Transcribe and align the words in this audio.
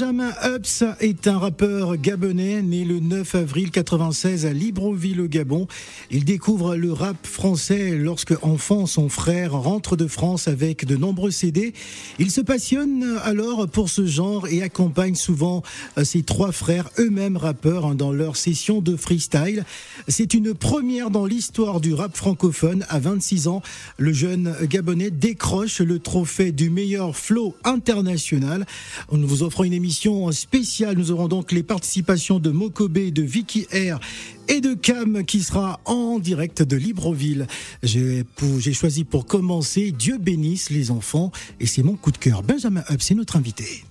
Benjamin 0.00 0.32
Hups 0.42 0.82
est 1.00 1.26
un 1.28 1.38
rappeur 1.38 1.98
gabonais 1.98 2.62
né 2.62 2.86
le 2.86 3.00
9 3.00 3.34
avril 3.34 3.70
96 3.70 4.46
à 4.46 4.52
Libreville 4.54 5.20
au 5.20 5.26
Gabon. 5.26 5.68
Il 6.10 6.24
découvre 6.24 6.74
le 6.74 6.90
rap 6.90 7.26
français 7.26 7.90
lorsque 7.98 8.32
enfant 8.42 8.86
son 8.86 9.10
frère 9.10 9.52
rentre 9.52 9.96
de 9.96 10.06
France 10.06 10.48
avec 10.48 10.86
de 10.86 10.96
nombreux 10.96 11.30
CD. 11.30 11.74
Il 12.18 12.30
se 12.30 12.40
passionne 12.40 13.18
alors 13.24 13.68
pour 13.68 13.90
ce 13.90 14.06
genre 14.06 14.48
et 14.48 14.62
accompagne 14.62 15.16
souvent 15.16 15.62
euh, 15.98 16.04
ses 16.04 16.22
trois 16.22 16.52
frères 16.52 16.88
eux-mêmes 16.98 17.36
rappeurs 17.36 17.84
hein, 17.84 17.94
dans 17.94 18.12
leurs 18.12 18.36
sessions 18.36 18.80
de 18.80 18.96
freestyle. 18.96 19.66
C'est 20.08 20.32
une 20.32 20.54
première 20.54 21.10
dans 21.10 21.26
l'histoire 21.26 21.78
du 21.78 21.92
rap 21.92 22.16
francophone. 22.16 22.86
À 22.88 23.00
26 23.00 23.48
ans, 23.48 23.60
le 23.98 24.14
jeune 24.14 24.54
gabonais 24.62 25.10
décroche 25.10 25.80
le 25.80 25.98
trophée 25.98 26.52
du 26.52 26.70
meilleur 26.70 27.14
flow 27.14 27.54
international. 27.64 28.64
On 29.10 29.18
vous 29.18 29.42
une 29.62 29.74
émission 29.74 29.89
spéciale. 30.32 30.96
Nous 30.96 31.10
aurons 31.10 31.28
donc 31.28 31.52
les 31.52 31.62
participations 31.62 32.38
de 32.38 32.50
Mokobe, 32.50 33.10
de 33.10 33.22
Vicky 33.22 33.66
Air 33.72 34.00
et 34.48 34.60
de 34.60 34.74
Cam 34.74 35.24
qui 35.24 35.40
sera 35.40 35.80
en 35.84 36.18
direct 36.18 36.62
de 36.62 36.76
Libreville. 36.76 37.46
J'ai 37.82 38.24
choisi 38.72 39.04
pour 39.04 39.26
commencer 39.26 39.92
Dieu 39.92 40.18
bénisse 40.18 40.70
les 40.70 40.90
enfants 40.90 41.32
et 41.58 41.66
c'est 41.66 41.82
mon 41.82 41.96
coup 41.96 42.12
de 42.12 42.18
cœur. 42.18 42.42
Benjamin 42.42 42.82
Hub, 42.90 43.00
c'est 43.00 43.14
notre 43.14 43.36
invité. 43.36 43.84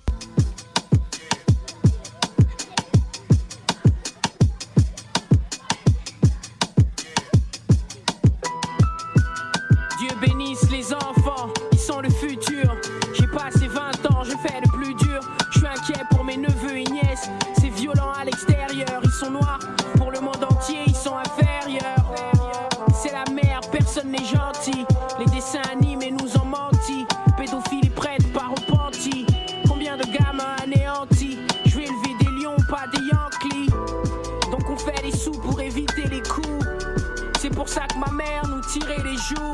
Les 39.30 39.36
joues. 39.36 39.52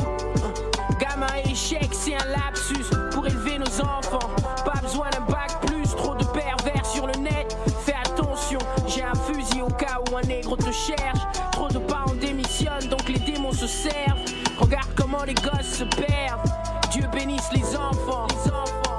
Gamin 0.99 1.27
échec, 1.45 1.89
c'est 1.93 2.15
un 2.15 2.25
lapsus 2.27 2.85
pour 3.13 3.27
élever 3.27 3.59
nos 3.59 3.81
enfants. 3.81 4.31
Pas 4.65 4.81
besoin 4.81 5.09
d'un 5.11 5.21
bac 5.21 5.61
plus, 5.67 5.95
trop 5.95 6.15
de 6.15 6.25
pervers 6.25 6.85
sur 6.85 7.07
le 7.07 7.15
net. 7.15 7.57
Fais 7.85 7.97
attention, 8.05 8.59
j'ai 8.87 9.03
un 9.03 9.15
fusil 9.15 9.63
au 9.63 9.69
cas 9.69 9.99
où 10.11 10.17
un 10.17 10.23
nègre 10.23 10.57
te 10.57 10.73
cherche. 10.73 11.21
Trop 11.53 11.69
de 11.69 11.79
parents 11.79 12.15
démissionnent, 12.15 12.89
donc 12.89 13.09
les 13.09 13.19
démons 13.19 13.53
se 13.53 13.67
servent. 13.67 14.25
Regarde 14.59 14.89
comment 14.97 15.25
les 15.25 15.35
gosses 15.35 15.79
se 15.79 15.85
perdent. 15.85 16.51
Dieu 16.91 17.07
bénisse. 17.13 17.51
Les 17.53 17.77
enfants, 17.77 18.27
les 18.31 18.51
enfants. 18.51 18.99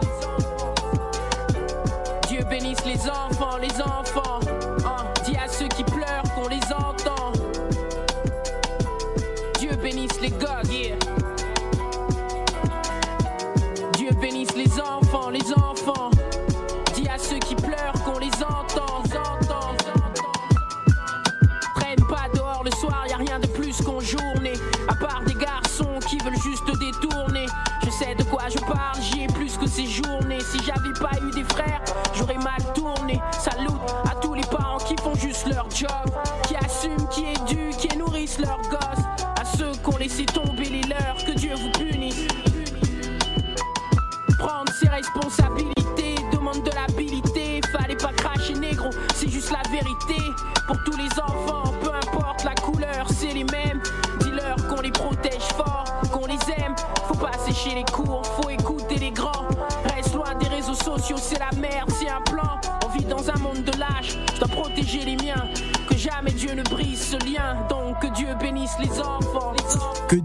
Dieu 2.27 2.43
bénisse 2.49 2.85
les 2.85 3.09
enfants, 3.09 3.57
les 3.57 3.81
enfants. 3.81 4.26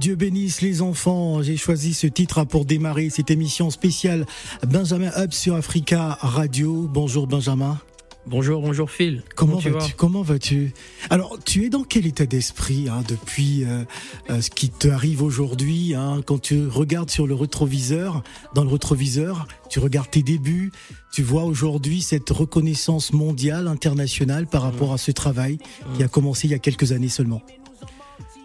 Dieu 0.02 0.16
bénisse 0.16 0.62
les 0.62 0.82
enfants. 0.82 1.44
J'ai 1.44 1.56
choisi 1.56 1.94
ce 1.94 2.08
titre 2.08 2.38
hein, 2.38 2.44
pour 2.44 2.64
démarrer 2.64 3.08
cette 3.08 3.30
émission 3.30 3.70
spéciale 3.70 4.26
Benjamin 4.66 5.12
Hub 5.16 5.30
sur 5.30 5.54
Africa 5.54 6.18
Radio. 6.20 6.88
Bonjour 6.92 7.28
Benjamin. 7.28 7.78
Bonjour, 8.26 8.60
bonjour 8.62 8.90
Phil. 8.90 9.22
Comment, 9.36 9.58
tu 9.58 9.70
vas 9.70 9.78
vas-tu 9.78 9.94
Comment 9.94 10.22
vas-tu 10.22 10.74
Alors, 11.08 11.38
tu 11.44 11.66
es 11.66 11.68
dans 11.68 11.84
quel 11.84 12.04
état 12.06 12.26
d'esprit 12.26 12.88
hein, 12.88 13.04
depuis 13.06 13.62
euh, 13.62 13.84
euh, 14.30 14.40
ce 14.40 14.50
qui 14.50 14.70
te 14.70 14.88
arrive 14.88 15.22
aujourd'hui 15.22 15.94
hein, 15.94 16.20
Quand 16.26 16.40
tu 16.40 16.66
regardes 16.66 17.10
sur 17.10 17.28
le 17.28 17.36
rétroviseur, 17.36 18.24
dans 18.56 18.64
le 18.64 18.70
rétroviseur, 18.70 19.46
tu 19.70 19.78
regardes 19.78 20.10
tes 20.10 20.24
débuts, 20.24 20.72
tu 21.12 21.22
vois 21.22 21.44
aujourd'hui 21.44 22.02
cette 22.02 22.30
reconnaissance 22.30 23.12
mondiale, 23.12 23.68
internationale 23.68 24.48
par 24.48 24.62
rapport 24.62 24.92
à 24.92 24.98
ce 24.98 25.12
travail 25.12 25.58
qui 25.94 26.02
a 26.02 26.08
commencé 26.08 26.48
il 26.48 26.50
y 26.50 26.54
a 26.54 26.58
quelques 26.58 26.90
années 26.90 27.08
seulement. 27.08 27.42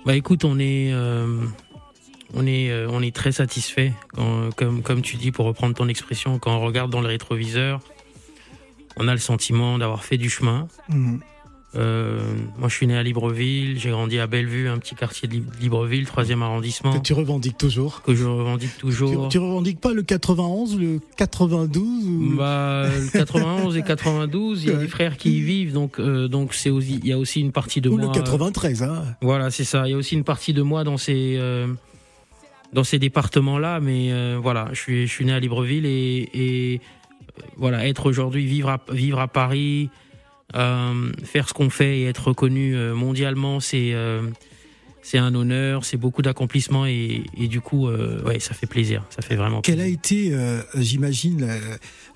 Bah 0.08 0.16
écoute, 0.16 0.46
on 0.46 0.58
est, 0.58 0.94
euh, 0.94 1.44
euh, 2.34 3.12
très 3.12 3.34
satisfait. 3.34 3.92
Comme 4.56 5.02
tu 5.02 5.18
dis, 5.18 5.32
pour 5.34 5.46
reprendre 5.46 5.76
ton 5.76 5.90
expression, 5.90 6.40
quand 6.40 6.56
on 6.56 6.62
regarde 6.62 6.90
dans 6.90 7.02
le 7.02 7.10
rétroviseur, 7.10 7.82
on 8.96 9.10
a 9.10 9.12
le 9.12 9.20
sentiment 9.20 9.78
d'avoir 9.78 10.06
fait 10.06 10.18
du 10.18 10.30
chemin. 10.30 10.70
Mhm. 10.88 11.20
Euh, 11.78 12.20
moi, 12.58 12.70
je 12.70 12.74
suis 12.76 12.88
né 12.88 12.98
à 12.98 13.04
Libreville, 13.04 13.78
j'ai 13.80 13.92
grandi 13.92 14.18
à 14.20 14.26
Bellevue, 14.28 14.68
un 14.68 14.78
petit 14.80 14.96
quartier 14.96 15.28
de 15.28 15.34
Lib- 15.36 15.50
Libreville, 15.62 16.06
troisième 16.06 16.42
arrondissement, 16.42 16.92
Que 16.94 17.04
tu 17.04 17.14
revendiques 17.14 17.58
toujours. 17.58 18.02
que 18.02 18.16
je 18.16 18.26
revendique 18.26 18.72
Tu, 18.76 18.82
toujours. 18.82 19.30
tu 19.30 19.38
revendiques 19.38 19.80
pas 19.80 19.94
le 19.94 20.02
91, 20.02 20.78
le 20.80 21.00
92 21.18 21.84
ou... 22.08 22.36
Bah, 22.38 22.88
le 22.90 23.12
91 23.12 23.78
et 23.78 23.84
92, 23.84 24.64
il 24.64 24.70
y 24.72 24.74
a 24.74 24.78
des 24.78 24.88
frères 24.88 25.18
qui 25.18 25.38
y 25.38 25.42
vivent, 25.42 25.74
donc 25.74 26.00
euh, 26.00 26.28
donc 26.28 26.54
c'est 26.54 26.70
aussi, 26.72 27.00
il 27.04 27.08
y 27.08 27.14
a 27.14 27.18
aussi 27.20 27.42
une 27.42 27.52
partie 27.52 27.80
de 27.82 27.90
ou 27.90 27.98
moi. 27.98 28.08
le 28.08 28.12
93 28.12 28.82
hein 28.84 29.04
Voilà, 29.22 29.52
c'est 29.52 29.64
ça. 29.64 29.88
Il 29.88 29.92
y 29.92 29.94
a 29.94 29.98
aussi 29.98 30.16
une 30.16 30.24
partie 30.24 30.54
de 30.54 30.62
moi 30.64 30.84
dans 30.84 30.98
ces 30.98 31.36
euh, 31.38 31.68
dans 32.74 32.84
ces 32.84 32.98
départements-là, 33.00 33.80
mais 33.82 34.12
euh, 34.12 34.40
voilà, 34.42 34.70
je 34.74 34.80
suis 34.80 35.08
je 35.08 35.12
suis 35.14 35.26
né 35.26 35.32
à 35.34 35.40
Libreville 35.40 35.86
et, 35.86 36.30
et 36.34 36.82
euh, 37.40 37.44
voilà, 37.56 37.88
être 37.88 38.08
aujourd'hui 38.08 38.46
vivre 38.46 38.70
à 38.70 38.80
vivre 38.92 39.20
à 39.20 39.28
Paris, 39.28 39.90
euh, 39.92 40.07
faire 40.54 41.48
ce 41.50 41.54
qu'on 41.54 41.70
fait 41.70 42.00
et 42.00 42.06
être 42.06 42.28
reconnu 42.30 42.76
euh, 42.76 42.94
mondialement, 42.94 43.60
c'est 43.60 43.94
euh, 43.94 44.22
c'est 45.04 45.20
un 45.20 45.34
honneur, 45.36 45.86
c'est 45.86 45.96
beaucoup 45.96 46.22
d'accomplissements 46.22 46.86
et, 46.86 47.24
et 47.38 47.48
du 47.48 47.62
coup, 47.62 47.88
euh, 47.88 48.22
ouais, 48.24 48.42
ça 48.42 48.54
fait 48.54 48.66
plaisir, 48.68 49.06
ça 49.10 49.22
fait 49.22 49.38
vraiment 49.38 49.62
Quelle 49.62 49.80
a 49.80 49.84
plaisir. 49.84 49.98
été, 50.00 50.30
euh, 50.34 50.62
j'imagine, 50.76 51.46
la, 51.48 51.56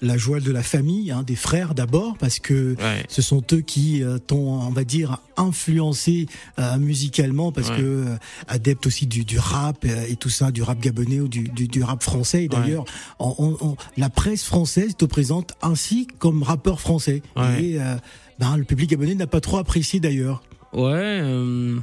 la 0.02 0.18
joie 0.18 0.42
de 0.42 0.52
la 0.52 0.62
famille, 0.62 1.10
hein, 1.10 1.24
des 1.24 1.38
frères 1.38 1.74
d'abord, 1.74 2.18
parce 2.18 2.40
que 2.40 2.76
Ouais. 2.78 3.06
ce 3.08 3.22
sont 3.22 3.42
eux 3.54 3.62
qui 3.62 4.04
euh, 4.04 4.18
t'ont, 4.18 4.60
on 4.60 4.72
va 4.72 4.84
dire, 4.84 5.20
influencé 5.38 6.26
euh, 6.60 6.78
musicalement, 6.80 7.54
parce 7.54 7.70
Ouais. 7.70 7.78
que 7.78 7.82
euh, 7.82 8.16
adepte 8.50 8.86
aussi 8.86 9.08
du, 9.08 9.24
du 9.24 9.40
rap 9.40 9.86
euh, 9.86 10.04
et 10.10 10.18
tout 10.18 10.30
ça, 10.30 10.52
du 10.52 10.62
rap 10.62 10.82
gabonais 10.82 11.22
ou 11.22 11.30
du, 11.30 11.44
du, 11.44 11.70
du 11.70 11.84
rap 11.84 12.04
français. 12.04 12.44
Et 12.44 12.48
d'ailleurs, 12.50 12.84
on- 13.20 13.36
on- 13.38 13.58
on- 13.70 13.76
la 13.96 14.10
presse 14.10 14.44
française 14.44 14.98
te 14.98 15.06
présente 15.06 15.54
ainsi 15.62 16.08
comme 16.20 16.44
rappeur 16.44 16.82
français. 16.82 17.22
Ouais. 17.38 17.64
Et 17.64 17.80
euh, 17.82 17.96
ben, 18.42 18.58
le 18.58 18.64
public 18.66 18.90
gabonais 18.90 19.16
n'a 19.16 19.28
pas 19.28 19.40
trop 19.40 19.58
apprécié 19.58 20.00
d'ailleurs. 20.02 20.44
Ouais. 20.74 20.92
euh, 20.94 21.78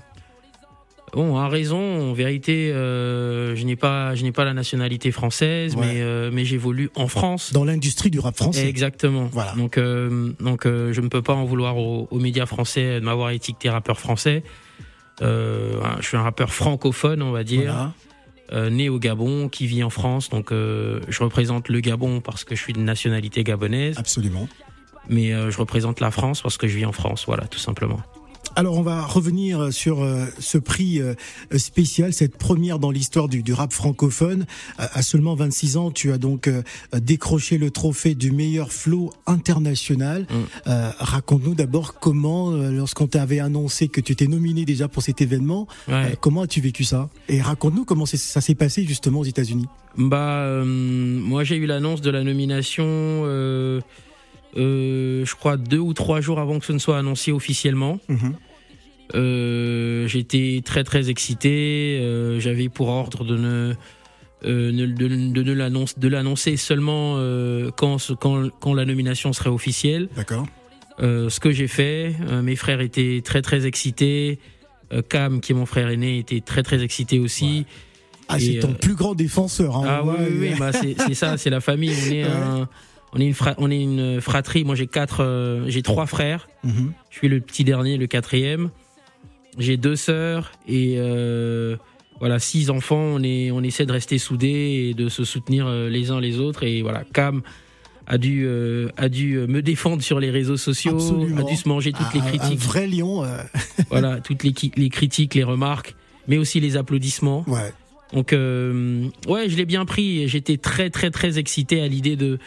Bon, 1.15 1.37
à 1.39 1.49
raison. 1.49 2.11
En 2.11 2.13
vérité, 2.13 2.71
euh, 2.71 3.57
je 3.57 3.65
n'ai 3.65 3.77
pas, 3.77 4.15
je 4.15 4.23
n'ai 4.25 4.33
pas 4.33 4.45
la 4.45 4.53
nationalité 4.53 5.11
française, 5.11 5.75
Ouais. 5.75 5.87
mais 5.87 6.01
euh, 6.03 6.31
mais 6.31 6.45
j'évolue 6.45 6.91
en 6.97 7.09
France. 7.09 7.51
Dans 7.55 7.65
l'industrie 7.65 8.11
du 8.11 8.19
rap 8.21 8.37
français. 8.37 8.69
Exactement. 8.69 9.31
Voilà. 9.33 9.55
Donc 9.57 9.79
euh, 9.79 10.33
donc 10.39 10.65
je 10.67 11.01
ne 11.01 11.09
peux 11.09 11.23
pas 11.23 11.33
en 11.33 11.47
vouloir 11.47 11.79
aux, 11.79 12.09
aux 12.11 12.19
médias 12.19 12.45
français 12.45 13.01
de 13.01 13.05
m'avoir 13.07 13.31
étiqueté 13.31 13.71
rappeur 13.71 13.99
français. 14.01 14.43
Euh, 15.23 15.81
je 16.01 16.07
suis 16.07 16.17
un 16.19 16.23
rappeur 16.23 16.53
francophone, 16.53 17.23
on 17.23 17.33
va 17.33 17.43
dire. 17.43 17.93
Voilà. 18.51 18.71
né 18.71 18.89
au 18.91 18.99
Gabon, 18.99 19.49
qui 19.49 19.67
vit 19.67 19.83
en 19.83 19.91
France. 19.91 20.29
Donc, 20.29 20.51
je 20.53 21.23
représente 21.23 21.69
le 21.71 21.81
Gabon 21.81 22.21
parce 22.21 22.45
que 22.45 22.55
je 22.55 22.63
suis 22.63 22.73
de 22.75 22.81
nationalité 22.81 23.45
gabonaise. 23.45 23.97
Absolument. 23.99 24.47
Mais 25.09 25.31
je 25.51 25.59
représente 25.59 26.01
la 26.01 26.11
France 26.11 26.43
parce 26.43 26.57
que 26.57 26.69
je 26.69 26.77
vis 26.77 26.87
en 26.87 26.93
France. 26.93 27.25
Voilà, 27.27 27.47
tout 27.47 27.59
simplement. 27.59 28.01
Alors 28.59 28.77
on 28.77 28.83
va 28.83 29.07
revenir 29.07 29.73
sur 29.73 30.03
euh, 30.03 30.25
ce 30.41 30.59
prix 30.59 31.01
euh, 31.01 31.15
spécial, 31.57 32.13
cette 32.13 32.37
première 32.37 32.81
dans 32.81 32.91
l'histoire 32.91 33.29
du, 33.29 33.53
rap 33.53 33.73
francophone. 33.73 34.47
À, 34.79 35.01
seulement 35.03 35.37
26 35.37 35.77
ans, 35.77 35.91
tu 35.93 36.11
as 36.11 36.19
donc 36.19 36.49
euh, 36.49 36.63
décroché 36.95 37.57
le 37.57 37.71
trophée 37.71 38.17
du 38.17 38.33
meilleur 38.33 38.73
flow 38.73 39.13
international. 39.27 40.27
Mm. 40.29 40.73
Raconte-nous 40.99 41.55
d'abord 41.55 42.01
comment, 42.01 42.51
lorsqu'on 42.51 43.07
t'avait 43.07 43.39
annoncé 43.39 43.87
que 43.87 44.01
tu 44.01 44.13
étais 44.13 44.27
nominé 44.27 44.65
déjà 44.65 44.89
pour 44.89 45.05
cet 45.05 45.21
événement, 45.21 45.69
comment 46.21 46.43
as-tu 46.43 46.61
vécu 46.61 46.83
ça? 46.83 47.09
Et 47.29 47.41
raconte-nous 47.41 47.85
comment 47.85 48.07
ça 48.07 48.41
s'est 48.41 48.55
passé 48.57 48.85
justement 48.85 49.21
aux 49.21 49.25
États-Unis. 49.25 49.67
Bah, 49.97 50.65
moi 50.65 51.45
j'ai 51.45 51.57
eu 51.57 51.67
l'annonce 51.67 52.01
de 52.01 52.11
la 52.11 52.25
nomination. 52.25 52.85
Je 54.57 55.35
crois 55.35 55.57
deux 55.57 55.79
ou 55.79 55.95
trois 55.95 56.21
jours 56.21 56.39
avant 56.39 56.59
que 56.59 56.67
ce 56.67 56.73
ne 56.73 56.79
soit 56.79 56.99
annoncé 56.99 57.33
officiellement. 57.33 57.99
Mm-hmm. 58.09 58.33
Euh, 59.15 60.07
j'étais 60.07 60.63
très 60.65 60.85
très 60.85 61.11
excité. 61.11 61.99
Euh, 62.01 62.41
j'avais 62.41 62.69
pour 62.69 62.89
ordre 62.89 63.25
de 63.25 63.37
ne 63.37 63.75
euh, 64.45 64.71
de, 64.71 65.43
de, 65.43 65.53
l'annoncer, 65.53 65.95
de 65.97 66.09
l'annoncer 66.09 66.57
seulement 66.57 67.17
quand, 67.77 67.97
quand, 68.21 68.49
quand 68.61 68.75
la 68.75 68.85
nomination 68.85 69.33
serait 69.33 69.51
officielle. 69.51 70.09
D'accord. 70.17 70.47
ce 71.01 71.41
que 71.41 71.51
j'ai 71.51 71.69
fait, 71.69 72.15
mes 72.43 72.57
frères 72.57 72.81
étaient 72.81 73.23
très 73.25 73.43
très 73.43 73.67
excités. 73.67 74.39
Cam, 75.11 75.43
qui 75.43 75.53
est 75.53 75.55
mon 75.55 75.67
frère 75.67 75.91
aîné, 75.91 76.19
était 76.19 76.41
très 76.41 76.63
très 76.63 76.83
excité 76.83 77.19
aussi. 77.19 77.67
Ah, 78.29 78.39
c'est 78.39 78.59
ton 78.61 78.73
plus 78.73 78.95
grand 78.95 79.15
défenseur. 79.15 79.77
Hein, 79.77 79.85
ah 79.87 80.03
oui, 80.05 80.15
oui, 80.39 80.51
bah, 80.59 80.71
c'est 80.73 81.15
ça, 81.15 81.37
c'est 81.37 81.51
la 81.51 81.61
famille. 81.61 81.93
On 81.93 82.13
est 82.13 82.25
on 83.13 83.21
est 83.21 83.27
une, 83.27 83.35
on 83.59 83.71
est 83.71 83.81
une 83.81 84.21
fratrie. 84.21 84.65
Moi, 84.65 84.75
j'ai 84.75 84.87
quatre, 84.87 85.65
j'ai 85.67 85.83
trois 85.83 86.07
frères. 86.07 86.49
Mhm. 86.65 86.93
Je 87.11 87.17
suis 87.17 87.29
le 87.29 87.41
petit 87.41 87.65
dernier, 87.65 87.97
le 87.97 88.07
quatrième. 88.07 88.71
J'ai 89.59 89.77
deux 89.77 89.97
sœurs 89.97 90.53
et 90.69 90.95
euh, 90.99 91.77
voilà 92.21 92.39
six 92.39 92.71
enfants. 92.71 92.97
On 92.97 93.23
est, 93.23 93.51
on 93.51 93.63
essaie 93.63 93.87
de 93.87 93.93
rester 93.93 94.19
soudés 94.19 94.91
et 94.91 94.95
de 94.95 95.09
se 95.09 95.25
soutenir 95.25 95.67
euh, 95.67 95.89
les 95.89 96.11
uns 96.11 96.21
les 96.21 96.39
autres. 96.39 96.63
Et 96.63 96.83
voilà, 96.83 97.03
Cam 97.13 97.43
a 98.07 98.19
dû, 98.19 98.45
euh, 98.47 98.89
a 98.97 99.09
dû 99.09 99.37
me 99.49 99.61
défendre 99.61 100.03
sur 100.03 100.21
les 100.21 100.31
réseaux 100.31 100.57
sociaux, 100.57 100.99
a 101.37 101.43
dû 101.43 101.57
se 101.57 101.69
manger 101.69 101.93
toutes 101.93 102.15
les 102.15 102.21
critiques. 102.21 102.63
Un 102.63 102.67
vrai 102.67 102.87
lion. 102.87 103.25
voilà, 103.91 104.21
toutes 104.21 104.45
les, 104.45 104.55
les 104.77 104.89
critiques, 104.91 105.35
les 105.35 105.45
remarques, 105.45 105.97
mais 106.29 106.39
aussi 106.39 106.61
les 106.61 106.77
applaudissements. 106.77 107.45
Ouais. 107.49 107.73
Donc 108.13 108.31
ouais, 108.33 109.49
je 109.49 109.57
l'ai 109.57 109.67
bien 109.67 109.85
pris. 109.85 110.29
J'étais 110.29 110.57
très 110.57 110.89
très 110.89 111.11
très 111.11 111.39
excité 111.39 111.83
à 111.83 111.89
l'idée 111.89 112.17
de 112.17 112.39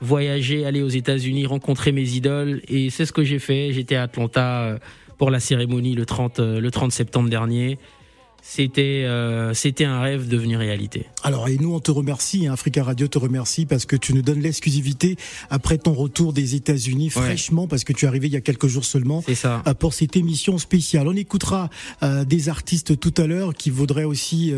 voyager, 0.00 0.64
aller 0.64 0.82
aux 0.82 0.88
États-Unis, 0.88 1.46
rencontrer 1.46 1.92
mes 1.92 2.08
idoles. 2.14 2.62
Et 2.68 2.90
c'est 2.90 3.06
ce 3.06 3.12
que 3.12 3.24
j'ai 3.24 3.38
fait. 3.38 3.72
J'étais 3.72 3.96
à 3.96 4.04
Atlanta 4.04 4.78
pour 5.20 5.30
la 5.30 5.38
cérémonie 5.38 5.94
le 5.94 6.06
30, 6.06 6.40
euh, 6.40 6.60
le 6.60 6.70
30 6.70 6.92
septembre 6.92 7.28
dernier 7.28 7.78
c'était 8.42 9.04
euh, 9.04 9.54
c'était 9.54 9.84
un 9.84 10.00
rêve 10.00 10.28
devenu 10.28 10.56
réalité. 10.56 11.06
Alors 11.22 11.48
et 11.48 11.56
nous 11.58 11.74
on 11.74 11.80
te 11.80 11.90
remercie, 11.90 12.46
hein, 12.46 12.52
Africa 12.52 12.82
Radio 12.82 13.08
te 13.08 13.18
remercie 13.18 13.66
parce 13.66 13.86
que 13.86 13.96
tu 13.96 14.14
nous 14.14 14.22
donnes 14.22 14.40
l'exclusivité 14.40 15.16
après 15.50 15.78
ton 15.78 15.92
retour 15.92 16.32
des 16.32 16.54
États-Unis 16.54 17.10
fraîchement 17.10 17.66
parce 17.66 17.84
que 17.84 17.92
tu 17.92 18.04
es 18.04 18.08
arrivé 18.08 18.28
il 18.28 18.32
y 18.32 18.36
a 18.36 18.40
quelques 18.40 18.66
jours 18.66 18.84
seulement. 18.84 19.22
C'est 19.26 19.34
ça. 19.34 19.62
Euh, 19.66 19.74
pour 19.74 19.94
cette 19.94 20.16
émission 20.16 20.58
spéciale. 20.58 21.08
On 21.08 21.16
écoutera 21.16 21.70
euh, 22.02 22.24
des 22.24 22.48
artistes 22.48 22.98
tout 22.98 23.14
à 23.16 23.26
l'heure 23.26 23.54
qui 23.54 23.70
voudraient 23.70 24.04
aussi 24.04 24.52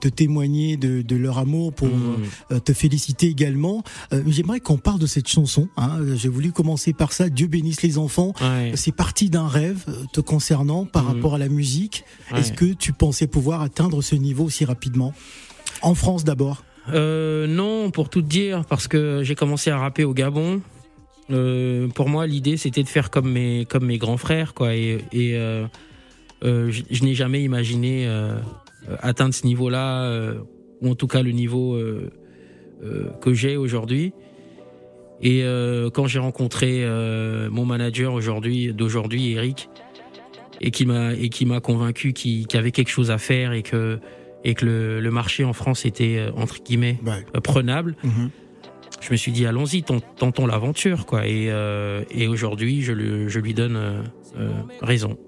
te 0.00 0.08
témoigner 0.08 0.76
de, 0.76 1.02
de, 1.02 1.16
leur 1.16 1.38
amour 1.38 1.72
pour 1.72 1.88
mm. 1.88 2.60
te 2.60 2.72
féliciter 2.72 3.26
également. 3.28 3.82
J'aimerais 4.26 4.60
qu'on 4.60 4.78
parle 4.78 4.98
de 4.98 5.06
cette 5.06 5.28
chanson. 5.28 5.68
Hein. 5.76 6.00
J'ai 6.14 6.28
voulu 6.28 6.52
commencer 6.52 6.92
par 6.92 7.12
ça. 7.12 7.28
Dieu 7.28 7.46
bénisse 7.46 7.82
les 7.82 7.98
enfants. 7.98 8.34
C'est 8.74 8.94
parti 8.94 9.30
d'un 9.30 9.48
rêve 9.48 9.84
te 10.12 10.20
concernant 10.20 10.84
par 10.84 11.04
mm. 11.04 11.06
rapport 11.08 11.34
à 11.34 11.38
la 11.38 11.48
musique. 11.48 12.04
Est-ce 12.34 12.52
que 12.52 12.72
tu 12.72 12.92
pensais 12.92 13.21
pouvoir 13.26 13.62
atteindre 13.62 14.02
ce 14.02 14.14
niveau 14.14 14.44
aussi 14.44 14.64
rapidement 14.64 15.12
En 15.82 15.94
France 15.94 16.24
d'abord 16.24 16.64
euh, 16.92 17.46
Non, 17.46 17.90
pour 17.90 18.08
tout 18.08 18.22
dire, 18.22 18.64
parce 18.68 18.88
que 18.88 19.22
j'ai 19.22 19.34
commencé 19.34 19.70
à 19.70 19.78
rapper 19.78 20.04
au 20.04 20.14
Gabon. 20.14 20.60
Euh, 21.30 21.88
pour 21.88 22.08
moi, 22.08 22.26
l'idée 22.26 22.56
c'était 22.56 22.82
de 22.82 22.88
faire 22.88 23.10
comme 23.10 23.30
mes, 23.30 23.64
comme 23.64 23.86
mes 23.86 23.98
grands 23.98 24.16
frères, 24.16 24.54
quoi. 24.54 24.74
Et, 24.74 24.98
euh, 25.14 25.66
je, 26.42 27.04
n'ai 27.04 27.14
jamais 27.14 27.42
imaginé 27.42 28.08
atteindre 29.00 29.32
ce 29.34 29.46
niveau-là, 29.46 30.34
ou 30.80 30.90
en 30.90 30.94
tout 30.94 31.06
cas 31.06 31.22
le 31.22 31.30
niveau 31.30 31.78
que 33.20 33.32
j'ai 33.32 33.56
aujourd'hui. 33.56 34.12
Et 35.20 35.44
quand 35.94 36.08
j'ai 36.08 36.18
rencontré 36.18 36.84
mon 37.48 37.64
manager 37.64 38.12
aujourd'hui, 38.12 38.74
d'aujourd'hui, 38.74 39.32
Eric, 39.32 39.68
et 40.62 40.70
qui 40.70 40.86
m'a 40.86 41.12
et 41.14 41.28
qui 41.28 41.44
m'a 41.44 41.60
convaincu 41.60 42.12
qu'il 42.12 42.46
y 42.52 42.56
avait 42.56 42.70
quelque 42.70 42.90
chose 42.90 43.10
à 43.10 43.18
faire 43.18 43.52
et 43.52 43.62
que 43.62 43.98
et 44.44 44.54
que 44.54 44.64
le, 44.64 45.00
le 45.00 45.10
marché 45.10 45.44
en 45.44 45.52
France 45.52 45.84
était 45.84 46.16
euh, 46.18 46.30
entre 46.36 46.62
guillemets 46.62 46.98
euh, 47.06 47.40
prenable. 47.40 47.96
Mhm. 48.02 48.30
Je 49.00 49.10
me 49.10 49.16
suis 49.16 49.32
dit 49.32 49.46
allons-y, 49.46 49.82
tentons 49.82 50.46
l'aventure 50.46 51.06
quoi. 51.06 51.26
Et, 51.26 51.50
euh, 51.50 52.04
et 52.12 52.28
aujourd'hui, 52.28 52.82
je, 52.82 52.92
lui, 52.92 53.28
je 53.28 53.40
lui 53.40 53.52
donne 53.52 53.76
euh, 53.76 54.02
raison. 54.80 55.18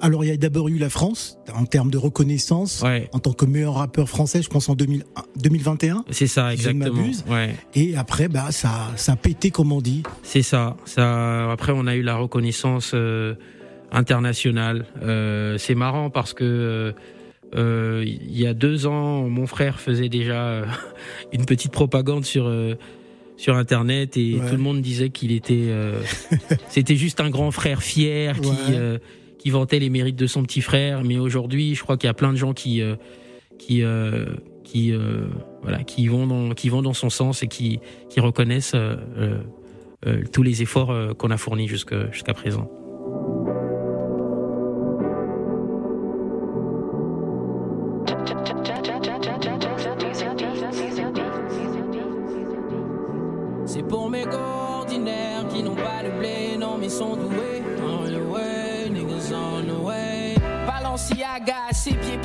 Alors 0.00 0.24
il 0.24 0.28
y 0.28 0.30
a 0.30 0.36
d'abord 0.36 0.68
eu 0.68 0.78
la 0.78 0.88
France 0.88 1.38
en 1.52 1.64
termes 1.64 1.90
de 1.90 1.98
reconnaissance 1.98 2.84
en 3.12 3.18
tant 3.18 3.32
que 3.32 3.44
meilleur 3.44 3.74
rappeur 3.74 4.08
français, 4.08 4.42
je 4.42 4.48
pense 4.48 4.68
en 4.68 4.76
2000, 4.76 5.02
2021. 5.36 6.04
C'est 6.10 6.28
ça 6.28 6.52
exactement. 6.52 7.02
ouais. 7.28 7.56
Et 7.74 7.96
après 7.96 8.28
bah 8.28 8.52
ça 8.52 8.92
ça 8.94 9.12
a 9.12 9.16
pété 9.16 9.50
comme 9.50 9.72
on 9.72 9.80
dit. 9.80 10.04
C'est 10.22 10.42
ça. 10.42 10.76
Ça 10.84 11.50
après 11.50 11.72
on 11.74 11.88
a 11.88 11.96
eu 11.96 12.02
la 12.02 12.14
reconnaissance 12.14 12.94
international. 13.92 14.86
Euh, 15.02 15.58
c'est 15.58 15.74
marrant 15.74 16.10
parce 16.10 16.34
que 16.34 16.94
euh, 17.54 18.04
il 18.04 18.38
y 18.38 18.46
a 18.46 18.54
deux 18.54 18.86
ans, 18.86 19.28
mon 19.28 19.46
frère 19.46 19.80
faisait 19.80 20.08
déjà 20.08 20.64
une 21.32 21.46
petite 21.46 21.72
propagande 21.72 22.24
sur 22.24 22.52
sur 23.36 23.54
internet 23.54 24.16
et 24.16 24.38
tout 24.48 24.56
le 24.56 24.62
monde 24.62 24.80
disait 24.80 25.10
qu'il 25.10 25.32
était 25.32 25.68
c'était 26.68 26.96
juste 26.96 27.20
un 27.20 27.30
grand 27.30 27.50
frère 27.50 27.82
fier 27.82 28.40
qui 28.40 28.74
qui 29.38 29.50
vantait 29.50 29.78
les 29.78 29.88
mérites 29.88 30.16
de 30.16 30.26
son 30.26 30.42
petit 30.42 30.60
frère. 30.60 31.04
Mais 31.04 31.18
aujourd'hui, 31.18 31.76
je 31.76 31.82
crois 31.82 31.96
qu'il 31.96 32.08
y 32.08 32.10
a 32.10 32.14
plein 32.14 32.32
de 32.32 32.38
gens 32.38 32.52
qui 32.52 32.82
qui 33.58 33.82
qui 34.64 34.92
voilà 35.62 35.84
qui 35.84 36.08
vont 36.08 36.26
dans 36.26 36.50
qui 36.54 36.68
vont 36.68 36.82
dans 36.82 36.94
son 36.94 37.10
sens 37.10 37.42
et 37.42 37.48
qui 37.48 37.80
qui 38.10 38.20
reconnaissent 38.20 38.76
tous 40.32 40.42
les 40.42 40.62
efforts 40.62 41.16
qu'on 41.16 41.30
a 41.30 41.36
fournis 41.38 41.68
jusqu'à 41.68 42.34
présent. 42.34 42.68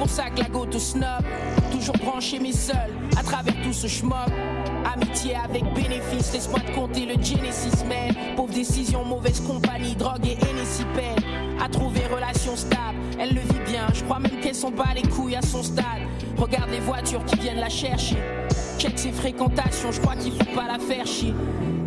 Sac, 0.07 0.37
la 0.37 0.49
go 0.49 0.65
to 0.65 0.79
snob. 0.79 1.23
Toujours 1.71 1.97
branché 1.97 2.39
mais 2.39 2.51
seul, 2.51 2.91
à 3.17 3.23
travers 3.23 3.55
tout 3.63 3.73
ce 3.73 3.87
schmock. 3.87 4.29
Amitié 4.93 5.35
avec 5.35 5.63
bénéfice, 5.73 6.33
laisse-moi 6.33 6.59
te 6.59 6.71
compter 6.71 7.05
le 7.05 7.13
Genesis 7.13 7.83
man. 7.87 8.13
Pauvre 8.35 8.53
décision, 8.53 9.03
mauvaise 9.05 9.39
compagnie, 9.41 9.95
drogue 9.95 10.25
et 10.25 10.37
peine. 10.95 11.23
À 11.63 11.69
trouver 11.69 12.01
relation 12.13 12.55
stable, 12.55 12.99
elle 13.19 13.33
le 13.33 13.41
vit 13.41 13.71
bien. 13.71 13.87
Je 13.93 14.03
crois 14.03 14.19
même 14.19 14.39
qu'elle 14.41 14.55
s'en 14.55 14.71
bat 14.71 14.93
les 14.95 15.07
couilles 15.09 15.35
à 15.35 15.41
son 15.41 15.63
stade. 15.63 16.03
Regarde 16.37 16.69
les 16.71 16.79
voitures 16.79 17.23
qui 17.25 17.37
viennent 17.37 17.59
la 17.59 17.69
chercher. 17.69 18.17
Check 18.77 18.99
ses 18.99 19.11
fréquentations, 19.11 19.91
je 19.91 20.01
crois 20.01 20.15
qu'il 20.15 20.31
faut 20.31 20.55
pas 20.55 20.67
la 20.67 20.79
faire 20.79 21.05
chier. 21.05 21.33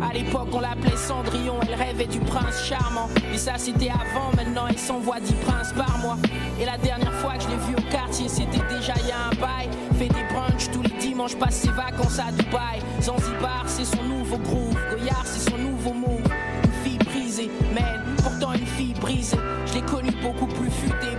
À 0.01 0.13
l'époque, 0.13 0.49
on 0.53 0.59
l'appelait 0.59 0.95
Cendrillon, 0.95 1.55
elle 1.67 1.75
rêvait 1.75 2.07
du 2.07 2.19
prince 2.19 2.63
charmant. 2.63 3.09
Mais 3.31 3.37
ça, 3.37 3.53
c'était 3.57 3.89
avant, 3.89 4.35
maintenant, 4.35 4.67
elle 4.67 4.77
s'envoie 4.77 5.19
10 5.19 5.33
princes 5.33 5.73
par 5.73 5.97
mois. 5.99 6.17
Et 6.59 6.65
la 6.65 6.77
dernière 6.77 7.13
fois 7.13 7.33
que 7.33 7.43
je 7.43 7.49
l'ai 7.49 7.55
vue 7.55 7.75
au 7.77 7.91
quartier, 7.91 8.27
c'était 8.27 8.63
déjà 8.69 8.93
y 9.07 9.11
a 9.11 9.27
un 9.31 9.35
bail. 9.35 9.69
Fait 9.97 10.07
des 10.07 10.23
brunchs 10.33 10.71
tous 10.71 10.81
les 10.81 10.97
dimanches, 10.99 11.35
passe 11.35 11.55
ses 11.55 11.69
vacances 11.69 12.19
à 12.19 12.31
Dubaï. 12.31 12.79
Zanzibar, 13.01 13.63
c'est 13.65 13.85
son 13.85 14.03
nouveau 14.03 14.37
groove. 14.37 14.77
Goyard, 14.91 15.25
c'est 15.25 15.49
son 15.49 15.57
nouveau 15.57 15.93
move. 15.93 16.23
Une 16.63 16.71
fille 16.83 16.99
brisée, 16.99 17.51
man, 17.73 18.15
pourtant 18.17 18.53
une 18.53 18.65
fille 18.65 18.93
brisée. 18.93 19.37
Je 19.65 19.73
l'ai 19.75 19.81
connue 19.81 20.15
beaucoup 20.21 20.47
plus 20.47 20.69
futée, 20.69 21.17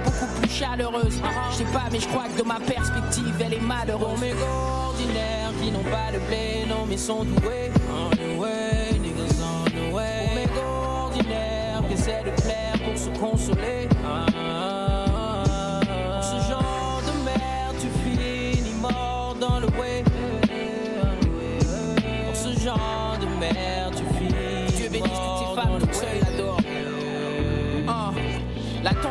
chaleureuse. 0.59 1.21
Je 1.53 1.57
sais 1.57 1.73
pas, 1.73 1.85
mais 1.93 2.01
je 2.01 2.09
crois 2.09 2.25
que 2.29 2.39
de 2.39 2.47
ma 2.47 2.61
perspective, 2.61 3.35
elle 3.41 3.55
est 3.55 3.61
malheureuse. 3.61 4.21
mes 4.21 4.33
ordinaires 4.33 5.53
qui 5.63 5.71
n'ont 5.71 5.85
pas 5.85 6.13
de 6.13 6.19
blé, 6.27 6.65
non, 6.69 6.87
mais 6.89 6.97
sont 6.97 7.25
doués. 7.25 7.71
de 12.25 12.31
plaire 12.43 12.73
pour 12.85 12.99
se 12.99 13.11
consoler. 13.19 13.89
ce 13.99 14.05
genre 14.05 14.19
de 14.19 14.19
merde, 14.19 14.19
tu 14.19 14.37
finis 14.39 14.49
mort 14.49 14.78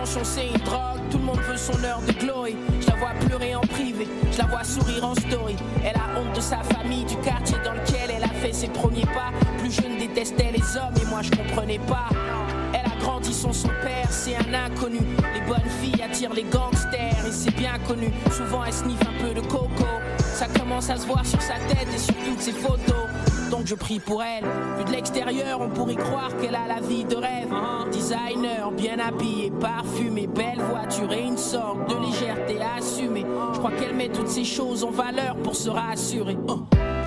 passion 0.08 0.22
c'est 0.24 0.48
une 0.48 0.64
drogue, 0.64 1.02
tout 1.12 1.18
le 1.18 1.24
monde 1.24 1.40
veut 1.42 1.58
son 1.58 1.84
heure 1.84 2.02
de 2.02 2.14
glory. 2.14 2.56
Je 2.80 2.88
la 2.88 2.96
vois 2.96 3.14
pleurer 3.26 3.56
en 3.56 3.62
privé, 3.62 4.08
je 4.32 4.38
la 4.38 4.46
vois 4.46 4.64
sourire 4.64 5.04
en 5.04 5.16
story. 5.16 5.56
Elle 5.84 5.96
a 5.96 6.20
honte 6.20 6.36
de 6.36 6.42
sa 6.42 6.58
famille, 6.58 7.04
du 7.06 7.18
quartier 7.18 7.58
dans 7.64 7.74
lequel 7.74 8.12
elle 8.16 8.24
a 8.24 8.30
fait 8.30 8.54
ses 8.54 8.68
premiers 8.68 9.06
pas. 9.06 9.32
Plus 9.60 9.72
jeune 9.72 9.98
détestait 9.98 10.52
les 10.52 10.78
hommes 10.78 10.94
et 11.02 11.06
moi 11.06 11.22
je 11.22 11.32
comprenais 11.32 11.80
pas. 11.80 12.10
Elle 12.74 12.86
a 12.86 12.96
grandi 13.00 13.34
sans 13.34 13.54
son 13.54 13.70
père, 13.84 14.08
c'est 14.10 14.36
un 14.36 14.54
inconnu. 14.54 15.00
Les 15.34 15.42
bonnes 15.42 15.72
filles 15.82 16.02
attirent 16.02 16.34
les 16.34 16.44
gangsters 16.44 17.26
et 17.28 17.32
c'est 17.32 17.56
bien 17.56 17.78
connu. 17.88 18.12
Souvent 18.32 18.64
elle 18.66 18.74
sniffe 18.74 19.02
un 19.02 19.24
peu 19.24 19.34
de 19.34 19.42
coco. 19.42 19.86
Ça 20.20 20.48
commence 20.48 20.90
à 20.90 20.98
se 20.98 21.06
voir 21.06 21.26
sur 21.26 21.42
sa 21.42 21.56
tête 21.68 21.88
et 21.94 22.00
sur 22.00 22.16
toutes 22.26 22.42
ses 22.42 22.54
photos. 22.54 23.08
Donc 23.50 23.66
je 23.66 23.75
prie 23.75 24.00
pour 24.00 24.22
elle. 24.24 24.44
Vu 24.77 24.84
de 24.86 24.92
l'extérieur, 24.92 25.62
on 25.62 25.70
pourrait 25.70 25.96
croire 25.96 26.36
qu'elle 26.38 26.56
a 26.56 26.68
la 26.68 26.82
vie 26.82 27.06
de 27.06 27.16
rêve. 27.16 27.48
Designer, 27.92 28.72
bien 28.72 29.00
habillé, 29.00 29.51
parfumé, 29.51 30.27
belle 30.27 30.60
voiture 30.60 31.12
et 31.13 31.22
une 31.22 31.38
sorte 31.38 31.89
de 31.89 31.96
légèreté 32.06 32.58
assumée. 32.77 33.25
Je 33.54 33.60
crois 33.60 33.72
qu'elle 33.72 33.96
met 33.96 34.10
toutes 34.10 34.27
ces 34.27 34.44
choses 34.44 34.84
en 34.84 34.92
valeur 34.92 35.38
pour 35.38 35.56
se 35.56 35.70
rassurer. 35.70 36.38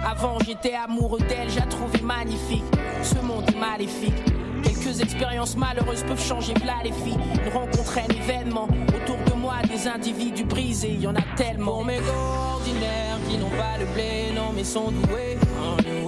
Avant 0.04 0.38
j'étais 0.46 0.74
amoureux 0.74 1.20
d'elle, 1.20 1.50
j'ai 1.50 1.66
trouvé 1.68 2.00
magnifique. 2.02 2.64
Ce 3.02 3.16
monde 3.24 3.44
est 3.48 3.58
maléfique. 3.58 4.14
Quelques 4.62 5.00
expériences 5.00 5.56
malheureuses 5.56 6.02
peuvent 6.04 6.22
changer 6.22 6.54
plat 6.54 6.82
les 6.84 6.92
filles. 6.92 7.18
Une 7.44 7.52
rencontre, 7.52 7.98
un 7.98 8.14
événement. 8.14 8.68
Autour 8.94 9.16
de 9.26 9.40
moi, 9.40 9.54
des 9.68 9.88
individus 9.88 10.44
brisés, 10.44 10.96
y 11.00 11.06
en 11.06 11.14
a 11.14 11.22
tellement. 11.36 11.72
Pour 11.72 11.84
mes 11.84 11.98
ordinaires 11.98 13.18
qui 13.28 13.38
n'ont 13.38 13.50
pas 13.50 13.78
le 13.78 13.86
blé, 13.94 14.32
non 14.34 14.52
mais 14.54 14.64
sont 14.64 14.90
doués. 14.90 15.38
On 15.62 15.99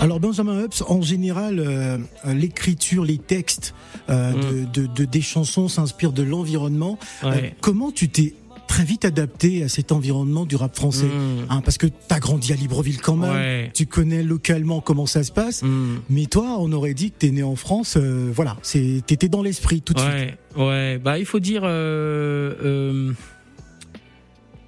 Alors 0.00 0.18
Benjamin 0.18 0.64
Hups, 0.64 0.82
en 0.88 1.02
général, 1.02 1.58
euh, 1.60 1.98
l'écriture, 2.26 3.04
les 3.04 3.18
textes 3.18 3.74
euh, 4.08 4.32
de, 4.32 4.80
de- 4.82 4.86
de- 4.86 5.04
des 5.04 5.20
chansons 5.20 5.68
s'inspirent 5.68 6.12
de 6.12 6.22
l'environnement. 6.22 6.98
Ouais. 7.22 7.28
Euh, 7.28 7.48
comment 7.60 7.92
tu 7.92 8.08
t'es 8.08 8.34
très 8.66 8.84
vite 8.84 9.04
adapté 9.04 9.62
à 9.64 9.68
cet 9.68 9.92
environnement 9.92 10.46
du 10.46 10.56
rap 10.56 10.74
français 10.74 11.04
Mm. 11.06 11.46
Hein, 11.50 11.60
Parce 11.62 11.76
que 11.76 11.86
tu 11.86 11.92
as 12.08 12.18
grandi 12.20 12.52
à 12.52 12.56
Libreville 12.56 13.00
quand 13.00 13.16
même, 13.16 13.30
Ouais. 13.32 13.70
tu 13.74 13.84
connais 13.86 14.22
localement 14.22 14.80
comment 14.80 15.06
ça 15.06 15.22
se 15.22 15.32
passe. 15.32 15.62
Hmm. 15.62 15.96
Mais 16.08 16.26
toi, 16.26 16.56
on 16.60 16.72
aurait 16.72 16.94
dit 16.94 17.10
que 17.10 17.16
t'es 17.18 17.30
né 17.30 17.42
en 17.42 17.56
France, 17.56 17.96
euh, 17.98 18.30
voilà, 18.34 18.56
c'est 18.62 19.02
t'étais 19.06 19.28
dans 19.28 19.42
l'esprit 19.42 19.82
tout 19.82 19.92
de 19.92 19.98
suite. 20.00 20.12
Ouais, 20.56 20.64
ouais. 20.66 20.98
Bah, 20.98 21.18
il 21.18 21.26
faut 21.26 21.40
dire, 21.40 21.62
euh, 21.64 22.54
euh, 22.64 23.12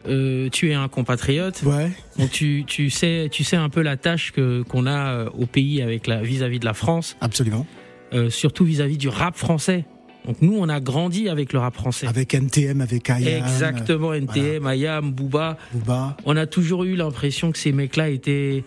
euh, 0.08 0.48
tu 0.50 0.70
es 0.70 0.74
un 0.74 0.88
compatriote. 0.88 1.62
Ouais, 1.64 1.90
Donc 2.18 2.30
tu, 2.30 2.64
tu 2.66 2.90
sais, 2.90 3.28
tu 3.30 3.44
sais 3.44 3.56
un 3.56 3.68
peu 3.68 3.82
la 3.82 3.96
tâche 3.96 4.32
que 4.32 4.62
qu'on 4.62 4.86
a 4.86 5.12
euh, 5.14 5.28
au 5.38 5.46
pays 5.46 5.80
avec 5.82 6.06
la 6.06 6.22
vis-à-vis 6.22 6.58
de 6.58 6.64
la 6.64 6.74
France, 6.74 7.16
absolument. 7.20 7.66
euh, 8.12 8.30
surtout 8.30 8.64
vis-à-vis 8.64 8.98
du 8.98 9.08
rap 9.08 9.36
français. 9.36 9.84
Donc 10.26 10.36
nous, 10.40 10.56
on 10.56 10.68
a 10.68 10.78
grandi 10.78 11.28
avec 11.28 11.52
le 11.52 11.58
rap 11.58 11.74
français. 11.74 12.06
Avec 12.06 12.32
NTM, 12.34 12.80
avec 12.80 13.10
Ayam, 13.10 13.44
Exactement, 13.44 14.12
NTM, 14.12 14.64
Ayam, 14.66 15.10
Booba. 15.12 15.58
Booba. 15.72 16.16
On 16.24 16.36
a 16.36 16.46
toujours 16.46 16.84
eu 16.84 16.94
l'impression 16.94 17.50
que 17.50 17.58
ces 17.58 17.72
mecs-là 17.72 18.08
étaient 18.10 18.62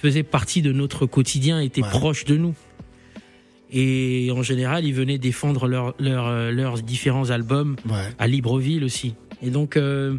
faisaient 0.00 0.22
partie 0.22 0.62
de 0.62 0.72
notre 0.72 1.04
quotidien, 1.06 1.60
étaient 1.60 1.82
Ouais. 1.82 1.88
proches 1.90 2.24
de 2.24 2.36
nous. 2.38 2.54
Et 3.72 4.30
en 4.34 4.42
général, 4.42 4.84
ils 4.84 4.94
venaient 4.94 5.18
défendre 5.18 5.66
leurs 5.66 5.94
leurs 5.98 6.26
euh, 6.28 6.50
leurs 6.52 6.80
différents 6.80 7.30
albums 7.30 7.76
Ouais. 7.88 7.94
à 8.18 8.26
Libreville 8.26 8.84
aussi. 8.84 9.14
Et 9.42 9.50
donc, 9.50 9.76
euh, 9.76 10.16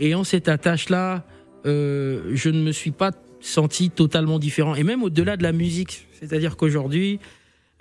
ayant 0.00 0.24
cette 0.24 0.48
attache-là, 0.48 1.24
euh, 1.66 2.30
je 2.34 2.50
ne 2.50 2.62
me 2.62 2.72
suis 2.72 2.90
pas 2.92 3.10
senti 3.40 3.90
totalement 3.90 4.38
différent. 4.38 4.74
Et 4.74 4.82
même 4.82 5.02
au-delà 5.02 5.36
de 5.36 5.42
la 5.42 5.52
musique. 5.52 6.06
C'est-à-dire 6.18 6.56
qu'aujourd'hui, 6.56 7.20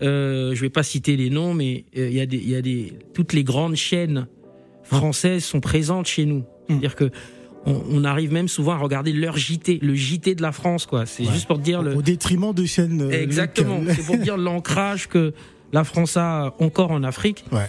euh, 0.01 0.53
je 0.53 0.61
vais 0.61 0.69
pas 0.69 0.83
citer 0.83 1.15
les 1.17 1.29
noms, 1.31 1.53
mais 1.53 1.85
euh, 1.97 2.07
il 2.09 2.15
y 2.15 2.21
a 2.21 2.25
des, 2.25 2.37
il 2.37 2.49
y 2.49 2.55
a 2.55 2.61
des, 2.61 2.93
toutes 3.13 3.33
les 3.33 3.43
grandes 3.43 3.75
chaînes 3.75 4.27
françaises 4.83 5.43
sont 5.43 5.59
présentes 5.59 6.05
chez 6.07 6.25
nous. 6.25 6.43
C'est-à-dire 6.67 6.95
que 6.95 7.09
on, 7.65 7.81
on 7.89 8.03
arrive 8.03 8.31
même 8.31 8.47
souvent 8.47 8.73
à 8.73 8.77
regarder 8.77 9.11
leur 9.11 9.35
JT, 9.37 9.79
le 9.81 9.95
JT 9.95 10.35
de 10.35 10.41
la 10.41 10.51
France, 10.51 10.85
quoi. 10.85 11.05
C'est 11.05 11.25
Ouais. 11.25 11.33
juste 11.33 11.47
pour 11.47 11.57
te 11.57 11.63
dire 11.63 11.81
le, 11.81 11.95
Au 11.95 12.01
détriment 12.01 12.53
de 12.53 12.65
chaînes. 12.65 13.01
euh, 13.01 13.09
exactement. 13.11 13.81
C'est 13.89 14.05
pour 14.05 14.17
dire 14.17 14.37
l'ancrage 14.37 15.07
que 15.07 15.33
la 15.73 15.83
France 15.83 16.15
a 16.15 16.53
encore 16.59 16.91
en 16.91 17.03
Afrique. 17.03 17.43
Ouais. 17.51 17.65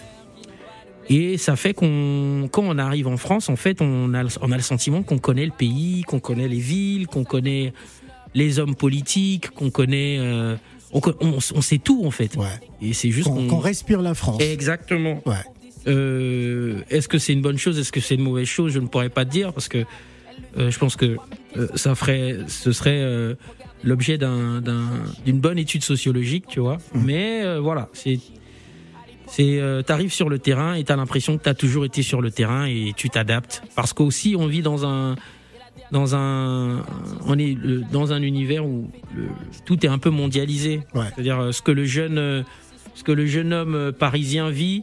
Et 1.11 1.39
ça 1.39 1.57
fait 1.57 1.73
qu'on, 1.75 2.49
quand 2.53 2.63
on 2.65 2.77
arrive 2.79 3.07
en 3.09 3.17
France, 3.17 3.49
en 3.49 3.57
fait, 3.57 3.81
on 3.81 4.13
a, 4.15 4.23
le- 4.23 4.29
on 4.43 4.53
a 4.53 4.57
le 4.57 4.63
sentiment 4.63 5.03
qu'on 5.03 5.19
connaît 5.19 5.47
le 5.47 5.53
pays, 5.53 6.03
qu'on 6.03 6.21
connaît 6.21 6.49
les 6.49 6.59
villes, 6.59 7.07
qu'on 7.07 7.25
connaît 7.25 7.73
les 8.35 8.59
hommes 8.59 8.75
politiques, 8.75 9.51
qu'on 9.51 9.71
connaît, 9.71 10.19
euh, 10.19 10.57
on, 10.93 11.01
on, 11.21 11.39
on 11.55 11.61
sait 11.63 11.79
tout 11.79 12.05
en 12.05 12.11
fait. 12.11 12.37
Ouais. 12.37 12.47
Et 12.83 12.93
c'est 12.93 13.11
juste 13.11 13.29
Qu'on 13.29 13.59
respire 13.59 14.03
la 14.03 14.15
France. 14.15 14.43
Exactement. 14.43 15.23
Ouais. 15.25 15.35
Euh, 15.87 16.81
est-ce 16.91 17.09
que 17.09 17.19
c'est 17.19 17.33
une 17.33 17.41
bonne 17.43 17.57
chose 17.59 17.79
Est-ce 17.79 17.93
que 17.93 18.01
c'est 18.01 18.17
une 18.17 18.23
mauvaise 18.23 18.47
chose 18.47 18.73
Je 18.73 18.79
ne 18.81 18.87
pourrais 18.87 19.09
pas 19.09 19.25
te 19.25 19.31
dire 19.31 19.53
parce 19.55 19.69
que 19.69 19.85
euh, 20.59 20.71
je 20.71 20.79
pense 20.79 20.97
que 20.97 21.17
euh, 21.57 21.69
ça 21.75 21.95
ferait, 21.95 22.37
ce 22.49 22.73
serait 22.73 22.99
euh, 23.01 23.35
l'objet 23.83 24.19
d'un, 24.19 24.61
d'un- 24.61 25.05
d'une 25.25 25.41
bonne 25.41 25.59
étude 25.59 25.83
sociologique, 25.83 26.45
tu 26.49 26.61
vois. 26.61 26.79
Mais 26.95 27.43
euh, 27.45 27.61
voilà, 27.61 27.89
c'est, 27.95 28.19
c'est, 29.29 29.61
euh, 29.61 29.83
t'arrives 29.83 30.13
sur 30.13 30.29
le 30.29 30.39
terrain 30.39 30.75
et 30.75 30.85
t'as 30.85 30.97
l'impression 30.97 31.37
que 31.39 31.43
t'as 31.43 31.55
toujours 31.55 31.85
été 31.85 32.03
sur 32.03 32.21
le 32.21 32.31
terrain 32.31 32.67
et 32.67 32.93
tu 32.97 33.11
t'adaptes 33.11 33.63
parce 33.77 33.93
qu'aussi 33.93 34.35
on 34.39 34.47
vit 34.47 34.63
dans 34.63 34.87
un 34.87 35.15
dans 35.93 36.15
un 36.17 36.83
on 37.27 37.39
est 37.39 37.57
euh, 37.57 37.83
dans 37.93 38.13
un 38.13 38.23
univers 38.23 38.65
où 38.67 38.91
le- 39.15 39.29
tout 39.65 39.85
est 39.87 39.89
un 39.89 39.99
peu 39.99 40.11
mondialisé. 40.11 40.81
Ouais. 40.95 41.05
C'est-à-dire 41.15 41.39
euh, 41.41 41.53
ce 41.53 41.63
que 41.63 41.71
le 41.73 41.85
jeune 41.85 42.19
euh, 42.19 42.43
ce 42.95 43.05
que 43.05 43.13
le 43.13 43.27
jeune 43.27 43.53
homme 43.53 43.93
parisien 43.99 44.51
vit 44.51 44.83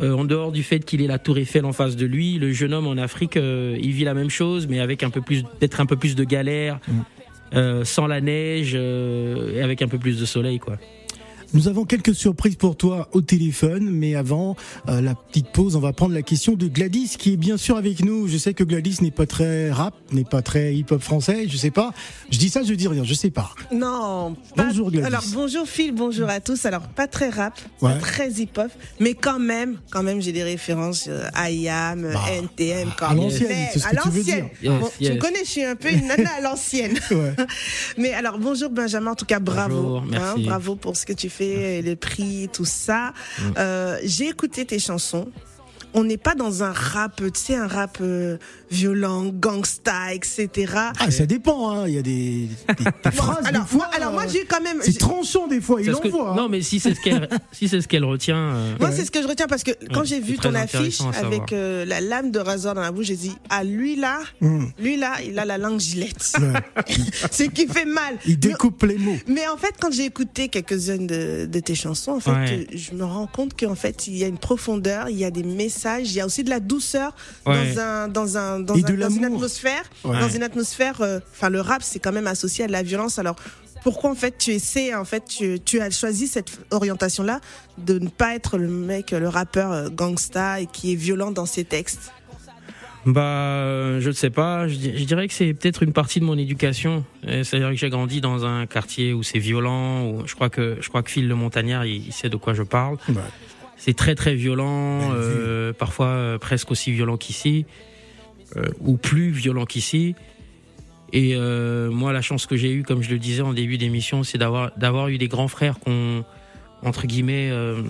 euh, 0.00 0.12
en 0.14 0.24
dehors 0.24 0.52
du 0.52 0.62
fait 0.62 0.80
qu'il 0.80 1.00
ait 1.02 1.06
la 1.06 1.18
Tour 1.18 1.38
Eiffel 1.38 1.64
en 1.64 1.72
face 1.72 1.96
de 1.96 2.06
lui, 2.06 2.38
le 2.38 2.52
jeune 2.52 2.74
homme 2.74 2.86
en 2.86 2.96
Afrique, 2.98 3.36
euh, 3.36 3.76
il 3.80 3.92
vit 3.92 4.04
la 4.04 4.12
même 4.14 4.28
chose, 4.30 4.66
mais 4.68 4.78
avec 4.80 5.02
un 5.02 5.08
peu 5.10 5.22
plus, 5.22 5.42
peut-être 5.42 5.80
un 5.80 5.86
peu 5.86 5.96
plus 5.96 6.14
de 6.14 6.22
galère, 6.24 6.80
Mm. 6.86 6.92
euh, 7.54 7.84
sans 7.84 8.06
la 8.06 8.20
neige, 8.20 8.72
euh, 8.74 9.54
et 9.56 9.62
avec 9.62 9.80
un 9.80 9.88
peu 9.88 9.96
plus 9.98 10.20
de 10.20 10.26
soleil, 10.26 10.58
quoi. 10.58 10.76
Nous 11.56 11.68
avons 11.68 11.86
quelques 11.86 12.14
surprises 12.14 12.56
pour 12.56 12.76
toi 12.76 13.08
au 13.12 13.22
téléphone, 13.22 13.88
mais 13.90 14.14
avant 14.14 14.56
euh, 14.90 15.00
la 15.00 15.14
petite 15.14 15.48
pause, 15.52 15.74
on 15.74 15.80
va 15.80 15.94
prendre 15.94 16.12
la 16.12 16.20
question 16.20 16.52
de 16.52 16.68
Gladys, 16.68 17.16
qui 17.18 17.32
est 17.32 17.36
bien 17.38 17.56
sûr 17.56 17.78
avec 17.78 18.04
nous. 18.04 18.28
Je 18.28 18.36
sais 18.36 18.52
que 18.52 18.62
Gladys 18.62 18.98
n'est 19.00 19.10
pas 19.10 19.24
très 19.24 19.70
rap, 19.70 19.94
n'est 20.12 20.24
pas 20.24 20.42
très 20.42 20.74
hip-hop 20.74 21.00
français, 21.00 21.46
je 21.48 21.56
sais 21.56 21.70
pas. 21.70 21.94
Je 22.30 22.36
dis 22.36 22.50
ça, 22.50 22.62
je 22.62 22.74
dis 22.74 22.86
rien, 22.88 23.04
je 23.04 23.14
sais 23.14 23.30
pas. 23.30 23.54
Non. 23.72 24.36
pas- 24.54 24.64
Bonjour, 24.66 24.90
Gladys. 24.90 25.06
Alors 25.06 25.22
bonjour 25.32 25.66
Phil, 25.66 25.92
bonjour 25.94 26.28
à 26.28 26.40
tous. 26.40 26.66
Alors 26.66 26.82
pas 26.88 27.06
très 27.06 27.30
rap, 27.30 27.58
pas 27.80 27.94
très 27.94 28.28
hip-hop, 28.32 28.70
mais 29.00 29.14
quand 29.14 29.38
même, 29.38 29.78
quand 29.90 30.02
même 30.02 30.20
j'ai 30.20 30.32
des 30.32 30.42
références 30.42 31.06
euh, 31.08 31.24
IAM, 31.48 32.04
euh, 32.04 32.12
Bah, 32.12 32.20
NTM, 32.32 32.90
quand 32.98 33.06
à 33.06 33.14
même. 33.14 33.22
l'ancienne, 33.22 33.48
Mais 33.48 33.70
c'est 33.72 33.78
ce 33.78 33.86
à 33.86 33.90
que 33.92 34.02
tu 34.02 34.08
veux 34.10 34.18
l'ancienne. 34.18 34.48
dire. 34.60 34.72
Yes, 34.72 34.80
Bon, 34.82 34.90
Tu 35.00 35.10
me 35.10 35.18
connais, 35.18 35.44
je 35.46 35.50
suis 35.50 35.64
un 35.64 35.74
peu 35.76 35.90
une 35.90 36.06
nana 36.06 36.28
à 36.36 36.40
l'ancienne. 36.42 36.98
Ouais. 37.10 37.32
Mais 37.96 38.12
alors 38.12 38.38
bonjour 38.38 38.68
Benjamin, 38.68 39.12
en 39.12 39.14
tout 39.14 39.24
cas 39.24 39.38
bravo, 39.40 39.74
Bonjour, 39.82 40.02
merci. 40.04 40.42
bravo 40.44 40.76
pour 40.76 40.96
ce 40.98 41.06
que 41.06 41.14
tu 41.14 41.30
fais, 41.30 41.45
les 41.82 41.96
prix, 41.96 42.48
tout 42.52 42.64
ça. 42.64 43.12
Mm. 43.38 43.42
Euh, 43.58 43.98
j'ai 44.04 44.28
écouté 44.28 44.64
tes 44.64 44.78
chansons. 44.78 45.28
On 45.98 46.04
n'est 46.04 46.18
pas 46.18 46.34
dans 46.34 46.62
un 46.62 46.72
rap, 46.72 47.16
tu 47.32 47.40
sais, 47.40 47.54
un 47.56 47.66
rap 47.66 47.98
euh, 48.02 48.36
violent, 48.70 49.24
gangsta, 49.24 50.12
etc. 50.12 50.48
Ah, 50.98 51.10
ça 51.10 51.24
dépend, 51.24 51.70
hein. 51.70 51.88
Il 51.88 51.94
y 51.94 51.98
a 51.98 52.02
des, 52.02 52.48
des- 52.78 52.84
des 53.04 53.10
phrases. 53.16 53.44
alors, 53.46 53.62
des 53.62 53.68
fois, 53.68 53.76
moi, 53.86 53.90
alors 53.94 54.12
moi 54.12 54.24
euh, 54.24 54.28
j'ai 54.30 54.44
quand 54.44 54.60
même. 54.60 54.78
C'est 54.82 54.98
tranchant 54.98 55.46
des 55.46 55.60
fois, 55.62 55.80
il 55.80 55.90
que- 55.90 56.08
envoie. 56.08 56.32
hein. 56.32 56.36
Non, 56.36 56.48
mais 56.50 56.60
si 56.60 56.80
c'est 56.80 56.94
ce 56.94 57.00
qu'elle, 57.00 57.28
si 57.50 57.66
c'est 57.68 57.80
ce 57.80 57.88
qu'elle 57.88 58.04
retient. 58.04 58.36
euh, 58.36 58.74
Moi, 58.78 58.92
c'est 58.92 59.06
ce 59.06 59.10
que 59.10 59.22
je 59.22 59.26
retiens 59.26 59.46
parce 59.46 59.62
que 59.64 59.70
quand 59.94 60.00
Ouais, 60.00 60.06
j'ai 60.06 60.20
vu 60.20 60.36
ton 60.36 60.54
affiche 60.54 60.98
avec 61.18 61.52
euh, 61.54 61.84
la 61.86 62.00
lame 62.02 62.30
de 62.30 62.40
rasoir 62.40 62.74
dans 62.74 62.82
la 62.82 62.92
bouche, 62.92 63.06
j'ai 63.06 63.16
dit 63.16 63.32
ah 63.48 63.64
lui 63.64 63.96
là, 63.96 64.18
Hum, 64.42 64.70
lui 64.78 64.98
là, 64.98 65.14
il 65.26 65.38
a 65.38 65.46
la 65.46 65.56
langue 65.56 65.80
gilette. 65.80 66.32
ouais. 66.38 66.84
C'est 67.30 67.48
qui 67.52 67.66
fait 67.66 67.86
mal. 67.86 68.16
Il 68.26 68.32
Mais, 68.32 68.36
découpe 68.36 68.82
les 68.82 68.98
mots. 68.98 69.16
mais 69.26 69.48
en 69.48 69.56
fait, 69.56 69.74
quand 69.80 69.90
j'ai 69.92 70.04
écouté 70.04 70.48
quelques-unes 70.48 71.06
de, 71.06 71.46
de 71.46 71.60
tes 71.60 71.74
chansons, 71.74 72.12
en 72.12 72.20
fait, 72.20 72.30
Ouais. 72.32 72.66
je 72.74 72.92
me 72.92 73.04
rends 73.04 73.26
compte 73.26 73.58
qu'en 73.58 73.74
fait, 73.74 74.06
il 74.08 74.16
y 74.18 74.24
a 74.24 74.26
une 74.26 74.36
profondeur, 74.38 75.08
il 75.08 75.16
y 75.16 75.24
a 75.24 75.30
des 75.30 75.42
messages, 75.42 75.85
il 76.00 76.12
y 76.12 76.20
a 76.20 76.26
aussi 76.26 76.44
de 76.44 76.50
la 76.50 76.60
douceur 76.60 77.14
Ouais. 77.46 77.74
dans 77.74 77.80
un 77.80 78.08
dans 78.08 78.36
un 78.38 78.60
dans, 78.60 78.74
Et 78.74 78.84
un- 78.84 78.88
de 78.88 78.96
dans 78.96 79.10
une 79.10 79.24
atmosphère, 79.24 79.82
Ouais. 80.04 80.18
dans 80.20 80.28
une 80.28 80.42
atmosphère. 80.42 81.00
euh, 81.00 81.20
Enfin, 81.32 81.48
le 81.50 81.60
rap, 81.60 81.82
c'est 81.82 81.98
quand 81.98 82.12
même 82.12 82.26
associé 82.26 82.64
à 82.64 82.66
de 82.66 82.72
la 82.72 82.82
violence. 82.82 83.18
Alors 83.18 83.36
pourquoi 83.82 84.10
en 84.10 84.14
fait 84.14 84.36
tu 84.38 84.50
essaies 84.50 84.94
en 84.94 85.04
fait 85.04 85.24
tu, 85.28 85.60
tu 85.60 85.80
as 85.80 85.90
choisi 85.90 86.26
cette 86.26 86.58
orientation 86.70 87.22
là 87.22 87.40
de 87.78 87.98
ne 88.00 88.08
pas 88.08 88.34
être 88.34 88.58
le 88.58 88.66
mec 88.68 89.12
le 89.12 89.28
rappeur 89.28 89.70
euh, 89.72 89.88
gangsta 89.90 90.60
et 90.60 90.66
qui 90.66 90.92
est 90.92 90.96
violent 90.96 91.30
dans 91.30 91.46
ses 91.46 91.64
textes? 91.64 92.12
Bah, 93.04 93.22
euh, 93.22 94.00
je 94.00 94.08
ne 94.08 94.12
sais 94.12 94.30
pas. 94.30 94.66
Je, 94.66 94.74
di- 94.74 94.98
je 94.98 95.04
dirais 95.04 95.28
que 95.28 95.34
c'est 95.34 95.54
peut-être 95.54 95.84
une 95.84 95.92
partie 95.92 96.18
de 96.18 96.24
mon 96.24 96.36
éducation. 96.36 97.04
C'est-à-dire 97.22 97.68
que 97.68 97.76
j'ai 97.76 97.88
grandi 97.88 98.20
dans 98.20 98.44
un 98.44 98.66
quartier 98.66 99.12
où 99.12 99.22
c'est 99.22 99.38
violent. 99.38 100.06
Où 100.10 100.26
je 100.26 100.34
crois 100.34 100.50
que 100.50 100.78
je 100.80 100.88
crois 100.88 101.04
que 101.04 101.10
Phil 101.12 101.28
le 101.28 101.36
Montagnard, 101.36 101.86
il, 101.86 102.04
il 102.08 102.12
sait 102.12 102.28
de 102.28 102.34
quoi 102.36 102.52
je 102.52 102.64
parle. 102.64 102.96
Ouais. 103.08 103.14
C'est 103.76 103.94
très 103.94 104.14
très 104.14 104.34
violent, 104.34 105.10
vue. 105.10 105.16
euh, 105.16 105.72
parfois 105.72 106.06
euh, 106.08 106.38
presque 106.38 106.70
aussi 106.70 106.92
violent 106.92 107.16
qu'ici, 107.16 107.66
euh, 108.56 108.64
ou 108.80 108.96
plus 108.96 109.30
violent 109.30 109.66
qu'ici. 109.66 110.14
Et 111.12 111.34
euh, 111.36 111.90
moi, 111.90 112.12
la 112.12 112.20
chance 112.22 112.46
que 112.46 112.56
j'ai 112.56 112.70
eue, 112.72 112.82
comme 112.82 113.02
je 113.02 113.10
le 113.10 113.18
disais 113.18 113.42
en 113.42 113.52
début 113.52 113.78
d'émission, 113.78 114.22
c'est 114.24 114.38
d'avoir 114.38 114.72
d'avoir 114.76 115.08
eu 115.08 115.18
des 115.18 115.28
grands 115.28 115.48
frères 115.48 115.78
qu'on 115.78 116.24
entre 116.82 117.06
guillemets 117.06 117.48
euh, 117.50 117.82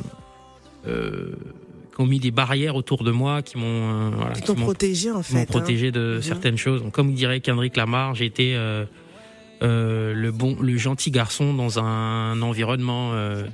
qui 0.85 2.00
ont 2.00 2.07
mis 2.07 2.21
des 2.21 2.31
barrières 2.31 2.76
autour 2.76 3.05
de 3.05 3.11
moi, 3.11 3.43
qui 3.43 3.57
m'ont 3.59 4.11
voilà, 4.11 4.33
qui 4.35 4.43
t'ont 4.43 4.55
protégé 4.55 5.11
en 5.11 5.23
fait, 5.23 5.35
m'ont 5.35 5.45
protégé 5.47 5.90
de 5.93 6.16
Mhm. 6.16 6.23
certaines 6.23 6.59
choses. 6.59 6.83
Donc, 6.83 6.93
comme 6.93 7.12
dirait 7.14 7.40
Kendrick 7.40 7.76
Lamar, 7.76 8.14
j'ai 8.14 8.26
été 8.26 8.55
euh, 8.55 8.85
euh, 9.63 10.13
le 10.15 10.33
bon, 10.33 10.57
le 10.61 10.77
gentil 10.77 11.11
garçon 11.11 11.55
dans 11.55 11.79
un 11.79 12.41
environnement 12.43 13.13
euh, 13.15 13.45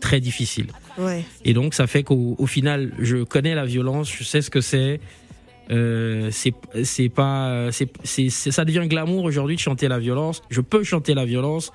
très 0.00 0.20
difficile. 0.20 0.66
Ouais. 0.98 1.24
Et 1.44 1.52
donc, 1.52 1.74
ça 1.74 1.86
fait 1.86 2.02
qu'au 2.02 2.34
au 2.38 2.46
final, 2.46 2.92
je 2.98 3.24
connais 3.24 3.54
la 3.54 3.64
violence, 3.66 4.10
je 4.10 4.24
sais 4.24 4.40
ce 4.42 4.50
que 4.50 4.60
c'est. 4.60 5.00
Euh, 5.70 6.30
c'est 6.32 6.52
c'est 6.82 7.08
pas 7.08 7.70
c'est 7.70 7.88
c'est 8.02 8.28
c'est- 8.28 8.50
ça 8.50 8.64
devient 8.64 8.88
glamour 8.88 9.22
aujourd'hui 9.24 9.54
de 9.54 9.60
chanter 9.60 9.86
la 9.86 9.98
violence. 10.00 10.42
Je 10.50 10.60
peux 10.60 10.82
chanter 10.82 11.14
la 11.14 11.24
violence, 11.24 11.72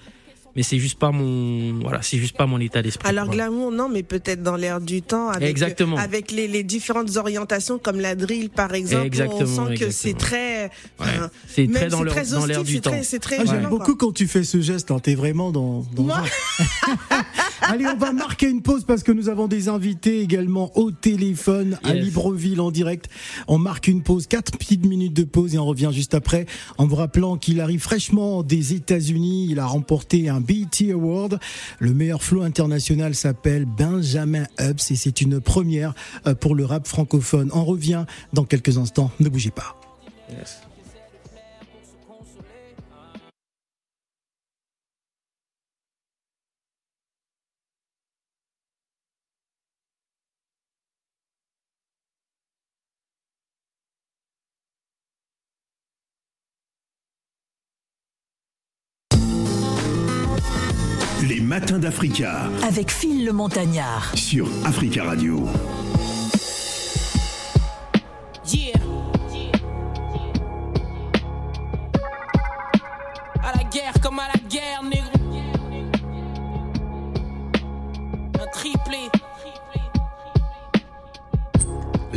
mais 0.56 0.64
c'est 0.64 0.80
juste 0.80 0.98
pas 1.00 1.12
mon 1.12 1.80
voilà, 1.82 2.02
c'est 2.02 2.18
juste 2.18 2.36
pas 2.38 2.46
mon 2.46 2.60
état 2.60 2.82
d'esprit. 2.82 3.08
Alors 3.08 3.26
Voilà. 3.26 3.46
glamour, 3.50 3.72
non, 3.72 3.90
mais 3.90 4.04
peut-être 4.04 4.42
dans 4.44 4.56
l'air 4.56 4.82
du 4.82 5.02
temps, 5.02 5.30
avec, 5.30 5.50
Exactement. 5.50 5.98
avec 5.98 6.32
les, 6.32 6.48
les 6.48 6.64
différentes 6.64 7.16
orientations 7.18 7.78
comme 7.80 8.00
la 8.00 8.16
drill 8.16 8.50
par 8.50 8.74
exemple, 8.74 9.04
où 9.04 9.08
Exactement, 9.08 9.42
on 9.64 9.68
sent 9.70 9.76
que 9.78 9.90
c'est 9.92 10.14
très, 10.14 10.66
Ouais. 10.66 10.70
enfin, 11.00 11.30
C'est 11.48 11.72
très 11.72 11.88
dans 11.90 12.04
très 12.06 12.26
dans 12.28 12.46
l'air 12.46 12.60
hostile, 12.60 12.64
du 12.64 12.74
c'est 12.76 12.82
temps. 12.82 12.90
très- 12.92 13.04
C'est 13.04 13.20
très, 13.20 13.38
Ah, 13.40 13.44
J'aime 13.46 13.70
beaucoup 13.70 13.96
quand 13.96 14.14
tu 14.14 14.28
fais 14.28 14.44
ce 14.44 14.62
geste, 14.62 14.92
hein, 14.92 15.00
t'es 15.00 15.16
vraiment 15.16 15.52
dans, 15.52 15.86
dans 15.96 16.04
Moi. 16.04 16.24
Allez, 17.62 17.86
on 17.88 17.98
va 17.98 18.12
marquer 18.12 18.50
une 18.50 18.62
pause 18.62 18.84
parce 18.86 19.02
que 19.04 19.12
nous 19.12 19.30
avons 19.30 19.48
des 19.48 19.70
invités 19.70 20.20
également 20.22 20.72
au 20.78 20.92
téléphone 20.92 21.78
à 21.84 21.96
Yes. 21.96 22.06
Libreville 22.06 22.62
en 22.62 22.70
direct. 22.72 23.08
On 23.48 23.58
marque 23.58 23.88
une 23.88 24.04
pause, 24.04 24.28
quatre 24.28 24.52
petites 24.58 24.86
minutes 24.86 25.14
de 25.14 25.24
pause 25.24 25.56
et 25.56 25.58
on 25.58 25.66
revient 25.66 25.90
juste 25.92 26.14
après 26.14 26.46
en 26.78 26.86
vous 26.86 26.96
rappelant 26.96 27.38
qu'il 27.38 27.60
arrive 27.62 27.80
fraîchement 27.82 28.44
des 28.44 28.74
États-Unis. 28.74 29.48
Il 29.50 29.60
a 29.60 29.66
remporté 29.66 30.30
un 30.30 30.42
BET 30.46 30.92
Award. 30.92 31.40
Le 31.80 31.94
meilleur 31.94 32.24
flow 32.24 32.42
international 32.42 33.16
s'appelle 33.16 33.66
Benjamin 33.66 34.46
Hubs 34.60 34.92
et 34.92 34.96
c'est 34.96 35.22
une 35.22 35.42
première 35.42 35.94
euh, 36.28 36.36
pour 36.36 36.56
le 36.56 36.66
rap 36.66 36.88
francophone. 36.88 37.50
On 37.54 37.66
revient 37.66 38.06
dans 38.34 38.44
quelques 38.44 38.78
instants. 38.78 39.12
Ne 39.20 39.30
bougez 39.30 39.52
pas. 39.52 39.76
Les 61.56 61.62
matins 61.62 61.80
d'Africa 61.80 62.50
avec 62.68 62.92
Phil 62.92 63.24
le 63.24 63.32
Montagnard. 63.32 64.12
sur 64.14 64.46
Africa 64.66 65.06
Radio. 65.06 65.48
Yeah. 68.46 68.74
À 73.42 73.56
la 73.56 73.64
guerre 73.64 73.94
comme 74.04 74.20
à 74.20 74.28
la 74.34 74.50
guerre, 74.50 74.84
négro. 74.84 75.15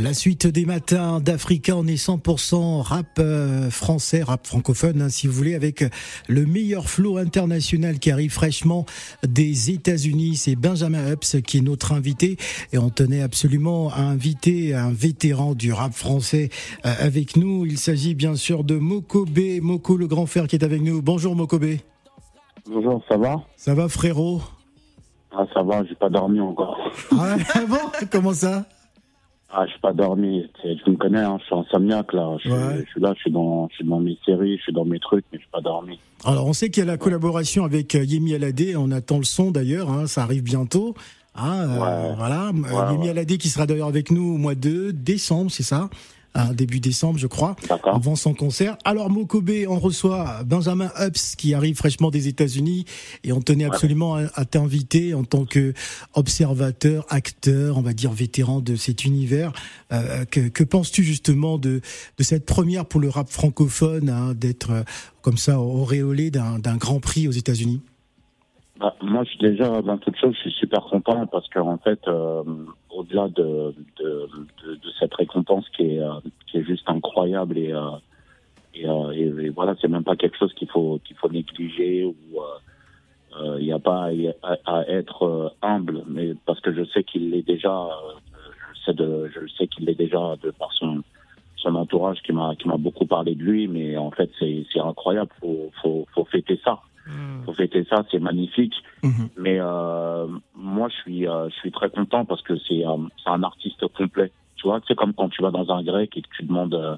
La 0.00 0.14
suite 0.14 0.46
des 0.46 0.64
matins 0.64 1.18
d'Africa, 1.18 1.74
on 1.74 1.84
est 1.88 1.96
100% 1.96 2.82
rap 2.82 3.06
euh, 3.18 3.68
français, 3.68 4.22
rap 4.22 4.46
francophone, 4.46 5.02
hein, 5.02 5.08
si 5.08 5.26
vous 5.26 5.32
voulez, 5.32 5.56
avec 5.56 5.84
le 6.28 6.46
meilleur 6.46 6.88
flow 6.88 7.16
international 7.16 7.98
qui 7.98 8.12
arrive 8.12 8.30
fraîchement 8.30 8.86
des 9.26 9.72
États-Unis. 9.72 10.36
C'est 10.36 10.54
Benjamin 10.54 11.12
Hups 11.12 11.42
qui 11.44 11.58
est 11.58 11.62
notre 11.62 11.92
invité 11.92 12.36
et 12.72 12.78
on 12.78 12.90
tenait 12.90 13.22
absolument 13.22 13.90
à 13.90 14.02
inviter 14.02 14.72
un 14.72 14.90
vétéran 14.90 15.54
du 15.54 15.72
rap 15.72 15.92
français 15.92 16.50
euh, 16.86 16.92
avec 17.00 17.36
nous. 17.36 17.66
Il 17.66 17.76
s'agit 17.76 18.14
bien 18.14 18.36
sûr 18.36 18.62
de 18.62 18.76
Mokobe, 18.76 19.60
Moko 19.60 19.96
le 19.96 20.06
grand 20.06 20.26
frère 20.26 20.46
qui 20.46 20.54
est 20.54 20.64
avec 20.64 20.80
nous. 20.80 21.02
Bonjour 21.02 21.34
Mokobe. 21.34 21.76
Bonjour, 22.70 23.02
ça 23.08 23.16
va? 23.16 23.42
Ça 23.56 23.74
va 23.74 23.88
frérot? 23.88 24.42
Ah, 25.32 25.44
ça 25.52 25.62
va, 25.62 25.84
j'ai 25.84 25.96
pas 25.96 26.08
dormi 26.08 26.40
encore. 26.40 26.78
Ah 27.18 27.36
bon? 27.68 28.06
Comment 28.12 28.32
ça? 28.32 28.64
Ah, 29.50 29.64
j'ai 29.66 29.78
pas 29.80 29.92
dormi. 29.94 30.44
Tu 30.62 30.90
me 30.90 30.96
connais, 30.96 31.20
hein, 31.20 31.38
je 31.40 31.44
suis 31.46 31.54
insomniaque 31.54 32.12
là. 32.12 32.36
Je, 32.36 32.42
suis- 32.42 32.52
Ouais. 32.52 32.84
je 32.84 32.90
suis 32.90 33.00
là, 33.00 33.14
je 33.16 33.20
suis 33.20 33.30
dans, 33.30 33.68
je 33.70 33.76
suis 33.76 33.84
dans 33.84 33.98
mes 34.00 34.18
séries, 34.26 34.58
je 34.58 34.62
suis 34.62 34.72
dans 34.74 34.84
mes 34.84 35.00
trucs, 35.00 35.24
mais 35.32 35.38
j'ai 35.38 35.48
pas 35.50 35.60
dormi. 35.62 35.98
Alors, 36.24 36.46
on 36.46 36.52
sait 36.52 36.68
qu'il 36.70 36.82
y 36.84 36.86
a 36.86 36.90
la 36.90 36.98
collaboration 36.98 37.64
avec 37.64 37.94
euh, 37.94 38.04
Yemi 38.04 38.34
Alade. 38.34 38.62
On 38.76 38.90
attend 38.90 39.16
le 39.18 39.24
son 39.24 39.50
d'ailleurs. 39.50 39.90
hein, 39.90 40.06
ça 40.06 40.22
arrive 40.22 40.42
bientôt. 40.42 40.94
Ah, 41.34 41.62
euh, 41.62 41.66
Ouais. 42.10 42.14
Voilà. 42.18 42.48
Euh, 42.48 42.52
Ouais, 42.52 42.92
Yemi. 42.94 43.08
Alade 43.08 43.36
qui 43.38 43.48
sera 43.48 43.64
d'ailleurs 43.66 43.88
avec 43.88 44.10
nous 44.10 44.34
au 44.34 44.36
mois 44.36 44.54
de 44.54 44.90
décembre, 44.90 45.50
c'est 45.50 45.62
ça? 45.62 45.88
Ah, 46.40 46.52
Début 46.54 46.78
décembre, 46.78 47.18
je 47.18 47.26
crois. 47.26 47.56
Avant 47.82 48.14
son 48.14 48.32
concert. 48.32 48.78
Alors, 48.84 49.10
Mokobe, 49.10 49.50
on 49.68 49.80
reçoit 49.80 50.44
Benjamin 50.44 50.88
Hups 50.96 51.34
qui 51.36 51.52
arrive 51.52 51.74
fraîchement 51.74 52.12
des 52.12 52.28
États-Unis 52.28 52.84
et 53.24 53.32
on 53.32 53.40
tenait 53.40 53.64
absolument 53.64 54.14
à, 54.14 54.26
à 54.34 54.44
t'inviter 54.44 55.14
en 55.14 55.24
tant 55.24 55.44
que 55.44 55.74
observateur, 56.14 57.04
acteur, 57.08 57.76
on 57.76 57.80
va 57.82 57.92
dire 57.92 58.12
vétéran 58.12 58.60
de 58.60 58.76
cet 58.76 59.04
univers. 59.04 59.52
Euh, 59.92 60.24
que 60.26 60.46
que 60.48 60.62
penses-tu 60.62 61.02
justement 61.02 61.58
de, 61.58 61.80
de 62.18 62.22
cette 62.22 62.46
première 62.46 62.86
pour 62.86 63.00
le 63.00 63.08
rap 63.08 63.28
francophone, 63.28 64.08
hein, 64.08 64.32
d'être 64.34 64.70
euh, 64.70 64.82
comme 65.22 65.38
ça 65.38 65.58
auréolé 65.58 66.30
d'un 66.30 66.60
d'un 66.60 66.76
grand 66.76 67.00
prix 67.00 67.26
aux 67.26 67.32
États-Unis? 67.32 67.80
Bah, 68.78 68.94
moi, 69.02 69.24
je 69.24 69.38
déjà 69.38 69.82
dans 69.82 69.98
toute 69.98 70.16
chose, 70.16 70.34
je 70.36 70.40
suis 70.50 70.52
super 70.52 70.82
content 70.82 71.26
parce 71.26 71.48
qu'en 71.48 71.78
fait, 71.78 72.00
euh, 72.06 72.44
au-delà 72.90 73.28
de, 73.28 73.74
de, 73.98 74.28
de, 74.64 74.74
de 74.76 74.90
cette 75.00 75.14
récompense 75.14 75.68
qui 75.70 75.82
est, 75.96 76.00
euh, 76.00 76.20
qui 76.46 76.58
est 76.58 76.64
juste 76.64 76.88
incroyable 76.88 77.58
et, 77.58 77.72
euh, 77.72 77.90
et, 78.74 78.88
euh, 78.88 79.10
et- 79.12 79.46
et 79.46 79.48
voilà, 79.50 79.74
c'est 79.80 79.88
même 79.88 80.04
pas 80.04 80.14
quelque 80.16 80.36
chose 80.38 80.52
qu'il 80.54 80.68
faut 80.68 81.00
qu'il 81.04 81.16
faut 81.16 81.28
négliger 81.28 82.04
ou 82.04 82.14
il 83.58 83.64
n'y 83.64 83.72
a 83.72 83.78
pas 83.78 84.10
à, 84.42 84.56
à 84.66 84.82
être 84.88 85.22
euh, 85.24 85.48
humble, 85.62 86.02
mais 86.06 86.34
parce 86.46 86.60
que 86.60 86.72
je 86.72 86.84
sais 86.86 87.04
qu'il 87.04 87.30
l'est 87.30 87.42
déjà, 87.46 87.72
euh, 87.72 88.12
je 88.74 88.80
sais 88.84 88.94
de, 88.94 89.30
je 89.34 89.46
sais 89.56 89.66
qu'il 89.66 89.86
l'est 89.86 89.94
déjà 89.94 90.36
de 90.42 90.50
par 90.50 90.72
son 90.72 91.02
son 91.56 91.74
entourage 91.74 92.22
qui 92.22 92.32
m'a 92.32 92.54
qui 92.56 92.68
m'a 92.68 92.76
beaucoup 92.76 93.06
parlé 93.06 93.34
de 93.34 93.42
lui, 93.42 93.66
mais 93.68 93.96
en 93.96 94.10
fait 94.10 94.30
c'est 94.38 94.64
c'est 94.72 94.80
incroyable, 94.80 95.30
faut 95.40 95.70
faut 95.82 96.06
faut 96.14 96.24
fêter 96.26 96.60
ça 96.64 96.80
faut 97.44 97.52
fêter 97.54 97.84
ça, 97.88 98.04
c'est 98.10 98.18
magnifique. 98.18 98.74
Mhm. 99.02 99.28
Mais 99.36 99.58
euh, 99.60 100.26
moi, 100.54 100.88
je 100.88 100.96
suis, 101.02 101.28
euh, 101.28 101.48
je 101.50 101.54
suis 101.56 101.70
très 101.72 101.90
content 101.90 102.24
parce 102.24 102.42
que 102.42 102.56
c'est 102.66 102.84
euh, 102.86 102.96
c'est 103.22 103.30
un 103.30 103.42
artiste 103.42 103.86
complet. 103.96 104.30
Tu 104.56 104.66
vois, 104.66 104.80
c'est 104.88 104.94
comme 104.96 105.14
quand 105.14 105.28
tu 105.28 105.42
vas 105.42 105.50
dans 105.50 105.70
un 105.70 105.82
grec 105.82 106.16
et 106.16 106.22
que 106.22 106.28
tu 106.36 106.42
demandes, 106.44 106.74
euh, 106.74 106.96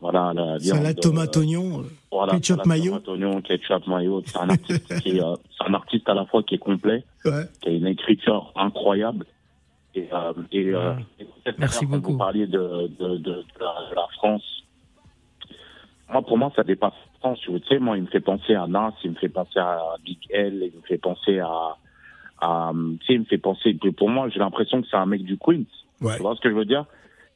voilà, 0.00 0.32
la 0.34 0.58
viande. 0.58 0.78
Salade 0.78 0.98
euh, 0.98 1.00
tomate 1.00 1.36
oignon. 1.36 1.80
euh, 1.80 1.84
voilà, 2.12 2.32
ketchup, 2.34 2.56
salade, 2.62 2.66
mayo. 2.68 2.90
tomate, 2.98 3.08
oignon, 3.08 3.40
ketchup, 3.42 3.86
mayo. 3.86 4.22
C'est 4.26 4.38
un 4.38 4.48
artiste 4.50 5.00
qui 5.00 5.16
est, 5.18 5.22
euh, 5.24 5.34
c'est 5.58 5.68
un 5.68 5.74
artiste 5.74 6.08
à 6.08 6.14
la 6.14 6.24
fois 6.26 6.42
qui 6.42 6.54
est 6.54 6.58
complet, 6.58 7.04
Ouais. 7.24 7.44
qui 7.60 7.68
a 7.68 7.72
une 7.72 7.86
écriture 7.86 8.52
incroyable. 8.54 9.26
Et, 9.96 10.08
euh, 10.12 10.32
et, 10.52 10.74
euh, 10.74 10.94
et 11.20 11.24
peut-être 11.24 11.58
Merci 11.58 11.86
beaucoup. 11.86 12.12
Vous 12.12 12.18
parliez 12.18 12.46
de, 12.48 12.58
de, 12.98 13.16
de, 13.16 13.16
de 13.18 13.44
la, 13.60 13.90
de 13.90 13.94
la 13.94 14.06
France. 14.14 14.42
Moi, 16.12 16.22
pour 16.22 16.36
moi, 16.38 16.52
ça 16.54 16.62
dépasse 16.64 16.92
Tu 17.42 17.50
sais, 17.68 17.78
moi, 17.78 17.96
il 17.96 18.02
me 18.02 18.08
fait 18.08 18.20
penser 18.20 18.54
à 18.54 18.66
Nas, 18.66 18.92
il 19.02 19.10
me 19.10 19.16
fait 19.16 19.28
penser 19.28 19.58
à 19.58 19.78
Big 20.04 20.18
L, 20.30 20.70
il 20.72 20.78
me 20.78 20.86
fait 20.86 20.98
penser 20.98 21.38
à, 21.38 21.76
à 22.40 22.72
tu 23.00 23.06
sais, 23.06 23.14
il 23.14 23.20
me 23.20 23.24
fait 23.24 23.38
penser. 23.38 23.74
Pour 23.96 24.10
moi, 24.10 24.28
j'ai 24.28 24.38
l'impression 24.38 24.82
que 24.82 24.88
c'est 24.90 24.96
un 24.96 25.06
mec 25.06 25.22
du 25.22 25.38
Queens. 25.38 25.64
Ouais. 26.00 26.16
Tu 26.16 26.22
vois 26.22 26.34
ce 26.36 26.40
que 26.40 26.50
je 26.50 26.54
veux 26.54 26.64
dire? 26.64 26.84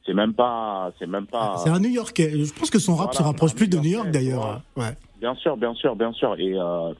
C'est 0.05 0.13
même 0.13 0.33
pas, 0.33 0.91
c'est 0.99 1.07
même 1.07 1.25
pas. 1.25 1.57
C'est 1.57 1.69
un 1.69 1.79
New 1.79 1.89
Yorkais. 1.89 2.31
Je 2.31 2.53
pense 2.53 2.69
que 2.69 2.79
son 2.79 2.95
rap 2.95 3.11
Voilà, 3.11 3.17
se 3.17 3.23
rapproche 3.23 3.55
plus 3.55 3.67
de 3.67 3.77
New 3.77 3.91
York 3.91 4.11
d'ailleurs. 4.11 4.61
Ouais. 4.77 4.95
Bien 5.19 5.35
sûr, 5.35 5.57
bien 5.57 5.73
sûr, 5.73 5.95
bien 5.95 6.13
sûr. 6.13 6.35
Et, 6.39 6.53
euh, 6.57 6.93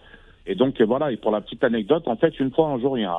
et 0.45 0.55
donc, 0.55 0.81
euh, 0.81 0.85
voilà, 0.85 1.11
et 1.11 1.17
pour 1.17 1.31
la 1.31 1.41
petite 1.41 1.63
anecdote, 1.63 2.07
en 2.07 2.17
fait, 2.17 2.39
une 2.39 2.51
fois, 2.51 2.67
un 2.69 2.79
jour, 2.79 2.97
il 2.97 3.01
y 3.01 3.05
a. 3.05 3.17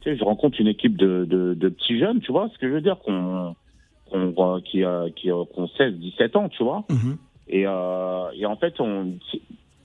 Tu 0.00 0.10
sais, 0.10 0.16
je 0.18 0.24
rencontre 0.24 0.60
une 0.60 0.68
équipe 0.68 0.96
de, 0.96 1.24
de, 1.24 1.54
de 1.54 1.68
petits 1.68 1.98
jeunes, 1.98 2.20
tu 2.20 2.30
vois, 2.30 2.50
ce 2.52 2.58
que 2.58 2.68
je 2.68 2.74
veux 2.74 2.80
dire, 2.82 2.98
qu'on, 2.98 3.54
qu'on, 4.10 4.56
euh, 4.56 4.60
qui, 4.60 4.84
euh, 4.84 5.08
qui, 5.16 5.30
euh, 5.30 5.44
qu'on 5.54 5.66
16, 5.68 5.94
17 5.94 6.36
ans, 6.36 6.48
tu 6.48 6.62
vois. 6.62 6.84
Mhm. 6.90 7.16
Et, 7.48 7.66
euh, 7.66 8.30
et 8.34 8.46
en 8.46 8.56
fait, 8.56 8.80
on, 8.80 9.14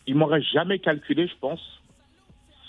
il 0.08 0.16
m'aurait 0.16 0.42
jamais 0.42 0.80
calculé, 0.80 1.28
je 1.28 1.36
pense, 1.40 1.62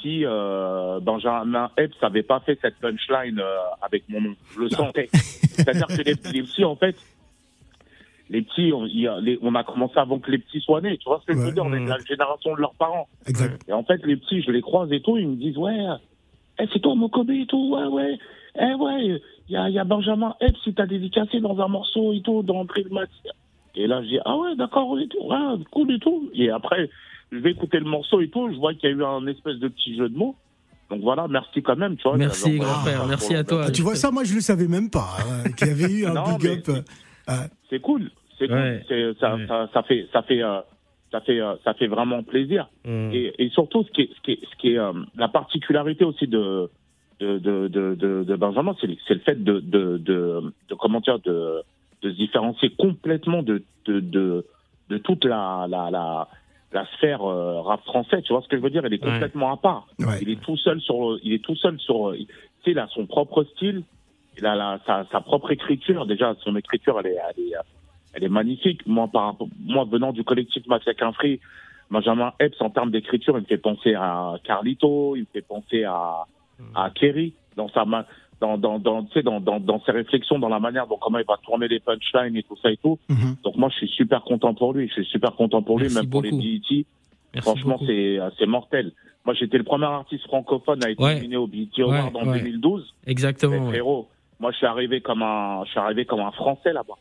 si 0.00 0.24
euh, 0.24 0.98
Benjamin 1.00 1.70
Epps 1.76 1.94
n'avait 2.02 2.22
pas 2.22 2.40
fait 2.40 2.58
cette 2.60 2.76
punchline 2.80 3.38
euh, 3.38 3.56
avec 3.82 4.08
mon 4.08 4.20
nom. 4.20 4.34
Je 4.54 4.60
le 4.60 4.68
sentais. 4.70 5.08
C'est-à-dire 5.12 5.86
que 5.86 6.02
les, 6.02 6.14
les 6.32 6.42
petits, 6.42 6.64
en 6.64 6.74
fait, 6.76 6.96
les 8.30 8.42
petits, 8.42 8.72
on, 8.74 8.86
y 8.86 9.06
a- 9.06 9.20
les- 9.20 9.38
on 9.42 9.54
a 9.54 9.62
commencé 9.64 9.98
avant 9.98 10.18
que 10.18 10.30
les 10.30 10.38
petits 10.38 10.60
soient 10.60 10.80
nés. 10.80 10.96
Tu 10.98 11.04
vois 11.08 11.20
ce 11.20 11.26
que 11.26 11.34
je 11.34 11.38
Ouais. 11.38 11.46
veux 11.46 11.52
dire? 11.52 11.64
On 11.64 11.72
est 11.72 11.84
de 11.84 11.88
la 11.88 11.98
génération 11.98 12.54
de 12.54 12.60
leurs 12.60 12.74
parents. 12.74 13.08
Exact. 13.26 13.60
Et 13.68 13.72
en 13.72 13.84
fait, 13.84 14.04
les 14.04 14.16
petits, 14.16 14.42
je 14.42 14.50
les 14.50 14.62
croise 14.62 14.90
et 14.92 15.00
tout, 15.00 15.16
ils 15.18 15.28
me 15.28 15.36
disent 15.36 15.58
ouais, 15.58 15.78
eh, 16.60 16.64
c'est 16.72 16.80
toi 16.80 16.94
Mokobe 16.94 17.30
et 17.30 17.46
tout, 17.46 17.74
ouais 17.76 17.84
ouais, 17.86 18.18
eh 18.58 18.74
ouais, 18.74 19.04
il 19.48 19.52
y 19.52 19.56
a, 19.56 19.68
il 19.68 19.74
y 19.74 19.78
a 19.78 19.84
Benjamin 19.84 20.34
Epps, 20.40 20.58
il 20.66 20.74
t'a 20.74 20.86
dédicacé 20.86 21.40
dans 21.40 21.58
un 21.60 21.68
morceau 21.68 22.12
et 22.12 22.20
tout, 22.22 22.42
dans 22.42 22.64
Prismat. 22.66 23.06
Et 23.76 23.86
là, 23.86 24.02
je 24.02 24.08
dis 24.08 24.18
ah 24.24 24.36
ouais, 24.36 24.56
d'accord 24.56 24.98
et 24.98 25.06
tout, 25.08 25.22
ouais, 25.24 25.64
cool 25.70 25.92
et 25.92 25.98
tout. 25.98 26.30
Et 26.34 26.50
après, 26.50 26.90
je 27.32 27.38
vais 27.38 27.52
écouter 27.52 27.78
le 27.78 27.84
morceau 27.88 28.20
et 28.20 28.28
tout, 28.28 28.50
je 28.52 28.56
vois 28.58 28.74
qu'il 28.74 28.90
y 28.90 28.92
a 28.92 28.96
eu 28.96 29.04
un 29.04 29.26
espèce 29.26 29.56
de 29.58 29.68
petit 29.68 29.96
jeu 29.96 30.08
de 30.08 30.16
mots. 30.16 30.34
Donc 30.90 31.02
voilà, 31.02 31.28
merci 31.28 31.62
quand 31.62 31.76
même, 31.76 31.96
tu 31.96 32.02
vois. 32.02 32.16
Merci, 32.16 32.58
grand 32.58 32.80
frère, 32.80 33.06
merci 33.06 33.34
à 33.36 33.44
toi. 33.44 33.64
Ah, 33.66 33.70
tu 33.70 33.82
vois 33.82 33.94
ça, 33.94 34.10
moi 34.10 34.24
je 34.24 34.34
le 34.34 34.40
savais 34.40 34.66
même 34.66 34.90
pas, 34.90 35.06
hein, 35.20 35.48
qu'il 35.56 35.68
y 35.68 35.70
avait 35.70 35.92
eu 35.92 36.06
un 36.06 36.14
Non, 36.14 36.36
big 36.36 36.68
up. 36.68 36.84
euh, 37.28 37.32
C'est 37.70 37.78
cool, 37.80 38.10
c'est 38.38 38.48
cool. 38.48 38.56
Ouais. 38.56 38.82
Ça, 39.20 39.34
Ouais. 39.36 39.46
ça, 39.46 39.68
ça 39.72 39.82
fait, 39.84 40.08
ça 40.12 40.22
fait, 40.22 40.42
euh, 40.42 40.60
ça 41.12 41.20
fait, 41.20 41.40
euh, 41.40 41.54
ça 41.62 41.74
fait 41.74 41.86
vraiment 41.86 42.24
plaisir. 42.24 42.68
Mm. 42.84 43.10
Et, 43.12 43.32
et 43.38 43.48
surtout, 43.50 43.84
ce 43.84 43.90
qui 43.92 44.00
est, 44.02 44.10
ce 44.16 44.20
qui 44.22 44.32
est, 44.32 44.40
ce 44.50 44.56
qui 44.56 44.68
est 44.74 44.78
la 45.16 45.28
particularité 45.28 46.04
aussi 46.04 46.26
de 46.26 46.68
de, 47.20 47.38
de, 47.38 47.68
de, 47.68 47.94
de, 47.94 48.24
de 48.24 48.36
Benjamin, 48.36 48.74
c'est 48.80 48.88
c'est 49.06 49.14
le 49.14 49.20
fait 49.20 49.44
de, 49.44 49.60
de, 49.60 49.98
de, 49.98 50.40
de 50.70 50.74
comment 50.74 51.00
dire, 51.00 51.18
de, 51.20 51.62
de 52.02 52.10
se 52.10 52.16
différencier 52.16 52.70
complètement 52.78 53.42
de, 53.42 53.62
de, 53.86 54.00
de, 54.00 54.46
de 54.88 54.98
toute 54.98 55.24
la, 55.24 55.66
la, 55.68 55.90
la, 55.90 56.28
la 56.72 56.86
sphère 56.96 57.22
euh, 57.22 57.60
rap 57.60 57.82
français. 57.84 58.22
Tu 58.22 58.32
vois 58.32 58.42
ce 58.42 58.48
que 58.48 58.56
je 58.56 58.62
veux 58.62 58.70
dire? 58.70 58.82
Il 58.86 58.94
est 58.94 59.04
Ouais. 59.04 59.12
complètement 59.12 59.52
à 59.52 59.56
part. 59.56 59.86
ouais. 59.98 60.18
Il 60.22 60.30
est 60.30 60.40
tout 60.40 60.56
seul 60.56 60.80
sur, 60.80 61.18
il 61.22 61.32
est 61.32 61.44
tout 61.44 61.56
seul 61.56 61.78
sur, 61.78 62.12
tu 62.14 62.26
sais, 62.64 62.70
il 62.72 62.78
a 62.78 62.86
son 62.88 63.06
propre 63.06 63.44
style, 63.44 63.82
il 64.38 64.46
a 64.46 64.54
la, 64.54 64.78
sa, 64.86 65.04
sa 65.12 65.20
propre 65.20 65.50
écriture. 65.52 66.06
Déjà, 66.06 66.34
son 66.40 66.56
écriture, 66.56 66.98
elle 67.00 67.06
est, 67.08 67.16
elle 67.36 67.44
est, 67.44 67.52
elle 68.14 68.24
est 68.24 68.28
magnifique. 68.28 68.86
Moi, 68.86 69.08
par 69.08 69.26
rapport, 69.26 69.48
moi, 69.64 69.84
venant 69.84 70.12
du 70.12 70.24
collectif 70.24 70.66
Macaquin 70.66 71.12
Free, 71.12 71.40
Benjamin 71.90 72.32
Epps, 72.38 72.60
en 72.62 72.70
termes 72.70 72.92
d'écriture, 72.92 73.36
il 73.36 73.40
me 73.42 73.46
fait 73.46 73.58
penser 73.58 73.94
à 73.94 74.34
Carlito, 74.44 75.16
il 75.16 75.22
me 75.22 75.26
fait 75.32 75.42
penser 75.42 75.82
à, 75.84 76.24
à 76.74 76.90
Kerry 76.90 77.34
dans 77.56 77.68
sa 77.68 77.84
main, 77.84 78.04
dans, 78.40 78.56
dans, 78.58 78.78
dans, 78.78 79.04
tu 79.04 79.12
sais, 79.12 79.22
dans, 79.22 79.40
dans, 79.40 79.60
dans 79.60 79.80
ses 79.84 79.92
réflexions, 79.92 80.38
dans 80.38 80.48
la 80.48 80.58
manière 80.60 80.86
dont 80.86 80.96
comment 81.00 81.18
il 81.18 81.26
va 81.26 81.36
tourner 81.44 81.68
les 81.68 81.80
punchlines 81.80 82.36
et 82.36 82.42
tout 82.42 82.56
ça 82.62 82.70
et 82.70 82.76
tout. 82.78 82.98
Mhm. 83.08 83.36
Donc 83.44 83.56
moi, 83.56 83.68
je 83.70 83.76
suis 83.76 83.88
super 83.88 84.22
content 84.22 84.54
pour 84.54 84.72
lui. 84.72 84.88
Je 84.88 84.94
suis 84.94 85.04
super 85.06 85.32
content 85.36 85.62
pour 85.62 85.78
lui, 85.78 85.84
Merci 85.84 85.96
même 85.98 86.10
pour 86.10 86.22
les 86.22 86.30
BET. 86.30 86.86
Merci 87.34 87.48
Franchement, 87.48 87.78
c'est 87.86 88.18
euh, 88.18 88.30
c'est 88.38 88.46
mortel. 88.46 88.92
Moi, 89.24 89.34
j'étais 89.34 89.58
le 89.58 89.64
premier 89.64 89.84
artiste 89.84 90.24
francophone 90.24 90.82
à 90.84 90.90
être 90.90 90.98
Ouais. 91.00 91.16
nominé 91.16 91.36
au 91.36 91.46
BET 91.46 91.68
Award 91.78 92.14
Ouais, 92.14 92.20
en 92.22 92.26
ouais. 92.28 92.38
2012. 92.40 92.94
Mais 93.06 93.12
Exactement. 93.12 93.68
frérot, 93.68 94.08
moi, 94.40 94.50
je 94.52 94.56
suis 94.56 94.66
arrivé 94.66 95.00
comme 95.02 95.22
un, 95.22 95.62
je 95.66 95.70
suis 95.70 95.78
arrivé 95.80 96.04
comme 96.06 96.20
un 96.20 96.30
Français 96.32 96.72
là-bas. 96.72 96.94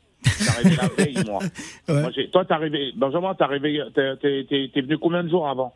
Arrivé 0.49 0.75
la 0.75 0.87
veille, 0.89 1.15
moi. 1.25 1.39
Moi, 1.87 2.11
toi, 2.33 2.43
t'es 2.45 2.53
arrivé, 2.53 2.91
Benjamin, 2.97 3.33
t'es 3.35 3.43
arrivé, 3.43 3.81
t'es- 3.95 4.17
t'es 4.17 4.45
t'es- 4.49 4.69
t'es 4.73 4.81
venu 4.81 4.97
combien 4.97 5.23
de 5.23 5.29
jours 5.29 5.47
avant? 5.47 5.73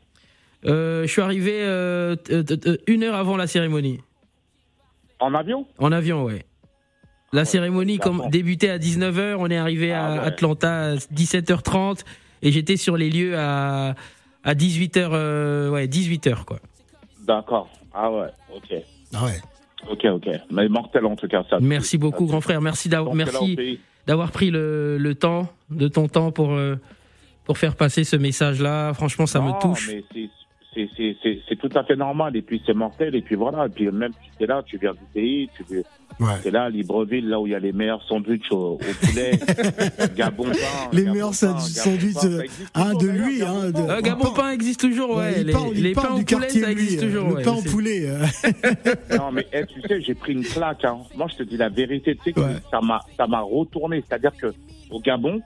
Euh, 0.66 1.04
je 1.04 1.08
suis 1.12 1.22
arrivé 1.22 1.62
euh, 1.64 2.16
une 2.88 3.04
heure 3.04 3.16
avant 3.16 3.38
la 3.38 3.48
cérémonie. 3.48 4.00
En 5.24 5.34
avion 5.34 5.66
En 5.80 5.92
avion, 5.92 6.24
ouais. 6.24 6.46
La 7.32 7.42
Ouais, 7.42 7.46
cérémonie 7.46 7.98
comme 7.98 8.30
débutait 8.30 8.70
à 8.70 8.78
19h, 8.78 9.36
on 9.40 9.50
est 9.50 9.58
arrivé 9.58 9.92
à 9.92 10.06
Ah 10.06 10.14
ouais. 10.14 10.20
Atlanta 10.28 10.92
à 10.92 10.96
17h30 10.96 12.04
et 12.44 12.52
j'étais 12.52 12.78
sur 12.78 12.96
les 12.98 13.10
lieux 13.10 13.36
à 13.38 13.96
à 14.44 14.54
18h 14.54 15.10
euh, 15.14 15.70
ouais, 15.72 15.88
18h 15.88 16.44
quoi. 16.44 16.60
D'accord. 17.26 17.70
Ah 17.94 18.12
ouais. 18.12 18.28
Ok. 18.56 18.76
Ah 19.16 19.26
ouais. 19.26 19.42
Ok, 19.90 20.06
ok. 20.06 20.30
Mais 20.52 20.68
mortel 20.70 21.06
en 21.06 21.16
tout 21.16 21.28
cas. 21.28 21.44
Ça. 21.50 21.58
Merci 21.62 21.98
beaucoup 21.98 22.26
grand 22.26 22.42
frère, 22.42 22.62
merci 22.62 22.88
d'avoir 22.90 23.16
merci 23.16 23.80
d'avoir 24.06 24.32
pris 24.32 24.52
le, 24.52 24.98
le 24.98 25.16
temps 25.16 25.48
de 25.72 25.88
ton 25.88 26.08
temps 26.08 26.32
pour 26.32 26.52
euh, 26.52 26.76
pour 27.46 27.58
faire 27.58 27.76
passer 27.76 28.04
ce 28.04 28.16
message 28.16 28.62
là. 28.62 28.94
Franchement, 28.94 29.26
ça 29.26 29.40
Non, 29.40 29.56
me 29.56 29.62
touche. 29.62 29.90
mais 29.90 30.04
c'est- 30.98 31.56
tout 31.58 31.70
à 31.76 31.84
fait 31.84 31.96
normal. 31.96 32.36
Et 32.36 32.42
puis 32.42 32.62
c'est 32.66 32.74
mortel. 32.74 33.16
Et 33.16 33.22
puis 33.22 33.36
voilà. 33.36 33.66
Et 33.66 33.70
puis 33.70 33.90
même 33.92 34.12
tu 34.38 34.44
es 34.44 34.48
là, 34.48 34.62
tu 34.66 34.78
viens 34.78 34.92
du 34.94 35.06
pays, 35.14 35.50
tu 35.56 35.78
es 35.80 35.84
Ouais. 36.20 36.52
là, 36.52 36.66
à 36.66 36.70
Libreville, 36.70 37.28
là 37.28 37.40
où 37.40 37.48
il 37.48 37.54
y 37.54 37.56
a 37.56 37.60
les 37.60 37.72
meilleurs 37.72 38.04
sandwichs 38.04 38.52
au, 38.52 38.74
au 38.76 38.78
poulet, 38.78 39.32
Gabon 40.16 40.44
pain. 40.44 40.52
Les 40.92 41.02
Gabon 41.06 41.14
meilleurs 41.14 41.34
sandwichs, 41.34 42.18
ah, 42.76 42.92
de 43.00 43.08
lui, 43.08 43.40
Gabon 43.40 43.52
hein, 43.62 43.68
de- 43.68 43.72
pain. 43.74 43.90
Euh, 43.90 44.02
Gabon 44.02 44.32
pain 44.34 44.52
existe 44.52 44.80
toujours, 44.82 45.16
ouais. 45.18 45.44
les 45.44 45.52
parle, 45.52 45.74
les 45.74 45.94
pains 45.94 46.14
au 46.14 46.22
poulet, 46.24 46.50
ça 46.50 46.72
existe 46.72 47.00
toujours. 47.02 47.30
Le 47.30 47.34
ouais, 47.36 47.44
pain 47.44 47.54
au 47.54 47.62
poulet. 47.64 48.04
euh. 48.08 48.26
Non, 49.18 49.32
mais 49.32 49.48
eh, 49.54 49.66
tu 49.66 49.82
sais, 49.82 50.02
j'ai 50.02 50.14
pris 50.14 50.34
une 50.34 50.44
claque. 50.44 50.86
Hein. 50.86 51.00
Moi, 51.16 51.28
je 51.32 51.38
te 51.38 51.44
dis 51.44 51.58
la 51.58 51.70
vérité. 51.70 52.16
Tu 52.16 52.22
sais 52.26 52.34
que 52.34 52.42
Ouais. 52.42 52.56
ça 52.70 52.80
m'a, 52.82 53.00
ça 53.18 53.26
m'a 53.26 53.40
retourné. 53.42 54.04
C'est-à-dire 54.08 54.34
que 54.40 54.54
au 54.92 55.00
Gabon, 55.00 55.42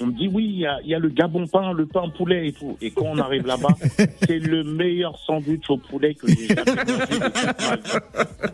on 0.00 0.06
me 0.06 0.12
dit 0.12 0.28
oui, 0.32 0.44
il 0.44 0.58
y 0.60 0.66
a, 0.66 0.78
il 0.82 0.88
y 0.88 0.94
a 0.94 0.98
le 0.98 1.08
Gabon 1.10 1.46
pain, 1.46 1.72
le 1.72 1.86
pain 1.86 2.08
poulet 2.16 2.48
et 2.48 2.52
tout. 2.52 2.76
Et 2.80 2.90
quand 2.90 3.06
on 3.06 3.18
arrive 3.18 3.46
là-bas, 3.46 3.68
c'est 4.26 4.38
le 4.38 4.64
meilleur 4.64 5.18
sandwich 5.18 5.68
au 5.68 5.76
poulet 5.76 6.14
que 6.14 6.26
j'ai 6.28 6.48
jamais 6.48 6.64
mangé 6.64 7.18
de 7.18 7.28
toute 7.28 7.60
ma 7.60 7.76
vie. 7.76 7.82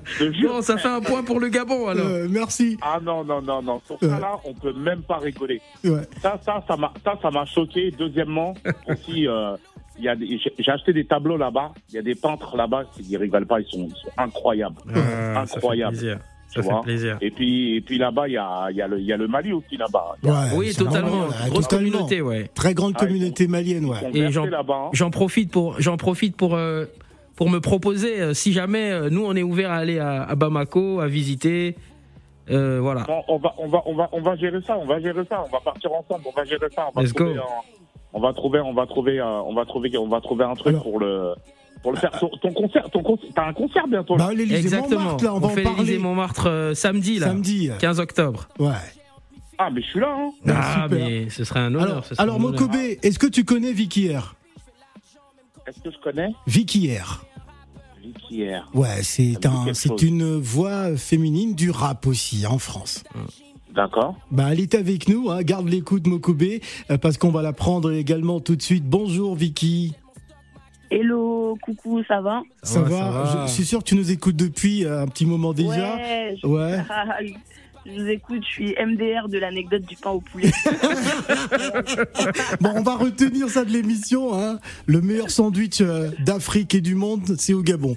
Je 0.04 0.24
te 0.24 0.32
jure. 0.32 0.52
Bon, 0.54 0.62
ça 0.62 0.76
fait 0.78 0.88
un 0.88 1.00
point 1.00 1.22
pour 1.22 1.38
le 1.40 1.48
Gabon 1.48 1.88
alors. 1.88 2.06
Euh, 2.06 2.26
merci. 2.28 2.76
Ah 2.82 2.98
non, 3.02 3.24
non, 3.24 3.40
non, 3.42 3.62
non. 3.62 3.80
Sur 3.86 3.98
ça, 4.00 4.18
là, 4.18 4.32
on 4.44 4.52
peut 4.54 4.72
même 4.72 5.02
pas 5.02 5.18
rigoler. 5.18 5.60
Ouais. 5.84 6.02
Ça, 6.20 6.38
ça, 6.44 6.64
ça 6.66 6.76
m'a, 6.76 6.92
ça, 7.04 7.14
ça 7.22 7.30
m'a 7.30 7.44
choqué. 7.44 7.90
Deuxièmement, 7.96 8.54
aussi, 8.88 9.26
euh, 9.28 9.56
il 9.98 10.04
y 10.04 10.08
a 10.08 10.16
des- 10.16 10.38
j'ai 10.58 10.70
acheté 10.70 10.92
des 10.92 11.04
tableaux 11.04 11.36
là-bas. 11.36 11.72
Il 11.90 11.94
y 11.96 11.98
a 11.98 12.02
des 12.02 12.14
peintres 12.14 12.56
là-bas 12.56 12.84
qui 12.92 13.16
rigolent 13.16 13.46
pas. 13.46 13.60
Ils 13.60 13.66
sont, 13.66 13.86
ils 13.88 13.90
sont 13.90 14.10
incroyables. 14.16 14.76
Ah, 14.94 15.40
Incroyable. 15.42 15.96
Ça 16.48 16.62
fait 16.62 16.68
plaisir. 16.82 17.18
Et 17.20 17.30
puis, 17.30 17.76
et 17.76 17.80
puis 17.82 17.98
là-bas, 17.98 18.26
il 18.26 18.32
y 18.32 18.36
a, 18.38 18.68
il 18.70 18.76
y, 18.76 18.82
a 18.82 18.88
y 18.88 19.12
a 19.12 19.16
le 19.18 19.28
Mali 19.28 19.52
aussi 19.52 19.76
là-bas. 19.76 20.16
Ouais, 20.22 20.30
Oui, 20.56 20.74
totalement. 20.74 21.08
normal, 21.10 21.28
ouais, 21.28 21.50
Grosse 21.50 21.68
totalement. 21.68 21.90
communauté, 21.90 22.22
ouais. 22.22 22.48
Très 22.54 22.72
grande 22.74 22.94
Ah, 22.96 23.00
communauté 23.04 23.46
malienne, 23.48 23.84
Ils 23.84 24.16
ouais. 24.16 24.26
Et 24.28 24.32
j'en- 24.32 24.46
hein. 24.46 24.88
J'en 24.92 25.10
profite 25.10 25.50
pour, 25.52 25.78
j'en 25.78 25.96
profite 25.98 26.36
pour, 26.36 26.54
euh, 26.54 26.86
pour 27.36 27.50
me 27.50 27.58
proposer, 27.60 28.20
euh, 28.20 28.32
si 28.34 28.52
jamais 28.54 28.90
euh, 28.90 29.10
nous 29.10 29.24
on 29.24 29.36
est 29.36 29.42
ouvert 29.42 29.70
à 29.70 29.76
aller 29.76 29.98
à, 29.98 30.22
à 30.22 30.34
Bamako, 30.36 31.00
à 31.00 31.06
visiter, 31.06 31.76
euh, 32.50 32.78
voilà. 32.80 33.02
Bon, 33.06 33.22
on 33.28 33.36
va, 33.36 33.54
on 33.58 33.68
va, 33.68 33.82
on 33.84 33.94
va, 33.94 34.08
on 34.12 34.20
va 34.22 34.34
gérer 34.36 34.60
ça. 34.66 34.78
On 34.78 34.86
va 34.86 35.00
gérer 35.00 35.22
ça. 35.28 35.44
On 35.46 35.50
va 35.52 35.60
partir 35.60 35.92
ensemble. 35.92 36.24
On 36.26 36.32
va 36.36 36.44
gérer 36.46 36.66
ça. 36.74 36.88
On 36.88 36.96
va 36.98 37.02
Let's 37.02 37.12
trouver. 37.14 37.34
go. 37.34 37.40
un- 37.40 37.44
on 38.14 38.20
va 38.20 38.32
trouver, 38.32 38.60
on 38.60 38.72
va 38.72 38.86
trouver, 38.86 39.20
euh, 39.20 39.26
on 39.42 39.52
va 39.54 39.66
trouver, 39.66 39.98
on 39.98 40.08
va 40.08 40.20
trouver 40.22 40.44
un 40.44 40.54
truc 40.54 40.68
Alors- 40.68 40.82
pour 40.82 40.98
le, 40.98 41.34
pour 41.82 41.92
le 41.92 41.98
faire. 41.98 42.10
Ton, 42.18 42.30
ton 42.40 42.52
concert, 42.52 42.90
ton 42.90 43.02
concert, 43.02 43.30
t'as 43.34 43.46
un 43.48 43.52
concert 43.52 43.86
bientôt. 43.88 44.16
là. 44.16 44.26
Bah, 44.26 44.34
l'Élysée 44.34 44.58
Exactement. 44.58 45.00
Montmartre, 45.00 45.24
là, 45.24 45.34
on, 45.34 45.38
va 45.40 45.48
fait 45.50 45.60
en 45.60 45.64
parler. 45.64 45.78
l'Élysée 45.84 45.98
Montmartre 45.98 46.46
euh, 46.46 46.74
samedi 46.74 47.18
là, 47.18 47.26
Samedi. 47.28 47.70
15 47.78 48.00
octobre. 48.00 48.48
Ouais. 48.58 48.72
Ah, 49.58 49.70
mais 49.70 49.82
je 49.82 49.86
suis 49.88 50.00
là. 50.00 50.14
Hein. 50.16 50.30
Ah, 50.48 50.84
super. 50.84 51.06
mais 51.06 51.30
ce 51.30 51.44
serait 51.44 51.60
un 51.60 51.74
honneur. 51.74 51.82
Alors, 51.88 52.04
alors 52.18 52.36
un 52.36 52.38
honneur. 52.38 52.52
Mokobé, 52.52 52.98
est-ce 53.02 53.18
que 53.18 53.26
tu 53.26 53.44
connais 53.44 53.72
Vicky 53.72 54.14
R 54.14 54.36
Est-ce 55.66 55.80
que 55.80 55.90
je 55.90 55.98
connais? 55.98 56.32
Vicky 56.46 56.96
R. 56.96 57.24
Vicky 58.00 58.48
R. 58.48 58.70
Ouais, 58.74 59.02
c'est 59.02 59.44
un, 59.46 59.74
c'est 59.74 59.88
chose. 59.88 60.02
une 60.02 60.36
voix 60.38 60.96
féminine 60.96 61.54
du 61.54 61.70
rap 61.70 62.06
aussi 62.06 62.46
en 62.46 62.58
France. 62.58 63.02
D'accord. 63.74 64.16
Bah, 64.30 64.48
elle 64.52 64.60
est 64.60 64.74
avec 64.74 65.08
nous, 65.08 65.30
hein, 65.30 65.42
garde 65.42 65.68
l'écoute 65.68 66.06
Mokobé, 66.06 66.62
euh, 66.90 66.98
parce 66.98 67.18
qu'on 67.18 67.30
va 67.30 67.42
la 67.42 67.52
prendre 67.52 67.92
également 67.92 68.40
tout 68.40 68.56
de 68.56 68.62
suite. 68.62 68.84
Bonjour 68.84 69.34
Vicky. 69.34 69.94
Hello, 70.90 71.58
coucou, 71.60 72.02
ça 72.08 72.20
va 72.20 72.42
Ça, 72.62 72.80
va, 72.80 72.88
va, 72.88 73.26
ça 73.26 73.36
va. 73.36 73.46
Je 73.46 73.52
suis 73.52 73.64
sûr 73.64 73.80
que 73.80 73.84
tu 73.84 73.94
nous 73.94 74.10
écoutes 74.10 74.36
depuis 74.36 74.84
euh, 74.84 75.02
un 75.02 75.06
petit 75.06 75.26
moment 75.26 75.52
déjà. 75.52 75.96
Ouais, 75.96 76.36
je... 76.42 76.46
Ouais. 76.46 76.78
je 77.86 77.92
vous 77.92 78.08
écoute, 78.08 78.42
je 78.42 78.48
suis 78.48 78.74
MDR 78.74 79.28
de 79.28 79.38
l'anecdote 79.38 79.82
du 79.82 79.96
pain 79.96 80.10
au 80.10 80.20
poulet. 80.20 80.50
Bon, 82.60 82.72
on 82.74 82.82
va 82.82 82.96
retenir 82.96 83.48
ça 83.48 83.64
de 83.64 83.70
l'émission. 83.70 84.34
Hein. 84.38 84.58
Le 84.86 85.00
meilleur 85.00 85.30
sandwich 85.30 85.80
euh, 85.80 86.10
d'Afrique 86.24 86.74
et 86.74 86.80
du 86.80 86.94
monde, 86.94 87.36
c'est 87.38 87.54
au 87.54 87.62
Gabon. 87.62 87.96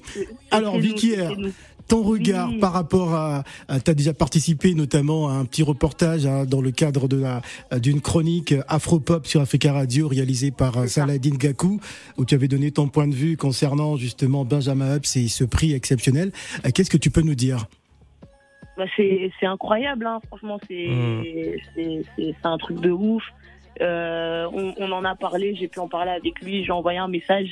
Alors, 0.52 0.78
Vicky 0.78 1.16
R, 1.16 1.36
nous. 1.38 1.52
Ton 1.92 2.04
regard 2.04 2.50
Oui. 2.50 2.60
par 2.60 2.72
rapport 2.72 3.14
à, 3.14 3.44
tu 3.84 3.92
as 3.92 3.94
déjà 3.94 4.14
participé 4.14 4.74
notamment 4.76 5.28
à 5.30 5.34
un 5.34 5.44
petit 5.46 5.62
reportage 5.62 6.26
hein, 6.26 6.46
dans 6.46 6.62
le 6.62 6.72
cadre 6.72 7.08
de 7.10 7.18
la 7.20 7.42
d'une 7.80 8.00
chronique 8.00 8.54
Afropop 8.70 9.28
sur 9.28 9.42
Africa 9.42 9.74
Radio 9.74 10.08
réalisée 10.08 10.52
par 10.52 10.78
euh. 10.78 10.88
Saladin 10.88 11.36
Gakou 11.38 11.82
où 12.18 12.24
tu 12.24 12.34
avais 12.34 12.48
donné 12.48 12.72
ton 12.72 12.88
point 12.88 13.08
de 13.10 13.14
vue 13.14 13.36
concernant 13.36 13.98
justement 13.98 14.46
Benjamin 14.46 14.96
Hubs 14.96 15.06
et 15.18 15.28
ce 15.28 15.44
prix 15.44 15.74
exceptionnel. 15.74 16.32
Euh, 16.66 16.70
Qu'est-ce 16.74 16.90
que 16.90 16.98
tu 16.98 17.10
peux 17.12 17.22
nous 17.24 17.36
dire? 17.36 17.66
Bah, 18.78 18.86
c'est 18.96 19.30
c'est 19.40 19.46
incroyable, 19.46 20.06
hein. 20.08 20.20
franchement, 20.28 20.60
c'est 20.70 20.88
Mm. 20.88 21.24
c'est- 21.24 21.60
c'est- 21.76 22.04
c'est 22.42 22.46
un 22.48 22.58
truc 22.58 22.80
de 22.80 22.90
ouf. 22.92 23.22
Euh, 23.80 24.48
on, 24.54 24.74
on 24.78 24.92
en 24.92 25.06
a 25.06 25.16
parlé, 25.16 25.56
j'ai 25.56 25.68
pu 25.70 25.80
en 25.80 25.88
parler 25.88 26.12
avec 26.12 26.42
lui, 26.42 26.66
j'ai 26.66 26.72
envoyé 26.72 27.00
un 27.00 27.08
message. 27.08 27.50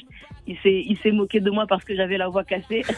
Il 0.47 0.57
s'est 0.59 0.83
il 0.85 0.97
s'est 0.97 1.11
moqué 1.11 1.39
de 1.39 1.49
moi 1.51 1.65
parce 1.67 1.83
que 1.85 1.95
j'avais 1.95 2.17
la 2.17 2.27
voix 2.27 2.43
cassée. 2.43 2.83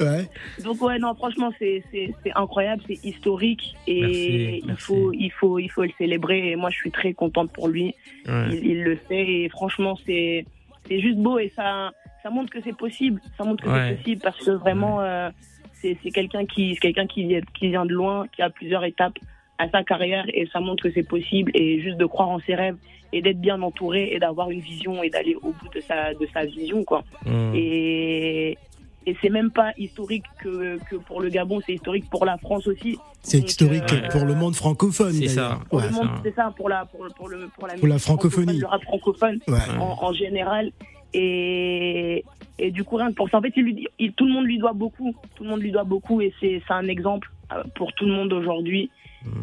Ouais. 0.00 0.28
Donc 0.64 0.82
ouais, 0.82 0.98
non, 0.98 1.14
franchement, 1.14 1.52
c'est 1.58 1.82
c'est 1.90 2.12
c'est 2.22 2.32
incroyable, 2.34 2.82
c'est 2.86 3.04
historique 3.04 3.76
et 3.86 4.00
Merci, 4.00 4.58
il 4.62 4.66
merci. 4.66 4.82
faut 4.84 5.12
il 5.12 5.30
faut 5.30 5.58
il 5.58 5.68
faut 5.70 5.82
le 5.84 5.90
célébrer. 5.98 6.50
Et 6.50 6.56
moi, 6.56 6.70
je 6.70 6.76
suis 6.76 6.90
très 6.90 7.12
contente 7.14 7.52
pour 7.52 7.68
lui. 7.68 7.94
Ouais. 8.26 8.48
il, 8.50 8.66
il 8.66 8.82
le 8.82 8.98
sait 9.08 9.24
et 9.24 9.48
franchement 9.48 9.96
c'est 10.04 10.46
c'est 10.88 11.00
juste 11.00 11.18
beau 11.18 11.38
et 11.38 11.52
ça 11.54 11.92
ça 12.22 12.30
montre 12.30 12.50
que 12.52 12.60
c'est 12.62 12.76
possible 12.76 13.20
ça 13.38 13.44
montre 13.44 13.62
que 13.64 13.68
Ouais. 13.68 13.90
c'est 13.90 13.96
possible 13.96 14.20
parce 14.22 14.38
que 14.44 14.50
vraiment 14.52 15.00
euh, 15.00 15.30
c'est 15.74 15.96
c'est 16.02 16.10
quelqu'un 16.10 16.44
qui 16.46 16.74
c'est 16.74 16.80
quelqu'un 16.80 17.06
qui 17.06 17.26
vient- 17.26 17.40
qui 17.58 17.68
vient 17.68 17.84
de 17.86 17.92
loin 17.92 18.26
qui 18.34 18.42
a 18.42 18.50
plusieurs 18.50 18.84
étapes 18.84 19.18
à 19.58 19.68
sa 19.70 19.82
carrière 19.84 20.24
et 20.28 20.46
ça 20.52 20.60
montre 20.60 20.82
que 20.84 20.92
c'est 20.92 21.06
possible 21.08 21.50
et 21.54 21.80
juste 21.80 21.96
de 21.96 22.06
croire 22.06 22.28
en 22.28 22.40
ses 22.40 22.54
rêves 22.54 22.76
et 23.12 23.22
d'être 23.22 23.40
bien 23.40 23.60
entouré 23.62 24.10
et 24.12 24.18
d'avoir 24.18 24.50
une 24.50 24.60
vision 24.60 25.02
et 25.02 25.10
d'aller 25.10 25.36
au 25.36 25.52
bout 25.52 25.68
de 25.74 25.80
sa 25.80 26.12
de 26.14 26.26
sa 26.32 26.44
vision 26.44 26.82
quoi 26.84 27.04
Mm. 27.24 27.52
et 27.54 28.58
et 29.06 29.14
c'est 29.20 29.28
même 29.28 29.50
pas 29.50 29.72
historique 29.76 30.24
que, 30.42 30.78
que 30.88 30.96
pour 30.96 31.20
le 31.20 31.28
Gabon, 31.28 31.60
c'est 31.66 31.74
historique 31.74 32.08
pour 32.08 32.24
la 32.24 32.38
France 32.38 32.66
aussi. 32.66 32.96
C'est 33.20 33.38
historique 33.50 33.92
euh, 33.92 34.08
pour 34.08 34.24
le 34.24 34.34
monde 34.34 34.54
francophone. 34.56 35.12
C'est 35.12 35.28
ça. 35.28 35.60
Pour 35.68 35.80
Ouais. 35.80 35.88
le 35.88 35.92
monde, 35.94 36.08
c'est 36.24 36.34
ça, 36.34 36.50
pour 36.56 36.70
la, 36.70 36.86
pour, 36.86 37.06
pour 37.14 37.28
le, 37.28 37.48
pour 37.54 37.66
la, 37.66 37.74
Pour 37.74 37.86
la 37.86 37.94
musique 37.96 38.06
francophonie. 38.06 38.58
francophone, 38.58 38.60
le 38.60 38.66
rap 38.66 38.82
francophone 38.82 39.38
Ouais. 39.46 39.78
en, 39.78 40.06
en 40.08 40.12
général. 40.14 40.72
Et, 41.12 42.24
et 42.58 42.70
du 42.70 42.82
coup, 42.84 42.96
rien 42.96 43.10
que 43.10 43.14
pour 43.14 43.28
ça, 43.28 43.38
en 43.38 43.42
fait, 43.42 43.52
il 43.56 43.62
lui, 43.64 43.88
il- 43.98 44.12
tout 44.14 44.24
le 44.26 44.32
monde 44.32 44.46
lui 44.46 44.56
doit 44.58 44.72
beaucoup. 44.72 45.14
Tout 45.36 45.44
le 45.44 45.50
monde 45.50 45.60
lui 45.60 45.70
doit 45.70 45.84
beaucoup 45.84 46.20
et 46.22 46.32
c'est 46.40 46.62
c'est 46.66 46.72
un 46.72 46.88
exemple 46.88 47.30
euh, 47.52 47.62
pour 47.74 47.92
tout 47.92 48.06
le 48.06 48.12
monde 48.12 48.32
aujourd'hui. 48.32 48.90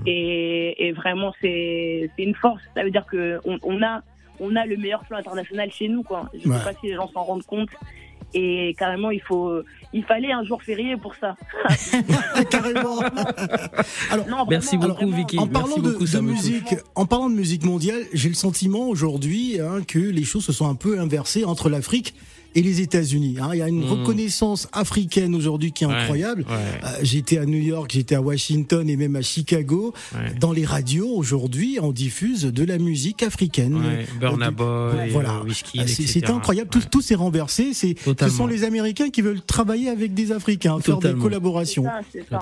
Et, 0.05 0.87
et 0.87 0.91
vraiment, 0.91 1.33
c'est 1.41 2.09
une 2.17 2.35
force. 2.35 2.61
Ça 2.75 2.83
veut 2.83 2.91
dire 2.91 3.05
que 3.05 3.39
on, 3.45 3.57
on 3.63 3.81
a 3.83 4.01
on 4.39 4.55
a 4.55 4.65
le 4.65 4.75
meilleur 4.77 5.05
flow 5.05 5.17
international 5.17 5.71
chez 5.71 5.87
nous, 5.87 6.01
quoi. 6.03 6.29
Je 6.33 6.49
Ouais. 6.49 6.57
sais 6.57 6.63
pas 6.63 6.73
si 6.79 6.87
les 6.87 6.95
gens 6.95 7.07
s'en 7.11 7.23
rendent 7.23 7.45
compte. 7.45 7.69
Et 8.33 8.73
carrément, 8.79 9.11
il 9.11 9.19
faut, 9.21 9.61
il 9.93 10.03
fallait 10.05 10.31
un 10.31 10.43
jour 10.45 10.63
férié 10.63 10.95
pour 10.97 11.13
ça. 11.15 11.35
Carrément. 12.49 13.01
Alors, 14.09 14.27
Non, 14.27 14.45
Merci 14.49 14.77
beaucoup. 14.77 15.09
Vicky. 15.11 15.37
En 15.37 15.45
Merci 15.47 15.51
parlant 15.61 15.77
de, 15.77 15.91
beaucoup, 15.91 16.05
de 16.05 16.19
musique, 16.21 16.75
en 16.95 17.05
parlant 17.05 17.29
de 17.29 17.35
musique 17.35 17.65
mondiale, 17.65 18.03
j'ai 18.13 18.29
le 18.29 18.35
sentiment 18.35 18.87
aujourd'hui 18.87 19.59
hein, 19.59 19.81
que 19.87 19.99
les 19.99 20.23
choses 20.23 20.45
se 20.45 20.53
sont 20.53 20.69
un 20.69 20.75
peu 20.75 20.99
inversées 20.99 21.43
entre 21.45 21.69
l'Afrique 21.69 22.13
et 22.55 22.61
les 22.61 22.81
États-Unis. 22.81 23.37
hein. 23.41 23.49
Il 23.53 23.59
y 23.59 23.61
a 23.61 23.67
une 23.67 23.81
Mhm. 23.83 23.91
reconnaissance 23.91 24.67
africaine 24.73 25.35
aujourd'hui 25.35 25.71
qui 25.71 25.83
est 25.83 25.87
Ouais, 25.87 25.93
incroyable. 25.93 26.45
ouais. 26.49 26.55
Euh, 26.55 26.87
j'étais 27.03 27.37
à 27.37 27.45
New 27.45 27.59
York, 27.59 27.91
j'étais 27.93 28.15
à 28.15 28.21
Washington 28.21 28.89
et 28.89 28.95
même 28.97 29.15
à 29.15 29.21
Chicago. 29.21 29.93
Ouais. 30.13 30.33
Dans 30.39 30.51
les 30.51 30.65
radios 30.65 31.09
aujourd'hui, 31.09 31.79
on 31.81 31.91
diffuse 31.91 32.43
de 32.45 32.63
la 32.63 32.77
musique 32.77 33.23
africaine. 33.23 33.75
Ouais, 33.75 34.05
Burna 34.19 34.47
Euh, 34.47 34.49
du- 34.49 34.55
Boy, 34.55 35.09
voilà. 35.11 35.41
euh, 35.45 35.85
c'est- 35.87 36.29
incroyable. 36.29 36.69
Tout, 36.69 36.79
Ouais. 36.79 36.85
tout 36.91 37.01
s'est 37.01 37.15
renversé. 37.15 37.73
C'est, 37.73 37.95
ce 37.99 38.29
sont 38.29 38.47
les 38.47 38.63
Américains 38.63 39.09
qui 39.09 39.21
veulent 39.21 39.41
travailler 39.41 39.89
avec 39.89 40.13
des 40.13 40.31
Africains, 40.31 40.79
faire 40.79 40.97
des 40.97 41.13
collaborations. 41.13 41.83
Ça, 41.83 42.39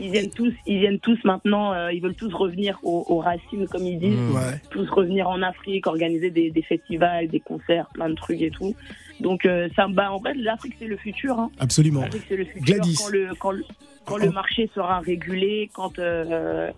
Ils 0.00 0.10
viennent 0.10 0.30
tous, 0.30 0.52
ils 0.66 0.78
viennent 0.80 0.98
tous 1.00 1.18
maintenant. 1.24 1.72
euh, 1.72 1.92
ils 1.92 2.00
veulent 2.00 2.14
tous 2.14 2.32
revenir 2.32 2.78
aux, 2.82 3.04
aux 3.08 3.18
racines, 3.18 3.66
comme 3.70 3.84
ils 3.86 3.98
disent. 3.98 4.10
Mm. 4.18 4.34
Ouais. 4.34 4.60
Tous 4.70 4.88
revenir 4.90 5.28
en 5.28 5.42
Afrique, 5.42 5.86
organiser 5.86 6.30
des, 6.30 6.50
des 6.50 6.62
festivals, 6.62 7.28
des 7.28 7.40
concerts, 7.40 7.86
plein 7.94 8.08
de 8.08 8.14
trucs 8.14 8.40
et 8.40 8.50
tout. 8.50 8.74
Donc 9.20 9.44
euh, 9.46 9.68
ça, 9.76 9.86
bah, 9.88 10.10
en 10.12 10.20
fait, 10.20 10.34
l'Afrique 10.34 10.74
c'est 10.78 10.86
le 10.86 10.96
futur. 10.96 11.38
Hein. 11.38 11.50
Absolument. 11.58 12.00
L'Afrique 12.02 12.22
c'est 12.28 12.36
le 12.36 12.44
futur. 12.46 12.62
Gladys. 12.62 12.94
Quand 12.98 13.08
le 13.08 13.28
quand 13.38 13.50
le, 13.52 13.64
quand 14.06 14.16
le 14.16 14.30
marché 14.30 14.70
sera 14.74 15.00
régulé, 15.00 15.70
quand 15.74 15.98
euh, 15.98 16.70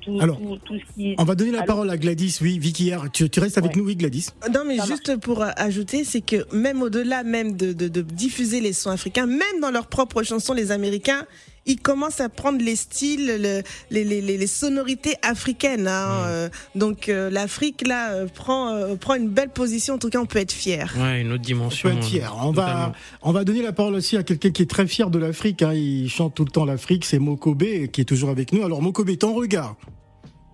tout, 0.00 0.18
Alors, 0.20 0.38
tout, 0.38 0.56
tout 0.64 0.76
ce 0.78 0.94
qui 0.94 1.14
On 1.18 1.24
va 1.24 1.34
donner 1.34 1.50
la 1.50 1.58
Allô 1.58 1.66
parole 1.66 1.90
à 1.90 1.96
Gladys. 1.96 2.38
Oui, 2.40 2.58
Vicky. 2.58 2.92
Tu, 3.12 3.28
tu 3.28 3.40
restes 3.40 3.58
avec 3.58 3.72
Ouais. 3.72 3.78
nous, 3.82 3.86
oui, 3.86 3.96
Gladys. 3.96 4.28
Non, 4.54 4.60
mais 4.66 4.78
Ça 4.78 4.86
juste 4.86 5.16
pour 5.20 5.42
euh, 5.42 5.50
ajouter, 5.56 6.04
c'est 6.04 6.20
que 6.20 6.46
même 6.54 6.82
au-delà 6.82 7.24
même 7.24 7.56
de, 7.56 7.72
de, 7.72 7.88
de 7.88 8.00
diffuser 8.02 8.60
les 8.60 8.72
sons 8.72 8.90
africains, 8.90 9.26
même 9.26 9.60
dans 9.60 9.70
leurs 9.70 9.88
propres 9.88 10.22
chansons, 10.22 10.54
les 10.54 10.70
Américains, 10.70 11.26
ils 11.66 11.80
commencent 11.80 12.20
à 12.20 12.28
prendre 12.28 12.62
les 12.62 12.76
styles, 12.76 13.26
le- 13.26 13.62
les, 13.90 14.04
les, 14.04 14.20
les, 14.20 14.38
les 14.38 14.46
sonorités 14.46 15.16
africaines. 15.22 15.86
Hein, 15.88 16.22
euh, 16.26 16.48
donc 16.74 17.08
euh, 17.08 17.28
l'Afrique 17.30 17.86
là 17.86 18.12
euh, 18.12 18.26
prend 18.26 18.68
euh, 18.74 18.96
prend 18.96 19.14
une 19.16 19.28
belle 19.28 19.50
position. 19.50 19.94
En 19.94 19.98
tout 19.98 20.08
cas, 20.10 20.18
on 20.20 20.26
peut 20.26 20.38
être 20.38 20.52
fier. 20.52 20.94
Ouais, 20.98 21.20
une 21.20 21.32
autre 21.32 21.42
On 21.42 21.46
dimension. 21.46 21.90
peut 21.90 21.96
être 21.96 22.04
fier. 22.04 22.34
On 22.42 22.52
Totalement. 22.52 22.72
va, 22.86 22.92
on 23.22 23.32
va 23.32 23.44
donner 23.44 23.62
la 23.62 23.72
parole 23.72 23.94
aussi 23.94 24.16
à 24.16 24.22
quelqu'un 24.22 24.50
qui 24.50 24.62
est 24.62 24.70
très 24.70 24.86
fier 24.86 25.10
de 25.10 25.18
l'Afrique. 25.18 25.62
hein. 25.62 25.72
Il 25.74 26.08
chante 26.08 26.34
tout 26.34 26.44
le 26.44 26.50
temps 26.50 26.64
l'Afrique. 26.64 27.04
C'est 27.04 27.18
Mokobe 27.18 27.64
qui 27.92 28.00
est 28.00 28.04
toujours 28.08 28.30
avec 28.30 28.52
nous. 28.52 28.64
Alors 28.64 28.80
Mokobe, 28.82 29.16
ton 29.18 29.34
regard 29.34 29.76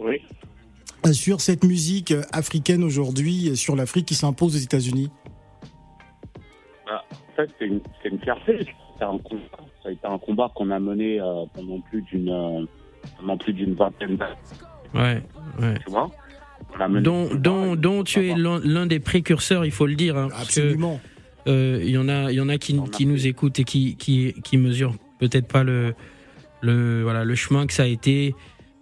Oui. 0.00 0.20
sur 1.12 1.40
cette 1.40 1.64
musique 1.64 2.12
africaine 2.32 2.82
aujourd'hui, 2.82 3.56
sur 3.56 3.76
l'Afrique 3.76 4.06
qui 4.06 4.14
s'impose 4.14 4.56
aux 4.56 4.58
États-Unis. 4.58 5.10
Bah, 6.86 7.02
en 7.12 7.36
fait, 7.36 7.50
c'est 7.58 7.66
une, 7.66 7.80
une 8.04 8.20
fierté. 8.20 8.66
Un 9.04 9.18
combat. 9.18 9.40
Ça 9.82 9.88
a 9.88 9.92
été 9.92 10.06
un 10.06 10.18
combat 10.18 10.50
qu'on 10.54 10.70
a 10.70 10.78
mené 10.80 11.20
euh, 11.20 11.44
pendant 11.54 11.80
plus 11.80 12.02
d'une 12.02 12.28
euh, 12.30 12.64
pendant 13.18 13.36
plus 13.36 13.52
d'une 13.52 13.74
vingtaine 13.74 14.16
d'années, 14.16 14.34
Ouais, 14.94 15.22
ouais. 15.60 15.74
tu 15.84 15.90
vois? 15.90 16.10
On 16.76 16.80
a 16.80 16.88
mené 16.88 17.02
Dont, 17.02 17.28
dont, 17.34 17.76
dont 17.76 18.02
tu 18.02 18.28
es 18.30 18.34
l'un 18.36 18.86
des 18.86 19.00
précurseurs, 19.00 19.64
il 19.66 19.70
faut 19.72 19.86
le 19.86 19.94
dire. 19.94 20.16
hein, 20.16 20.28
parce 20.30 20.54
que, 20.54 20.60
Absolument. 20.60 21.00
euh, 21.48 21.80
Il 21.82 21.90
y 21.90 21.98
en 21.98 22.08
a, 22.08 22.30
il 22.32 22.36
y 22.36 22.40
en 22.40 22.48
a 22.48 22.56
qui, 22.58 22.74
nous 23.06 23.26
écoutent 23.26 23.58
et 23.58 23.64
qui, 23.64 23.96
qui, 23.96 24.32
qui 24.42 24.56
mesurent 24.56 24.94
peut-être 25.18 25.46
pas 25.48 25.62
le, 25.64 25.94
le, 26.62 27.02
voilà, 27.02 27.24
le 27.24 27.34
chemin 27.34 27.66
que 27.66 27.72
ça 27.74 27.82
a 27.82 27.86
été. 27.86 28.34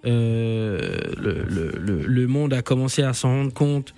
Euh, 0.05 0.99
le, 1.21 1.45
le, 1.49 1.73
le, 1.79 2.07
le 2.07 2.27
monde 2.27 2.53
a 2.53 2.63
commencé 2.63 3.03
à 3.03 3.13
s'en 3.13 3.29
rendre 3.31 3.53
compte. 3.55 3.95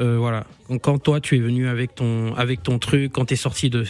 Euh, 0.00 0.16
voilà. 0.18 0.44
Quand, 0.68 0.78
quand 0.78 0.98
toi 0.98 1.20
tu 1.20 1.36
es 1.36 1.40
venu 1.40 1.68
avec 1.68 1.94
ton, 1.94 2.34
avec 2.34 2.62
ton 2.62 2.78
truc, 2.78 3.12
quand 3.12 3.26
t'es 3.26 3.36
sorti 3.36 3.70
de, 3.70 3.84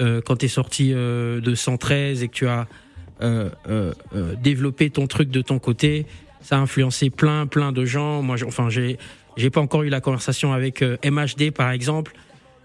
euh, 0.00 0.20
quand 0.24 0.36
t'es 0.36 0.48
sorti 0.48 0.92
euh, 0.92 1.40
de 1.40 1.54
113 1.54 2.22
et 2.22 2.28
que 2.28 2.34
tu 2.34 2.46
as 2.48 2.66
euh, 3.22 3.50
euh, 3.68 3.92
euh, 4.14 4.34
développé 4.42 4.90
ton 4.90 5.06
truc 5.06 5.30
de 5.30 5.42
ton 5.42 5.58
côté, 5.58 6.06
ça 6.42 6.56
a 6.56 6.60
influencé 6.60 7.10
plein, 7.10 7.46
plein 7.46 7.70
de 7.72 7.84
gens. 7.84 8.22
Moi, 8.22 8.36
j'ai- 8.36 8.46
enfin, 8.46 8.70
j'ai, 8.70 8.98
j'ai 9.36 9.50
pas 9.50 9.60
encore 9.60 9.82
eu 9.82 9.88
la 9.90 10.00
conversation 10.00 10.52
avec 10.52 10.80
euh, 10.82 10.96
MHD 11.04 11.50
par 11.50 11.70
exemple, 11.70 12.12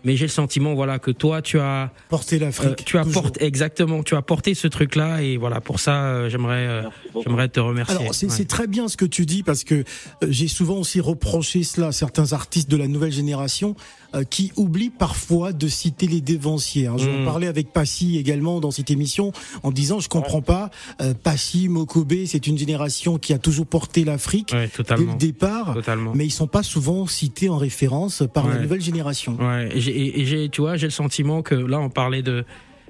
mais 0.06 0.15
j'ai 0.15 0.26
le 0.26 0.32
sentiment, 0.32 0.76
voilà, 0.76 1.00
que 1.00 1.10
toi, 1.10 1.41
tu 1.41 1.60
as, 1.60 1.91
Porter 2.10 2.38
l'Afrique. 2.38 2.69
euh, 2.69 2.84
tu 2.86 2.98
as 3.00 3.04
porté, 3.06 3.43
exactement, 3.43 4.04
tu 4.04 4.15
as 4.15 4.21
porté 4.21 4.54
ce 4.54 4.67
truc-là 4.67 5.24
et 5.24 5.36
voilà, 5.36 5.62
pour 5.62 5.80
ça, 5.80 6.04
euh, 6.06 6.30
j'aimerais, 6.30 6.67
euh, 6.67 6.84
j'aimerais 7.26 7.50
te 7.50 7.60
remercier. 7.60 7.98
Alors 7.98 8.13
c'est 8.13 8.28
Ouais. 8.28 8.32
c'est 8.32 8.45
très 8.48 8.67
bien 8.67 8.88
ce 8.88 8.98
que 8.98 9.06
tu 9.06 9.26
dis 9.26 9.41
parce 9.41 9.63
que 9.63 9.76
euh, 9.76 9.84
j'ai 10.30 10.48
souvent 10.48 10.76
aussi 10.78 11.00
reproché 11.02 11.63
cela 11.63 11.88
à 11.88 11.91
certains 11.91 12.34
artistes 12.34 12.69
de 12.69 12.78
la 12.78 12.88
nouvelle 12.88 13.12
génération 13.12 13.76
qui 14.23 14.51
oublient 14.56 14.89
parfois 14.89 15.51
de 15.51 15.67
citer 15.67 16.08
les 16.08 16.21
dévanciers. 16.21 16.88
hein. 16.88 16.95
Je 16.97 17.10
Mm. 17.10 17.21
en 17.21 17.25
parlais 17.25 17.47
avec 17.47 17.73
Passy 17.73 18.17
également 18.17 18.60
dans 18.60 18.71
cette 18.71 18.89
émission 18.91 19.32
en 19.63 19.71
disant 19.71 19.99
je 19.99 20.08
comprends 20.10 20.41
pas 20.41 20.69
euh, 21.01 21.13
Passy, 21.13 21.67
Mokobe, 21.67 22.13
c'est 22.25 22.47
une 22.47 22.58
génération 22.58 23.17
qui 23.17 23.34
a 23.34 23.38
toujours 23.38 23.65
porté 23.67 24.04
l'Afrique 24.06 24.51
Ouais, 24.54 24.69
dès 24.88 24.95
le 25.04 25.17
départ, 25.17 25.73
Totalement. 25.73 26.13
mais 26.15 26.25
ils 26.25 26.32
sont 26.32 26.47
pas 26.47 26.63
souvent 26.63 27.08
cités 27.08 27.49
en 27.49 27.58
référence 27.58 28.23
par 28.34 28.47
la 28.47 28.56
Ouais. 28.56 28.62
nouvelle 28.62 28.82
génération. 28.82 29.38
Ouais, 29.39 29.69
et 29.75 29.82
j'ai, 29.82 29.91
et- 29.91 30.21
et 30.21 30.25
j'ai, 30.25 30.49
tu 30.49 30.62
vois, 30.62 30.78
j'ai 30.78 30.88
le 30.88 30.91
sentiment 30.91 31.41
que 31.41 31.56
là, 31.56 31.80
on 31.80 31.89
parlait 31.89 32.21
de 32.21 32.45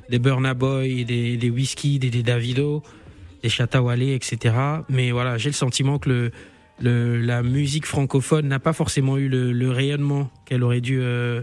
des 0.09 0.19
Burna 0.19 0.53
Boy, 0.53 1.03
des, 1.05 1.35
des 1.38 1.49
Whisky, 1.49 1.97
des, 1.97 2.11
des 2.11 2.21
Davido, 2.21 2.83
des 3.41 3.49
Chatawale, 3.49 4.03
etc. 4.03 4.53
Mais 4.88 5.09
voilà, 5.11 5.39
j'ai 5.39 5.49
le 5.49 5.53
sentiment 5.55 5.97
que 5.97 6.09
le, 6.09 6.31
le, 6.79 7.19
la 7.19 7.43
musique 7.43 7.85
francophone 7.85 8.47
n'a 8.47 8.59
pas 8.59 8.73
forcément 8.73 9.17
eu 9.17 9.29
le, 9.29 9.51
le 9.51 9.71
rayonnement 9.71 10.29
qu'elle 10.45 10.63
aurait 10.63 10.81
dû, 10.81 10.99
euh, 11.01 11.41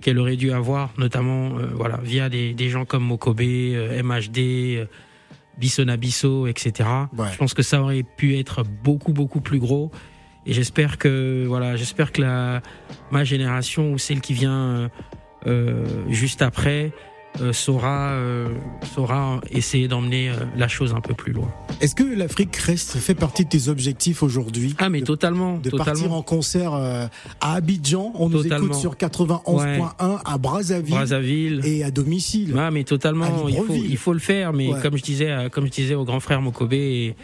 qu'elle 0.00 0.18
aurait 0.18 0.36
dû 0.36 0.52
avoir, 0.52 0.92
notamment, 0.98 1.58
euh, 1.58 1.66
voilà, 1.74 1.98
via 2.02 2.28
des, 2.28 2.52
des 2.52 2.68
gens 2.68 2.84
comme 2.84 3.04
Mokobe, 3.04 3.40
euh, 3.40 4.02
MHD, 4.02 4.38
euh, 4.38 4.84
Bissona 5.58 5.96
Bisso, 5.96 6.46
etc. 6.46 6.88
Ouais. 7.16 7.26
Je 7.32 7.38
pense 7.38 7.54
que 7.54 7.62
ça 7.62 7.82
aurait 7.82 8.02
pu 8.02 8.38
être 8.38 8.64
beaucoup, 8.64 9.12
beaucoup 9.12 9.40
plus 9.40 9.58
gros. 9.58 9.90
Et 10.46 10.52
j'espère 10.52 10.96
que, 10.96 11.44
voilà, 11.46 11.76
j'espère 11.76 12.12
que 12.12 12.22
la, 12.22 12.62
ma 13.10 13.24
génération 13.24 13.92
ou 13.92 13.98
celle 13.98 14.20
qui 14.20 14.32
vient 14.32 14.52
euh, 14.52 14.88
euh, 15.46 15.86
juste 16.08 16.42
après 16.42 16.92
saura, 17.52 18.10
euh, 18.10 18.48
saura 18.94 19.40
essayer 19.50 19.88
d'emmener 19.88 20.28
euh, 20.30 20.34
la 20.56 20.68
chose 20.68 20.92
un 20.94 21.00
peu 21.00 21.14
plus 21.14 21.32
loin. 21.32 21.48
Est-ce 21.80 21.94
que 21.94 22.02
l'Afrique 22.02 22.54
reste 22.56 22.96
fait 22.98 23.14
partie 23.14 23.44
de 23.44 23.48
tes 23.48 23.68
objectifs 23.68 24.22
aujourd'hui? 24.22 24.74
Ah 24.78 24.88
mais 24.90 25.00
de, 25.00 25.06
totalement, 25.06 25.56
de 25.56 25.70
totalement. 25.70 25.84
partir 25.84 26.12
en 26.12 26.22
concert 26.22 26.74
euh, 26.74 27.06
à 27.40 27.54
Abidjan, 27.54 28.12
on 28.16 28.28
nous 28.28 28.42
Totalement. 28.42 28.66
écoute 28.66 28.76
sur 28.78 28.94
91.1 28.96 30.20
à 30.24 30.38
Brazzaville, 30.38 30.90
Brazzaville. 30.94 31.60
et 31.64 31.82
à 31.84 31.90
domicile. 31.90 32.54
Ah 32.58 32.70
mais 32.70 32.84
totalement, 32.84 33.26
il 33.26 33.32
faut, 33.40 33.48
Libreville. 33.48 33.90
il 33.90 33.96
faut 33.96 34.12
le 34.12 34.18
faire. 34.18 34.52
Mais 34.52 34.68
Ouais. 34.72 34.80
comme 34.82 34.96
je 34.96 35.02
disais, 35.02 35.30
euh, 35.30 35.48
comme 35.48 35.66
je 35.66 35.70
disais 35.72 35.94
au 35.94 36.04
grand 36.04 36.20
frère 36.20 36.42
Mokobe 36.42 36.72
et, 36.74 37.14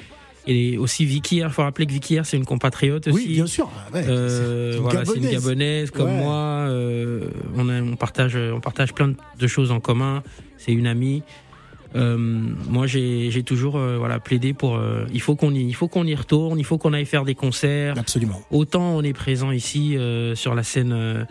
et 0.47 0.79
aussi 0.79 1.05
Vicky, 1.05 1.39
il 1.39 1.51
faut 1.51 1.63
rappeler 1.63 1.87
que 1.87 1.93
Vicky, 1.93 2.19
c'est 2.25 2.37
une 2.37 2.45
compatriote 2.45 3.09
aussi. 3.09 3.17
Oui, 3.17 3.27
bien 3.35 3.47
sûr. 3.47 3.69
Ah 3.75 3.93
ouais, 3.95 4.05
Euh, 4.09 4.71
c'est 4.73 4.77
une 4.79 4.83
voilà, 4.83 5.05
c'est 5.05 5.17
une 5.17 5.31
Gabonaise. 5.31 5.91
comme 5.91 6.07
Ouais. 6.09 6.19
moi. 6.23 6.35
euh, 6.69 7.29
on, 7.57 7.69
a- 7.69 7.83
on 7.83 7.97
partage, 7.97 8.37
on 8.37 8.61
partage 8.61 8.93
plein 8.95 9.13
de 9.39 9.47
choses 9.47 9.71
en 9.71 9.81
commun. 9.81 10.23
C'est 10.59 10.73
une 10.73 10.87
amie. 10.87 11.23
Euh, 11.95 12.17
moi, 12.19 12.87
j'ai 12.87 13.43
toujours 13.45 13.77
euh, 13.77 13.97
voilà 13.97 14.19
plaidé 14.19 14.53
pour. 14.53 14.77
euh, 14.77 15.07
il 15.15 15.21
faut 15.21 15.35
qu'on 15.37 15.53
y, 15.55 15.61
il 15.63 15.75
faut 15.75 15.89
qu'on 15.89 16.05
y 16.05 16.15
retourne. 16.15 16.59
Il 16.59 16.65
faut 16.65 16.77
qu'on 16.79 16.93
aille 16.93 17.07
faire 17.07 17.25
des 17.25 17.35
concerts. 17.35 17.97
Absolument. 17.99 18.43
Autant 18.51 18.97
on 18.97 19.03
est 19.03 19.13
présent 19.15 19.51
ici 19.51 19.97
euh, 19.97 20.35
sur 20.35 20.55
la 20.55 20.63
scène 20.63 20.93
euh, 20.93 21.25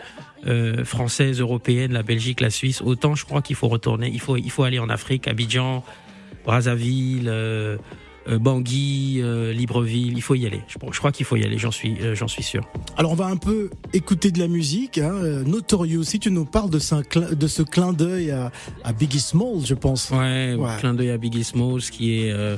euh, 0.47 0.83
française, 0.85 1.39
européenne, 1.39 1.91
la 1.93 2.03
Belgique, 2.03 2.41
la 2.41 2.49
Suisse. 2.49 2.81
Autant 2.81 3.13
je 3.15 3.25
crois 3.25 3.41
qu'il 3.43 3.55
faut 3.55 3.67
retourner. 3.67 4.09
Il 4.11 4.19
faut, 4.19 4.37
il 4.37 4.49
faut 4.49 4.63
aller 4.63 4.79
en 4.79 4.89
Afrique, 4.89 5.27
Abidjan, 5.27 5.83
Brazzaville. 6.45 7.29
Euh, 8.27 8.39
Bangui, 8.39 9.19
euh, 9.21 9.53
Libreville, 9.53 10.13
il 10.17 10.21
faut 10.21 10.35
y 10.35 10.45
aller. 10.45 10.61
Je, 10.67 10.77
je 10.91 10.97
crois 10.99 11.11
qu'il 11.11 11.25
faut 11.25 11.35
y 11.35 11.43
aller, 11.43 11.57
j'en 11.57 11.71
suis, 11.71 11.97
euh, 12.01 12.15
j'en 12.15 12.27
suis 12.27 12.43
sûr. 12.43 12.63
Alors 12.97 13.11
on 13.11 13.15
va 13.15 13.25
un 13.25 13.37
peu 13.37 13.69
écouter 13.93 14.31
de 14.31 14.39
la 14.39 14.47
musique. 14.47 14.97
Hein. 14.97 15.43
Notorious, 15.45 16.03
si 16.03 16.19
tu 16.19 16.31
nous 16.31 16.45
parles 16.45 16.69
de 16.69 16.79
ce, 16.79 16.95
cl- 16.95 17.35
de 17.35 17.47
ce 17.47 17.61
clin 17.63 17.93
d'œil 17.93 18.31
à, 18.31 18.51
à 18.83 18.93
Biggie 18.93 19.19
Smalls, 19.19 19.65
je 19.65 19.73
pense. 19.75 20.09
Ouais, 20.11 20.55
Ouais. 20.57 20.69
clin 20.79 20.93
d'œil 20.93 21.11
à 21.11 21.17
Biggie 21.17 21.43
Smalls, 21.43 21.81
qui 21.91 22.19
est 22.21 22.31
euh, 22.31 22.55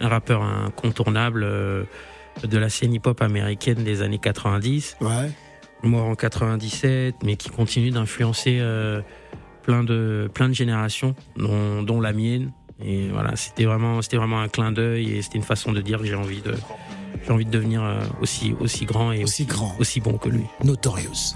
un 0.00 0.08
rappeur 0.08 0.42
incontournable 0.42 1.42
euh, 1.44 1.84
de 2.48 2.56
la 2.58 2.68
scène 2.68 2.94
hip-hop 2.94 3.20
américaine 3.20 3.82
des 3.82 4.02
années 4.02 4.18
90, 4.20 4.96
Ouais. 5.00 5.30
mort 5.82 6.06
en 6.06 6.14
97, 6.14 7.16
mais 7.24 7.34
qui 7.36 7.48
continue 7.50 7.90
d'influencer 7.90 8.58
euh, 8.60 9.00
plein 9.62 9.82
de 9.84 10.30
plein 10.32 10.48
de 10.48 10.54
générations, 10.54 11.14
dont, 11.36 11.82
dont 11.82 12.00
la 12.00 12.12
mienne. 12.12 12.52
Et 12.84 13.08
voilà, 13.08 13.34
c'était 13.36 13.64
vraiment 13.64 14.02
c'était 14.02 14.16
vraiment 14.16 14.40
un 14.40 14.48
clin 14.48 14.70
d'œil 14.72 15.16
et 15.16 15.22
c'était 15.22 15.38
une 15.38 15.44
façon 15.44 15.72
de 15.72 15.80
dire 15.80 15.98
que 15.98 16.04
j'ai 16.04 16.14
envie 16.14 16.40
de 16.42 16.54
j'ai 17.24 17.32
envie 17.32 17.44
de 17.44 17.50
devenir 17.50 17.82
euh, 17.82 18.00
aussi 18.20 18.54
aussi 18.60 18.84
grand 18.84 19.12
et 19.12 19.24
Aussi 19.24 19.44
grand. 19.46 19.74
aussi 19.78 20.00
bon 20.00 20.16
que 20.18 20.28
lui. 20.28 20.44
Notorious. 20.64 21.34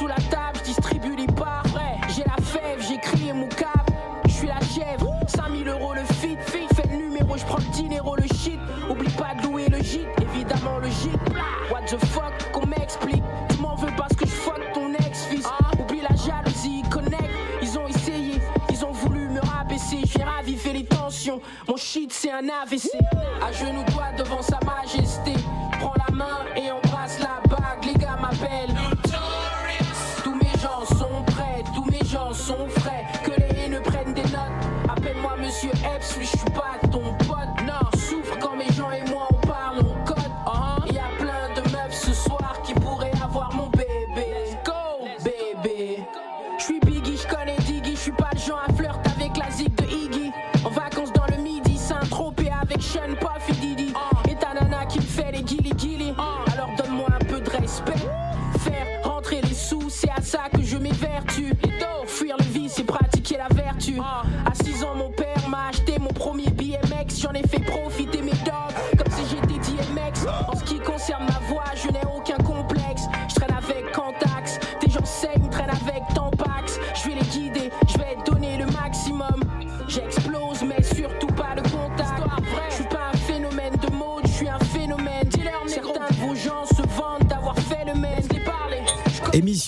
Sous 0.00 0.06
la 0.06 0.14
table, 0.14 0.58
je 0.60 0.62
distribue 0.62 1.14
les 1.14 1.26
parts. 1.26 1.62
J'ai 2.08 2.24
la 2.24 2.42
fève, 2.42 2.80
j'ai 2.88 2.98
crié 2.98 3.34
mon 3.34 3.48
cap. 3.48 3.90
Je 4.24 4.30
suis 4.30 4.46
la 4.46 4.60
chèvre, 4.60 5.12
5000 5.26 5.68
euros 5.68 5.92
le 5.92 6.04
fit. 6.14 6.38
Fais 6.46 6.88
le 6.88 6.96
numéro, 6.96 7.36
je 7.36 7.44
prends 7.44 7.58
le 7.58 7.70
dinero, 7.74 8.16
le 8.16 8.22
shit. 8.22 8.58
Oublie 8.88 9.10
pas 9.10 9.34
de 9.34 9.46
louer 9.46 9.68
le 9.68 9.78
gîte, 9.82 10.08
évidemment 10.22 10.78
le 10.78 10.88
gîte. 10.88 11.20
What 11.70 11.82
the 11.82 11.98
fuck, 12.06 12.50
qu'on 12.52 12.66
m'explique? 12.66 13.22
Tu 13.50 13.56
m'en 13.60 13.74
veux 13.74 13.92
parce 13.96 14.14
que 14.14 14.26
je 14.26 14.32
fuck 14.32 14.60
ton 14.72 14.94
ex-fils. 14.94 15.46
Oublie 15.78 16.00
la 16.00 16.16
jalousie, 16.16 16.82
connect. 16.90 17.28
Ils 17.60 17.78
ont 17.78 17.86
essayé, 17.86 18.40
ils 18.70 18.84
ont 18.84 18.92
voulu 18.92 19.28
me 19.28 19.40
rabaisser. 19.40 19.98
Je 20.06 20.16
viens 20.16 20.26
raviver 20.26 20.72
les 20.72 20.84
tensions. 20.84 21.40
Mon 21.68 21.76
shit, 21.76 22.10
c'est 22.12 22.30
un 22.30 22.48
AVC. 22.62 22.88
À 23.46 23.52
genoux, 23.52 23.84
toi 23.92 24.09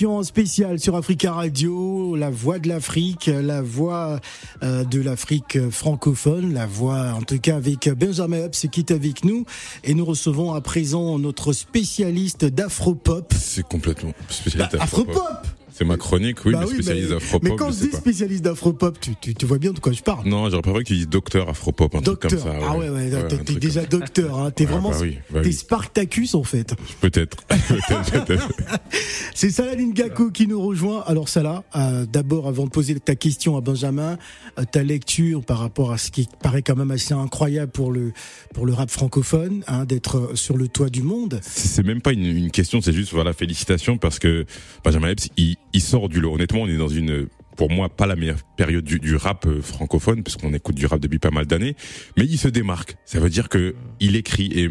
Émission 0.02 0.22
spéciale 0.24 0.80
sur 0.80 0.96
Africa 0.96 1.32
Radio, 1.32 2.16
la 2.16 2.28
voix 2.28 2.58
de 2.58 2.66
l'Afrique, 2.66 3.30
la 3.32 3.62
voix 3.62 4.18
euh, 4.64 4.82
de 4.82 5.00
l'Afrique 5.00 5.70
francophone, 5.70 6.52
la 6.52 6.66
voix 6.66 7.12
en 7.12 7.22
tout 7.22 7.38
cas 7.38 7.54
avec 7.54 7.88
Benjamin 7.88 8.46
Epps 8.46 8.66
qui 8.72 8.80
est 8.80 8.90
avec 8.90 9.24
nous 9.24 9.44
et 9.84 9.94
nous 9.94 10.04
recevons 10.04 10.54
à 10.54 10.60
présent 10.60 11.20
notre 11.20 11.52
spécialiste 11.52 12.44
d'afropop. 12.44 13.32
C'est 13.38 13.62
complètement 13.62 14.12
spécialiste 14.28 14.72
Bah, 14.72 14.78
d'afropop. 14.78 15.46
Afropop 15.72 15.78
C'est 15.78 15.84
ma 15.84 15.96
chronique, 15.96 16.44
oui, 16.44 16.52
Bah 16.52 16.64
oui, 16.66 16.74
spécialiste 16.74 17.08
mais- 17.08 17.14
d'afropop. 17.14 17.42
Mais 17.50 17.56
quand 17.56 17.70
je 17.72 17.78
dis 17.80 17.88
pas. 17.88 17.96
spécialiste 17.98 18.44
d'afropop, 18.44 19.00
tu, 19.00 19.14
tu, 19.20 19.34
tu 19.34 19.46
vois 19.46 19.58
bien 19.58 19.72
de 19.72 19.78
quoi 19.80 19.92
je 19.92 20.02
parle. 20.02 20.26
Non, 20.28 20.48
j'aurais 20.50 20.62
préféré 20.62 20.84
qu'ils 20.84 20.96
disent 20.98 21.08
docteur 21.08 21.48
afropop, 21.48 21.94
un 21.94 22.00
truc 22.00 22.04
Docteur. 22.22 22.30
comme 22.30 22.38
ça. 22.60 22.66
ah 22.68 22.76
ouais, 22.78 22.88
ouais, 22.88 23.14
un 23.14 23.22
t'es 23.22 23.36
truc 23.36 23.46
comme 23.46 23.56
déjà 23.56 23.84
docteur, 23.84 24.38
hein. 24.38 24.50
t'es 24.50 24.64
Ouais, 24.64 24.70
vraiment 24.72 24.90
bah 24.90 24.96
oui, 25.00 25.18
bah 25.30 25.40
t'es. 25.42 25.52
Spartacus 25.52 26.34
en 26.34 26.42
fait. 26.44 26.74
Peut-être. 27.00 27.36
Peut-être, 27.46 28.10
peut-être. 28.24 28.48
C'est 29.34 29.50
Salah 29.50 29.76
Ngako 29.76 30.30
qui 30.30 30.46
nous 30.46 30.60
rejoint. 30.60 31.02
Alors 31.06 31.28
Salah, 31.28 31.64
euh, 31.76 32.06
d'abord 32.06 32.48
avant 32.48 32.64
de 32.64 32.70
poser 32.70 32.94
ta 33.00 33.14
question 33.14 33.56
à 33.56 33.60
Benjamin, 33.60 34.18
euh, 34.58 34.64
ta 34.70 34.82
lecture 34.82 35.44
par 35.44 35.58
rapport 35.58 35.92
à 35.92 35.98
ce 35.98 36.10
qui 36.10 36.28
paraît 36.42 36.62
quand 36.62 36.76
même 36.76 36.90
assez 36.90 37.14
incroyable 37.14 37.72
pour 37.72 37.90
le 37.92 38.12
pour 38.54 38.66
le 38.66 38.72
rap 38.72 38.90
francophone, 38.90 39.62
hein, 39.66 39.84
d'être 39.84 40.16
euh, 40.18 40.34
sur 40.36 40.56
le 40.56 40.68
toit 40.68 40.88
du 40.90 41.02
monde. 41.02 41.40
C'est 41.42 41.68
c'est 41.68 41.86
même 41.86 42.00
pas 42.02 42.12
une, 42.12 42.24
une 42.26 42.50
question, 42.50 42.80
c'est 42.80 42.92
juste 42.92 43.12
voilà 43.12 43.32
félicitations 43.32 43.96
parce 43.98 44.18
que 44.18 44.44
Benjamin 44.84 45.08
Epps 45.08 45.28
il, 45.36 45.56
il 45.72 45.80
sort 45.80 46.08
du 46.08 46.20
lot. 46.20 46.34
Honnêtement, 46.34 46.62
on 46.62 46.68
est 46.68 46.76
dans 46.76 46.88
une 46.88 47.28
pour 47.56 47.70
moi 47.70 47.88
pas 47.88 48.06
la 48.06 48.16
meilleure 48.16 48.42
période 48.56 48.84
du, 48.84 49.16
rap 49.16 49.46
euh, 49.46 49.60
francophone 49.60 50.22
parce 50.22 50.36
qu'on 50.36 50.54
écoute 50.54 50.74
du 50.74 50.86
rap 50.86 51.00
depuis 51.00 51.18
pas 51.18 51.30
mal 51.30 51.46
d'années, 51.46 51.76
mais 52.16 52.24
il 52.24 52.38
se 52.38 52.48
démarque. 52.48 52.96
Ça 53.04 53.20
veut 53.20 53.30
dire 53.30 53.48
que 53.48 53.74
il 54.00 54.16
écrit 54.16 54.50
et 54.58 54.70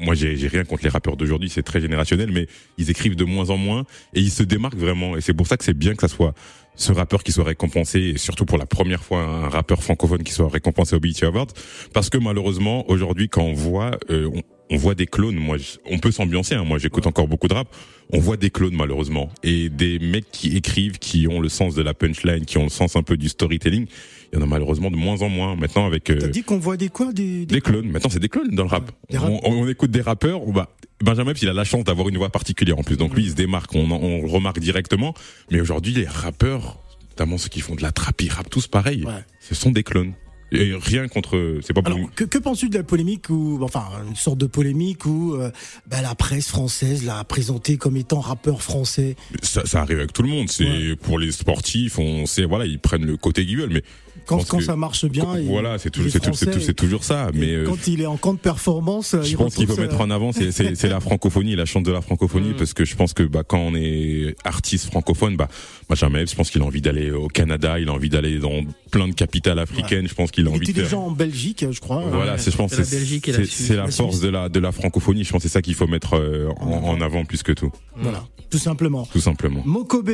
moi 0.00 0.14
j'ai 0.14 0.34
rien 0.48 0.64
contre 0.64 0.84
les 0.84 0.90
rappeurs 0.90 1.16
d'aujourd'hui, 1.16 1.48
c'est 1.48 1.62
très 1.62 1.80
générationnel, 1.80 2.30
mais 2.32 2.46
ils 2.76 2.90
écrivent 2.90 3.16
de 3.16 3.24
moins 3.24 3.50
en 3.50 3.56
moins 3.56 3.84
et 4.14 4.20
ils 4.20 4.30
se 4.30 4.42
démarquent 4.42 4.78
vraiment. 4.78 5.16
Et 5.16 5.20
c'est 5.20 5.34
pour 5.34 5.46
ça 5.46 5.56
que 5.56 5.64
c'est 5.64 5.76
bien 5.76 5.94
que 5.94 6.00
ça 6.00 6.08
soit 6.08 6.34
ce 6.74 6.92
rappeur 6.92 7.24
qui 7.24 7.32
soit 7.32 7.44
récompensé, 7.44 7.98
et 7.98 8.18
surtout 8.18 8.44
pour 8.44 8.56
la 8.56 8.66
première 8.66 9.02
fois 9.02 9.22
un 9.22 9.48
rappeur 9.48 9.82
francophone 9.82 10.22
qui 10.22 10.32
soit 10.32 10.48
récompensé 10.48 10.94
au 10.94 11.00
BET 11.00 11.24
Awards, 11.24 11.48
parce 11.92 12.08
que 12.08 12.18
malheureusement 12.18 12.88
aujourd'hui 12.88 13.28
quand 13.28 13.42
on 13.42 13.54
voit 13.54 13.98
euh, 14.10 14.30
on 14.70 14.76
voit 14.76 14.94
des 14.94 15.06
clones, 15.06 15.36
moi 15.36 15.56
je- 15.56 15.78
on 15.86 15.98
peut 15.98 16.10
s'ambiancer, 16.10 16.54
hein, 16.54 16.64
moi 16.64 16.78
j'écoute 16.78 17.06
encore 17.06 17.26
beaucoup 17.28 17.48
de 17.48 17.54
rap, 17.54 17.74
on 18.12 18.18
voit 18.18 18.36
des 18.36 18.50
clones 18.50 18.74
malheureusement 18.74 19.30
et 19.42 19.68
des 19.70 19.98
mecs 19.98 20.30
qui 20.30 20.56
écrivent, 20.56 20.98
qui 20.98 21.26
ont 21.28 21.40
le 21.40 21.48
sens 21.48 21.74
de 21.74 21.82
la 21.82 21.94
punchline, 21.94 22.44
qui 22.44 22.58
ont 22.58 22.64
le 22.64 22.68
sens 22.68 22.94
un 22.96 23.02
peu 23.02 23.16
du 23.16 23.28
storytelling, 23.28 23.86
il 24.32 24.38
y 24.38 24.42
en 24.42 24.44
a 24.44 24.46
malheureusement 24.46 24.90
de 24.90 24.96
moins 24.96 25.22
en 25.22 25.28
moins 25.30 25.56
maintenant 25.56 25.86
avec 25.86 26.10
euh, 26.10 26.18
T'as 26.18 26.28
dit 26.28 26.42
qu'on 26.42 26.58
voit 26.58 26.76
des 26.76 26.88
quoi? 26.90 27.12
Des, 27.12 27.40
des- 27.40 27.46
des 27.46 27.60
clones. 27.62 27.88
Maintenant, 27.88 28.10
c'est 28.10 28.18
des 28.20 28.28
clones 28.28 28.54
dans 28.54 28.64
le 28.64 28.68
rap. 28.68 28.92
On, 29.14 29.40
on 29.44 29.68
écoute 29.68 29.90
des 29.90 30.02
rappeurs. 30.02 30.46
on 30.46 30.52
va- 30.52 30.74
Benjamin 31.02 31.32
il 31.40 31.48
a 31.48 31.52
la 31.52 31.64
chance 31.64 31.84
d'avoir 31.84 32.08
une 32.08 32.18
voix 32.18 32.28
particulière 32.28 32.78
en 32.78 32.82
plus. 32.82 32.96
Donc 32.96 33.14
lui, 33.14 33.22
il 33.24 33.30
se 33.30 33.34
démarque. 33.36 33.74
On, 33.74 33.90
on 33.90 34.20
le 34.22 34.28
remarque 34.28 34.58
directement. 34.58 35.14
Mais 35.50 35.60
aujourd'hui, 35.60 35.94
les 35.94 36.06
rappeurs, 36.06 36.82
notamment 37.10 37.38
ceux 37.38 37.48
qui 37.48 37.60
font 37.60 37.74
de 37.76 37.82
la 37.82 37.92
trap, 37.92 38.20
ils 38.20 38.28
rappent 38.30 38.50
tous 38.50 38.66
pareil. 38.66 39.04
Ouais. 39.04 39.12
Ce 39.40 39.54
sont 39.54 39.70
des 39.70 39.82
clones. 39.84 40.12
Et 40.50 40.74
rien 40.74 41.08
contre. 41.08 41.58
C'est 41.62 41.74
pas 41.74 41.82
pour. 41.82 41.94
Alors, 41.94 42.08
que, 42.14 42.24
que 42.24 42.38
penses-tu 42.38 42.68
de 42.70 42.78
la 42.78 42.82
polémique 42.84 43.28
ou 43.28 43.58
enfin 43.62 43.84
une 44.08 44.16
sorte 44.16 44.38
de 44.38 44.46
polémique 44.46 45.04
où 45.04 45.34
euh, 45.34 45.50
bah, 45.86 46.00
la 46.00 46.14
presse 46.14 46.48
française 46.48 47.04
l'a 47.04 47.22
présenté 47.24 47.76
comme 47.76 47.96
étant 47.96 48.20
rappeur 48.20 48.62
français? 48.62 49.16
Ça, 49.42 49.66
ça 49.66 49.82
arrive 49.82 49.98
avec 49.98 50.12
tout 50.12 50.22
le 50.22 50.28
monde. 50.28 50.48
C'est 50.48 50.64
Ouais. 50.64 50.96
pour 50.96 51.18
les 51.18 51.32
sportifs. 51.32 51.98
On 51.98 52.24
sait, 52.26 52.44
voilà, 52.44 52.64
ils 52.66 52.78
prennent 52.78 53.04
le 53.06 53.16
côté 53.16 53.44
qu'ils 53.44 53.58
veulent. 53.58 53.72
Mais 53.72 53.82
quand, 54.28 54.46
quand 54.46 54.60
ça 54.60 54.76
marche 54.76 55.06
bien 55.06 55.34
et- 55.36 55.42
voilà, 55.46 55.78
c'est 55.78 55.88
il 55.88 55.90
toujours, 56.12 56.36
c'est 56.36 56.74
toujours 56.74 57.02
ça. 57.02 57.30
Mais 57.34 57.54
euh, 57.54 57.64
quand 57.64 57.86
il 57.88 58.00
est 58.02 58.06
en 58.06 58.16
camp 58.16 58.34
de 58.34 58.38
performance, 58.38 59.16
je 59.22 59.28
il 59.30 59.36
pense 59.36 59.54
qu'il 59.56 59.66
faut 59.66 59.76
mettre 59.80 60.00
en 60.00 60.10
avant 60.10 60.32
c'est 60.32 60.52
c'est 60.52 60.74
c'est 60.76 60.88
la 60.88 61.00
francophonie 61.00 61.56
la 61.56 61.64
chance 61.64 61.82
de 61.82 61.90
la 61.92 62.00
francophonie 62.02 62.50
Mm. 62.50 62.56
parce 62.56 62.74
que 62.74 62.84
je 62.84 62.94
pense 62.94 63.12
que 63.14 63.22
bah 63.24 63.42
quand 63.46 63.58
on 63.58 63.74
est 63.74 64.36
artiste 64.44 64.86
francophone 64.86 65.36
bah 65.36 65.48
Benjamin 65.88 66.24
je 66.26 66.34
pense 66.34 66.50
qu'il 66.50 66.60
a 66.62 66.64
envie 66.64 66.80
d'aller 66.82 67.10
au 67.10 67.28
Canada 67.28 67.78
il 67.80 67.88
a 67.88 67.92
envie 67.92 68.08
d'aller 68.10 68.38
dans 68.38 68.60
plein 68.90 69.08
de 69.08 69.14
capitales 69.14 69.58
africaines 69.58 70.06
je 70.08 70.14
pense 70.14 70.30
qu'il 70.30 70.46
a 70.46 70.50
Il 70.50 70.54
envie 70.56 70.70
était 70.70 70.80
de 70.80 70.84
déjà 70.84 70.98
en 70.98 71.10
Belgique, 71.10 71.64
je 71.70 71.80
crois. 71.80 72.02
voilà 72.08 72.32
Ouais, 72.32 72.38
c'est 72.38 72.50
je 72.50 72.56
pense 72.56 72.72
c'est 72.74 73.74
la 73.76 73.84
la 73.84 73.90
force 73.90 74.20
de 74.20 74.28
la 74.28 74.48
de 74.48 74.60
la 74.60 74.72
francophonie 74.72 75.24
je 75.24 75.30
pense 75.32 75.42
que 75.42 75.48
c'est 75.48 75.52
ça 75.54 75.62
qu'il 75.62 75.74
faut 75.74 75.86
mettre 75.86 76.14
euh, 76.16 76.48
en, 76.60 76.72
en 76.84 77.00
avant 77.00 77.24
plus 77.24 77.42
que 77.42 77.52
tout 77.52 77.72
Voilà, 77.96 78.24
tout 78.50 78.58
simplement. 78.58 79.06
tout 79.10 79.20
simplement 79.20 79.62
Mokobe, 79.64 80.10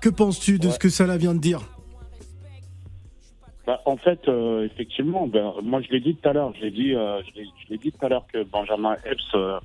que 0.00 0.08
penses-tu 0.08 0.58
de 0.58 0.70
ce 0.70 0.78
que 0.78 0.88
Salah 0.88 1.16
vient 1.18 1.34
de 1.34 1.40
dire? 1.40 1.60
Bah, 3.68 3.82
en 3.84 3.98
fait, 3.98 4.26
euh, 4.28 4.64
effectivement, 4.64 5.26
ben, 5.26 5.52
moi 5.62 5.82
je 5.82 5.90
l'ai 5.90 6.00
dit 6.00 6.16
tout 6.16 6.26
à 6.26 6.32
l'heure, 6.32 6.54
je 6.54 6.62
l'ai 6.62 6.70
dit, 6.70 6.94
euh, 6.94 7.20
je 7.34 7.68
l'ai 7.68 7.76
dit 7.76 7.92
tout 7.92 8.06
à 8.06 8.08
l'heure 8.08 8.26
que 8.32 8.42
Benjamin 8.42 8.96
Epps, 9.04 9.34
euh, 9.34 9.60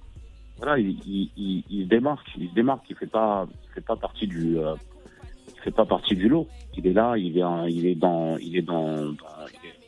voilà, 0.57 0.77
il, 0.77 0.89
il, 1.07 1.31
il, 1.37 1.63
il 1.69 1.83
se 1.85 1.87
démarque, 1.87 2.27
il 2.35 2.49
se 2.49 2.53
démarque, 2.53 2.83
il 2.89 2.97
fait 2.97 3.07
pas, 3.07 3.47
il 3.63 3.69
fait 3.73 3.79
pas 3.79 3.95
partie 3.95 4.27
du, 4.27 4.57
il 4.57 5.61
fait 5.61 5.71
pas 5.71 5.85
partie 5.85 6.17
du 6.17 6.27
lot. 6.27 6.49
Il 6.75 6.85
est 6.85 6.91
là, 6.91 7.15
il 7.17 7.37
est, 7.37 7.71
il 7.71 7.85
est 7.85 7.95
dans, 7.95 8.35
il 8.39 8.57
est 8.57 8.61
dans, 8.61 9.05
dans- 9.13 9.47
il 9.61 9.69
est, 9.69 9.79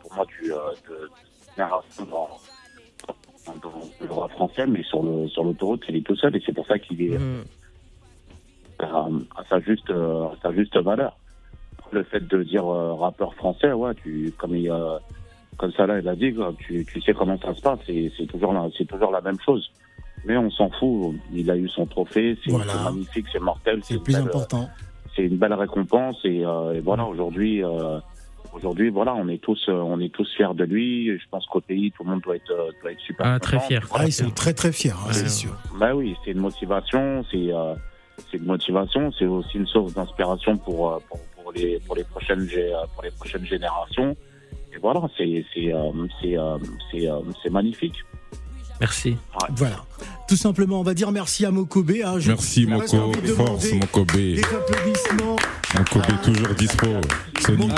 pour 0.00 0.12
moi 0.12 0.26
du, 0.26 0.48
de, 0.48 1.12
génération 1.56 2.04
dans, 2.10 2.40
dans, 3.46 3.58
dans 3.62 3.90
le 4.00 4.08
droit 4.08 4.28
français, 4.30 4.66
mais 4.66 4.82
sur 4.82 5.04
le, 5.04 5.28
sur 5.28 5.44
l'autoroute, 5.44 5.84
il 5.88 5.94
est 5.94 6.04
tout 6.04 6.16
seul 6.16 6.34
et 6.34 6.42
c'est 6.44 6.52
pour 6.52 6.66
ça 6.66 6.80
qu'il 6.80 7.00
est 7.00 7.16
Mm. 7.16 7.44
à, 8.80 9.08
à 9.36 9.44
sa 9.48 9.60
juste, 9.60 9.88
à 9.88 10.32
sa 10.42 10.52
juste 10.52 10.76
valeur. 10.78 11.16
Le 11.92 12.02
fait 12.04 12.26
de 12.26 12.42
dire 12.42 12.64
euh, 12.66 12.94
rappeur 12.94 13.34
français, 13.34 13.72
ouais, 13.72 13.94
tu, 13.94 14.32
comme 14.38 14.56
il, 14.56 14.70
euh, 14.70 14.96
comme 15.58 15.72
ça 15.72 15.86
là, 15.86 15.98
il 16.00 16.08
a 16.08 16.14
dit, 16.16 16.32
quoi, 16.32 16.54
tu, 16.58 16.84
tu 16.86 17.00
sais 17.02 17.12
comment 17.12 17.38
ça 17.38 17.54
se 17.54 17.60
passe, 17.60 17.78
c'est 17.86 18.10
c'est 18.16 18.26
toujours 18.26 18.52
la, 18.54 18.68
c'est 18.76 18.86
toujours 18.86 19.10
la 19.10 19.20
même 19.20 19.38
chose. 19.44 19.70
Mais 20.24 20.36
on 20.38 20.50
s'en 20.50 20.70
fout. 20.70 21.16
Il 21.32 21.50
a 21.50 21.56
eu 21.56 21.68
son 21.68 21.84
trophée, 21.84 22.38
c'est 22.44 22.50
Voilà. 22.50 22.74
magnifique, 22.84 23.26
c'est 23.32 23.40
mortel, 23.40 23.80
C'est 23.82 24.02
plus 24.02 24.14
belle- 24.14 24.22
important. 24.22 24.68
c'est 25.14 25.24
une 25.24 25.36
belle 25.36 25.52
récompense 25.52 26.16
et, 26.24 26.42
euh, 26.46 26.72
et 26.72 26.80
voilà 26.80 27.04
aujourd'hui 27.04 27.62
euh, 27.62 27.98
aujourd'hui 28.54 28.88
voilà 28.88 29.14
on 29.14 29.28
est 29.28 29.36
tous 29.42 29.68
on 29.68 30.00
est 30.00 30.08
tous 30.10 30.26
fiers 30.36 30.54
de 30.54 30.64
lui 30.64 31.18
je 31.18 31.24
pense 31.30 31.44
qu'au 31.46 31.60
pays 31.60 31.92
tout 31.92 32.02
le 32.04 32.10
monde 32.12 32.22
doit 32.22 32.36
être 32.36 32.54
doit 32.80 32.92
être 32.92 33.00
super 33.00 33.26
Ah, 33.26 33.38
très 33.38 33.60
fier. 33.60 33.86
Ah, 33.92 34.06
ils 34.06 34.12
sont 34.12 34.30
très 34.30 34.54
très 34.54 34.72
fiers, 34.72 34.92
hein, 34.92 35.08
Ouais. 35.08 35.12
c'est 35.12 35.28
sûr. 35.28 35.50
bah 35.78 35.94
oui 35.94 36.16
c'est 36.24 36.30
une 36.30 36.40
motivation 36.40 37.22
c'est 37.30 37.52
euh, 37.52 37.74
c'est 38.30 38.38
une 38.38 38.46
motivation 38.46 39.12
c'est 39.18 39.26
aussi 39.26 39.58
une 39.58 39.66
source 39.66 39.92
d'inspiration 39.92 40.56
pour, 40.56 40.98
pour 41.10 41.20
pour 41.86 41.96
les 41.96 42.04
prochaines 42.04 42.48
euh, 42.56 42.86
pour 42.94 43.02
les 43.02 43.10
prochaines 43.10 43.46
générations. 43.46 44.16
Et 44.74 44.78
voilà 44.78 45.02
c'est 45.18 45.44
euh, 45.72 45.92
euh, 46.34 46.58
magnifique 47.50 47.96
Merci. 48.82 49.16
Voilà, 49.54 49.84
tout 50.26 50.36
simplement, 50.36 50.80
on 50.80 50.82
va 50.82 50.92
dire 50.92 51.12
merci 51.12 51.46
à 51.46 51.52
Mokobe. 51.52 51.92
hein. 52.04 52.14
Je- 52.18 52.30
Merci 52.32 52.66
Moko, 52.66 53.12
force 53.36 53.70
Mokobe. 53.74 54.10
Des 54.10 54.40
applaudissements. 54.42 55.36
Mokobe 55.78 56.20
toujours 56.24 56.48
dispo. 56.58 56.86
Sonic. 57.46 57.72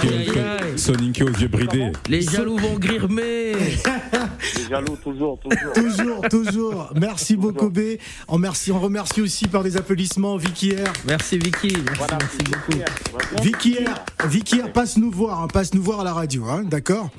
Sonic 0.77 1.21
aux 1.21 1.29
yeux 1.29 1.49
bridés. 1.49 1.93
Les 2.09 2.23
jaloux 2.23 2.57
vont 2.57 2.79
grirmer. 2.79 3.53
Les 3.53 4.69
jaloux, 4.71 4.97
toujours, 5.05 5.39
toujours. 5.41 5.73
Toujours, 5.75 6.21
toujours. 6.31 6.91
Merci 6.99 7.37
Mokobe. 7.37 7.79
On, 8.27 8.33
remercie, 8.35 8.73
on 8.73 8.81
remercie 8.81 9.21
aussi 9.21 9.47
par 9.47 9.63
des 9.63 9.77
applaudissements 9.77 10.39
Vicky 10.39 10.71
R. 10.75 10.91
Merci 11.07 11.37
Vicky. 11.37 11.69
Merci, 11.85 11.99
Voilà, 11.99 12.17
merci 12.19 12.39
c'est 12.39 12.49
beaucoup. 12.51 13.43
Vicky 13.43 13.77
R, 13.85 14.27
Vicky 14.27 14.63
R, 14.63 14.73
passe 14.73 14.97
nous 14.97 15.11
voir, 15.11 15.43
hein, 15.43 15.49
passe 15.53 15.75
nous 15.75 15.83
voir 15.83 16.01
à 16.01 16.05
la 16.05 16.15
radio, 16.15 16.47
hein, 16.47 16.63
d'accord? 16.65 17.11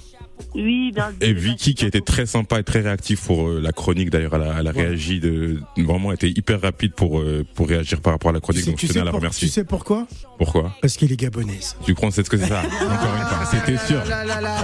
Oui, 0.54 0.92
bien 0.94 1.12
Et 1.22 1.34
Vicky 1.34 1.74
qui 1.76 1.86
a 1.86 1.88
été 1.88 2.02
très 2.02 2.26
sympa 2.26 2.60
et 2.60 2.64
très 2.64 2.82
réactif 2.82 3.22
pour 3.22 3.48
euh, 3.48 3.60
la 3.62 3.72
chronique 3.72 4.10
d'ailleurs 4.10 4.36
elle 4.36 4.44
a, 4.44 4.56
elle 4.60 4.68
a 4.68 4.72
Ouais. 4.72 4.88
réagi 4.88 5.20
de 5.20 5.60
vraiment 5.78 6.12
été 6.12 6.30
hyper 6.30 6.62
rapide 6.62 6.94
pour 6.94 7.20
euh, 7.20 7.46
pour 7.56 7.68
réagir 7.68 8.02
par 8.02 8.14
rapport 8.14 8.30
à 8.30 8.34
la 8.34 8.40
tu 8.40 8.44
chronique 8.44 8.64
sais, 8.64 8.70
donc 8.72 8.80
tu 8.80 8.88
je 8.88 8.92
tenais 8.92 9.00
sais 9.00 9.02
à 9.02 9.06
la 9.06 9.12
pour- 9.12 9.20
remercier 9.20 9.48
tu 9.48 9.54
sais 9.54 9.64
pourquoi? 9.64 10.08
Pourquoi? 10.38 10.74
Parce 10.82 10.98
qu'elle 10.98 11.12
est 11.12 11.20
gabonaise. 11.20 11.76
tu 11.86 11.94
crois 11.94 12.12
c'est 12.12 12.26
ce 12.26 12.30
que 12.30 12.38
c'est 12.38 12.48
ça? 12.48 12.62
Encore 12.82 13.16
une 13.16 13.24
fois 13.24 13.46
c'était 13.52 13.78
sûr 13.86 14.02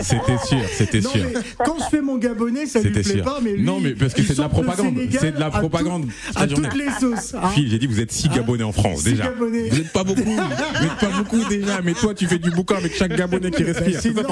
c'était 0.02 0.38
sûr 0.46 0.60
c'était 0.74 1.02
Non, 1.02 1.10
sûr 1.12 1.22
mais 1.34 1.40
quand 1.66 1.78
je 1.80 1.84
fais 1.90 2.02
mon 2.02 2.18
gabonais, 2.18 2.66
ça 2.66 2.80
lui 2.80 2.90
C'était 2.90 3.02
plaît 3.02 3.14
sûr. 3.16 3.24
pas, 3.24 3.40
mais 3.42 3.54
lui, 3.54 3.64
Non, 3.64 3.80
mais 3.80 3.92
parce 3.92 4.14
que 4.14 4.24
c'est 4.24 4.36
de 4.36 4.42
la 4.42 4.50
propagande. 4.50 4.98
C'est 5.20 5.34
de 5.36 5.40
la 5.40 5.48
à 5.48 5.52
tout- 5.52 5.60
propagande. 5.60 6.06
À, 6.36 6.48
toute 6.48 6.62
toutes 6.64 6.76
les 6.76 6.90
sauces. 7.00 7.34
hein. 7.36 7.50
Phil 7.54 7.70
j'ai 7.70 7.80
dit 7.80 7.88
vous 7.88 8.00
êtes 8.00 8.12
six 8.12 8.28
Hein 8.28 8.36
gabonais 8.38 8.64
en 8.64 8.72
France 8.72 9.00
Six 9.00 9.12
déjà 9.12 9.24
Gabonais. 9.26 9.70
vous 9.70 9.78
êtes 9.80 9.92
pas 9.92 10.04
beaucoup 10.04 10.22
vous 10.24 10.86
êtes 10.86 10.98
pas 11.00 11.18
beaucoup 11.18 11.44
déjà 11.50 11.82
mais 11.84 11.94
toi 11.94 12.14
tu 12.14 12.28
fais 12.28 12.40
du 12.40 12.50
boucan 12.52 12.76
avec 12.76 12.96
chaque 12.96 13.16
gabonais 13.16 13.52
qui 13.52 13.64
respire 13.64 13.86
Ben, 14.14 14.24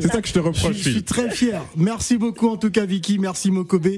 c'est 0.00 0.02
c'est 0.02 0.12
ça, 0.12 0.20
que 0.22 0.28
je 0.28 0.32
te 0.32 0.38
reproche 0.38 0.76
je 0.82 0.90
suis 0.90 1.02
très 1.02 1.30
fier. 1.30 1.62
Merci 1.76 2.16
beaucoup 2.16 2.48
en 2.48 2.56
tout 2.56 2.70
cas 2.70 2.84
Vicky, 2.86 3.18
merci 3.18 3.50
Mokobe, 3.50 3.88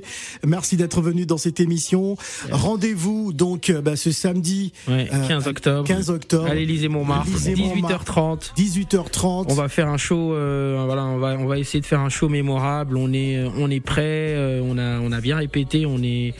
merci 0.46 0.76
d'être 0.76 1.00
venu 1.00 1.26
dans 1.26 1.38
cette 1.38 1.60
émission. 1.60 2.16
Rendez-vous 2.50 3.32
donc 3.32 3.70
euh, 3.70 3.80
bah, 3.80 3.96
ce 3.96 4.12
samedi 4.12 4.72
Ouais, 4.88 5.08
Euh, 5.12 5.28
15 5.28 5.46
octobre. 5.48 5.86
15 5.86 6.10
octobre, 6.10 6.46
À 6.46 6.54
l'Élysée 6.54 6.88
Montmartre. 6.88 7.28
Élysée 7.28 7.54
18h30. 7.54 8.52
18h30. 8.56 9.46
On 9.48 9.54
va 9.54 9.68
faire 9.68 9.88
un 9.88 9.96
show, 9.96 10.34
euh, 10.34 10.82
voilà, 10.86 11.04
on 11.04 11.18
va, 11.18 11.36
on 11.38 11.46
va 11.46 11.58
essayer 11.58 11.80
de 11.80 11.86
faire 11.86 12.00
un 12.00 12.08
show 12.08 12.28
mémorable. 12.28 12.96
On 12.96 13.12
est, 13.12 13.36
euh, 13.36 13.48
on 13.58 13.70
est 13.70 13.80
prêt, 13.80 14.34
euh, 14.34 14.60
on 14.64 14.78
a, 14.78 15.00
on 15.00 15.12
a 15.12 15.20
bien 15.20 15.36
répété, 15.36 15.86
on 15.86 16.02
est, 16.02 16.34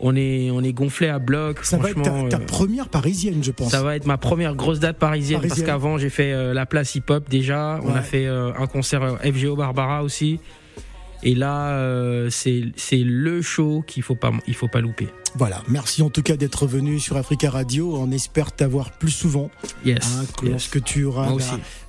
on 0.00 0.14
est, 0.16 0.50
on 0.50 0.62
est 0.62 0.72
gonflé 0.72 1.08
à 1.08 1.18
bloc. 1.18 1.58
Ça 1.64 1.76
va 1.78 1.90
être 1.90 2.02
ta, 2.02 2.10
ta 2.28 2.42
euh, 2.42 2.46
première 2.46 2.88
parisienne, 2.88 3.42
je 3.42 3.50
pense. 3.50 3.70
ça 3.70 3.82
va 3.82 3.96
être 3.96 4.06
ma 4.06 4.16
première 4.18 4.54
grosse 4.54 4.80
date 4.80 4.98
parisienne, 4.98 5.40
parce 5.40 5.48
Parisienne. 5.50 5.66
qu'avant 5.66 5.98
j'ai 5.98 6.10
fait 6.10 6.32
euh, 6.32 6.54
la 6.54 6.66
place 6.66 6.94
hip 6.94 7.04
hop 7.08 7.28
déjà. 7.28 7.80
On 7.84 7.94
a 7.94 8.02
fait 8.02 8.26
euh, 8.26 8.52
un 8.58 8.66
concert 8.66 9.18
FGO 9.22 9.56
Barbara 9.56 10.02
aussi. 10.02 10.40
Et 11.24 11.34
là, 11.34 11.70
euh, 11.70 12.30
c'est, 12.30 12.62
le 12.92 13.42
show 13.42 13.82
qu'il 13.84 14.04
faut 14.04 14.14
pas, 14.14 14.30
il 14.46 14.54
faut 14.54 14.68
pas 14.68 14.80
louper. 14.80 15.08
Voilà, 15.34 15.62
merci 15.68 16.00
en 16.02 16.10
tout 16.10 16.22
cas 16.22 16.36
d'être 16.36 16.66
venu 16.68 17.00
sur 17.00 17.16
Africa 17.16 17.50
Radio. 17.50 17.96
On 17.98 18.12
espère 18.12 18.52
t'avoir 18.52 18.92
plus 18.92 19.10
souvent. 19.10 19.50
Yes. 19.84 19.98
hein, 20.16 20.24
que 20.38 20.44
yes. 20.44 20.52
Lorsque 20.52 20.84
tu 20.84 21.02
auras 21.04 21.28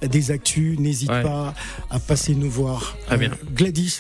la- 0.02 0.08
des 0.08 0.32
actus, 0.32 0.80
n'hésite 0.80 1.12
Ouais. 1.12 1.22
pas 1.22 1.54
à 1.92 2.00
passer 2.00 2.34
nous 2.34 2.50
voir. 2.50 2.98
Très 3.06 3.18
bien. 3.18 3.30
Gladys, 3.54 4.00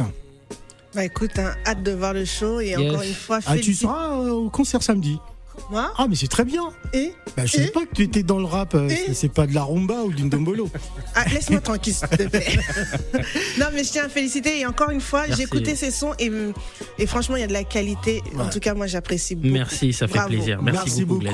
Bah 0.96 1.06
écoute, 1.06 1.38
hein, 1.38 1.54
hâte 1.68 1.84
de 1.84 1.92
voir 1.92 2.14
le 2.14 2.26
show 2.26 2.60
et 2.60 2.70
Yes. 2.70 2.80
encore 2.80 3.04
une 3.04 3.14
fois, 3.14 3.40
ah, 3.46 3.58
tu 3.58 3.74
seras 3.74 4.18
euh, 4.20 4.32
au 4.32 4.50
concert 4.50 4.82
samedi. 4.82 5.20
Moi 5.70 5.91
Ah, 5.97 6.07
mais 6.10 6.16
c'est 6.16 6.28
très 6.28 6.45
bien. 6.45 6.70
Et 6.93 7.14
Bah, 7.38 7.45
je 7.45 7.57
Et 7.57 7.66
sais 7.66 7.72
pas 7.72 7.82
que 7.86 7.93
tu 7.95 8.03
étais 8.03 8.24
dans 8.24 8.39
le 8.39 8.45
rap. 8.45 8.74
euh, 8.76 8.89
Et 8.89 9.14
c'est- 9.14 9.30
pas 9.30 9.45
de 9.47 9.53
la 9.53 9.64
rumba 9.64 10.01
ou 10.03 10.12
d'une 10.12 10.30
dombolo. 10.30 10.70
Ah, 11.16 11.26
laisse-moi 11.34 11.60
tranquille, 11.60 11.93
s'il 11.93 12.07
te 12.07 12.24
plaît. 12.28 12.45
non, 13.60 13.66
mais 13.74 13.84
je 13.84 13.91
tiens 13.91 14.05
à 14.05 14.10
féliciter. 14.10 14.60
Et 14.60 14.66
encore 14.66 14.89
une 14.91 15.01
fois, 15.01 15.24
j'ai 15.30 15.43
écouté 15.43 15.76
ces 15.76 15.91
sons 15.91 16.14
et, 16.20 16.32
et 16.97 17.05
franchement, 17.07 17.36
il 17.36 17.41
y 17.41 17.43
a 17.43 17.47
de 17.47 17.53
la 17.53 17.64
qualité. 17.64 18.22
En 18.39 18.49
tout 18.49 18.60
cas, 18.60 18.74
moi, 18.74 18.88
j'apprécie 18.88 19.36
beaucoup. 19.36 19.53
Merci, 19.53 19.91
ça 19.93 20.07
fait 20.07 20.14
Bravo. 20.14 20.30
plaisir. 20.30 20.62
Merci, 20.62 21.03
beaucoup. 21.05 21.26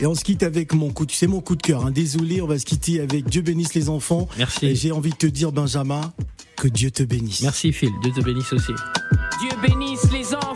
Et 0.00 0.06
on 0.06 0.14
se 0.14 0.24
quitte 0.24 0.42
avec 0.42 0.74
mon 0.74 0.90
coup. 0.90 1.06
Tu 1.06 1.16
sais, 1.16 1.26
mon 1.26 1.40
coup 1.40 1.54
de 1.56 1.62
cœur. 1.62 1.86
hein. 1.86 1.90
Désolé, 1.90 2.40
on 2.42 2.46
va 2.46 2.58
se 2.58 2.64
quitter 2.64 3.00
avec 3.00 3.28
Dieu 3.28 3.42
bénisse 3.42 3.74
les 3.74 3.88
enfants. 3.88 4.28
Et 4.34 4.38
Merci. 4.38 4.74
j'ai 4.76 4.92
envie 4.92 5.10
de 5.10 5.16
te 5.16 5.26
dire, 5.26 5.52
Benjamin, 5.52 6.12
que 6.56 6.68
Dieu 6.68 6.90
te 6.90 7.02
bénisse. 7.02 7.42
Merci 7.42 7.72
Phil, 7.72 7.90
Dieu 8.02 8.12
te 8.12 8.20
bénisse 8.20 8.52
aussi. 8.52 8.72
Dieu 9.40 9.50
bénisse 9.66 10.10
les 10.12 10.34
enfants, 10.34 10.54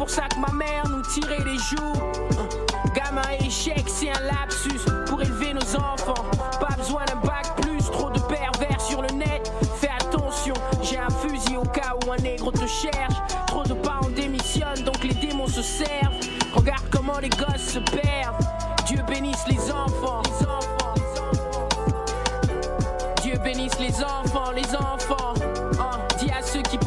pour 0.00 0.08
ça 0.08 0.22
que 0.34 0.38
ma 0.38 0.50
mère 0.54 0.88
nous 0.88 1.02
tirait 1.02 1.44
les 1.44 1.58
joues. 1.58 1.92
Gamin 2.94 3.20
échec, 3.44 3.84
c'est 3.86 4.08
un 4.08 4.20
lapsus 4.20 4.80
pour 5.06 5.20
élever 5.20 5.52
nos 5.52 5.76
enfants. 5.76 6.24
Pas 6.58 6.74
besoin 6.74 7.04
d'un 7.04 7.16
bac 7.16 7.54
plus, 7.60 7.84
trop 7.84 8.08
de 8.08 8.18
pervers 8.20 8.80
sur 8.80 9.02
le 9.02 9.08
net. 9.08 9.52
Fais 9.78 9.90
attention, 10.00 10.54
j'ai 10.82 10.96
un 10.96 11.10
fusil 11.10 11.58
au 11.58 11.64
cas 11.64 11.94
où 12.02 12.12
un 12.12 12.16
nègre 12.16 12.50
te 12.50 12.66
cherche. 12.66 13.12
Trop 13.46 13.64
de 13.64 13.74
parents 13.74 14.08
démissionnent, 14.16 14.84
donc 14.86 15.04
les 15.04 15.12
démons 15.12 15.48
se 15.48 15.60
servent. 15.60 16.18
Regarde 16.54 16.84
comment 16.90 17.18
les 17.18 17.28
gosses 17.28 17.74
se 17.74 17.78
perdent. 17.78 18.42
Dieu 18.86 19.02
bénisse 19.06 19.44
les 19.48 19.70
enfants. 19.70 20.22
Les 20.24 20.46
enfants, 20.46 20.94
les 20.96 21.20
enfants. 21.20 21.68
Dieu 23.20 23.34
bénisse 23.44 23.78
les 23.78 24.02
enfants, 24.02 24.50
les 24.52 24.74
enfants. 24.74 25.34
Hein, 25.78 25.98
dis 26.18 26.30
à 26.30 26.40
ceux 26.42 26.62
qui 26.62 26.78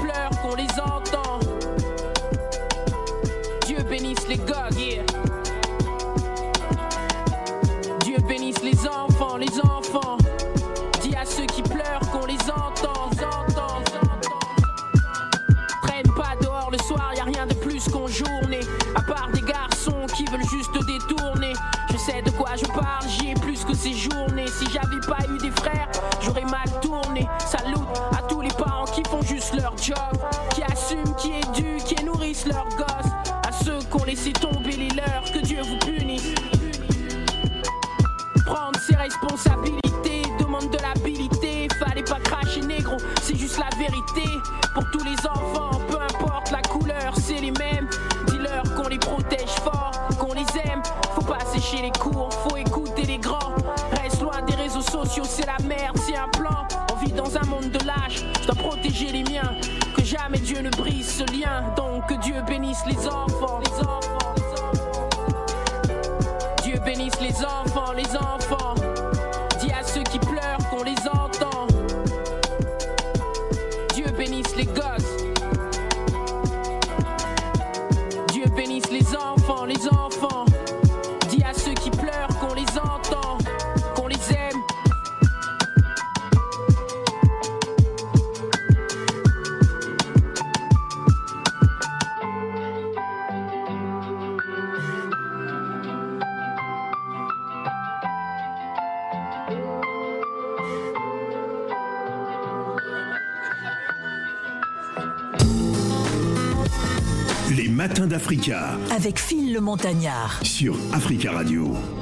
Sur 110.44 110.76
Africa 110.94 111.32
Radio. 111.32 111.93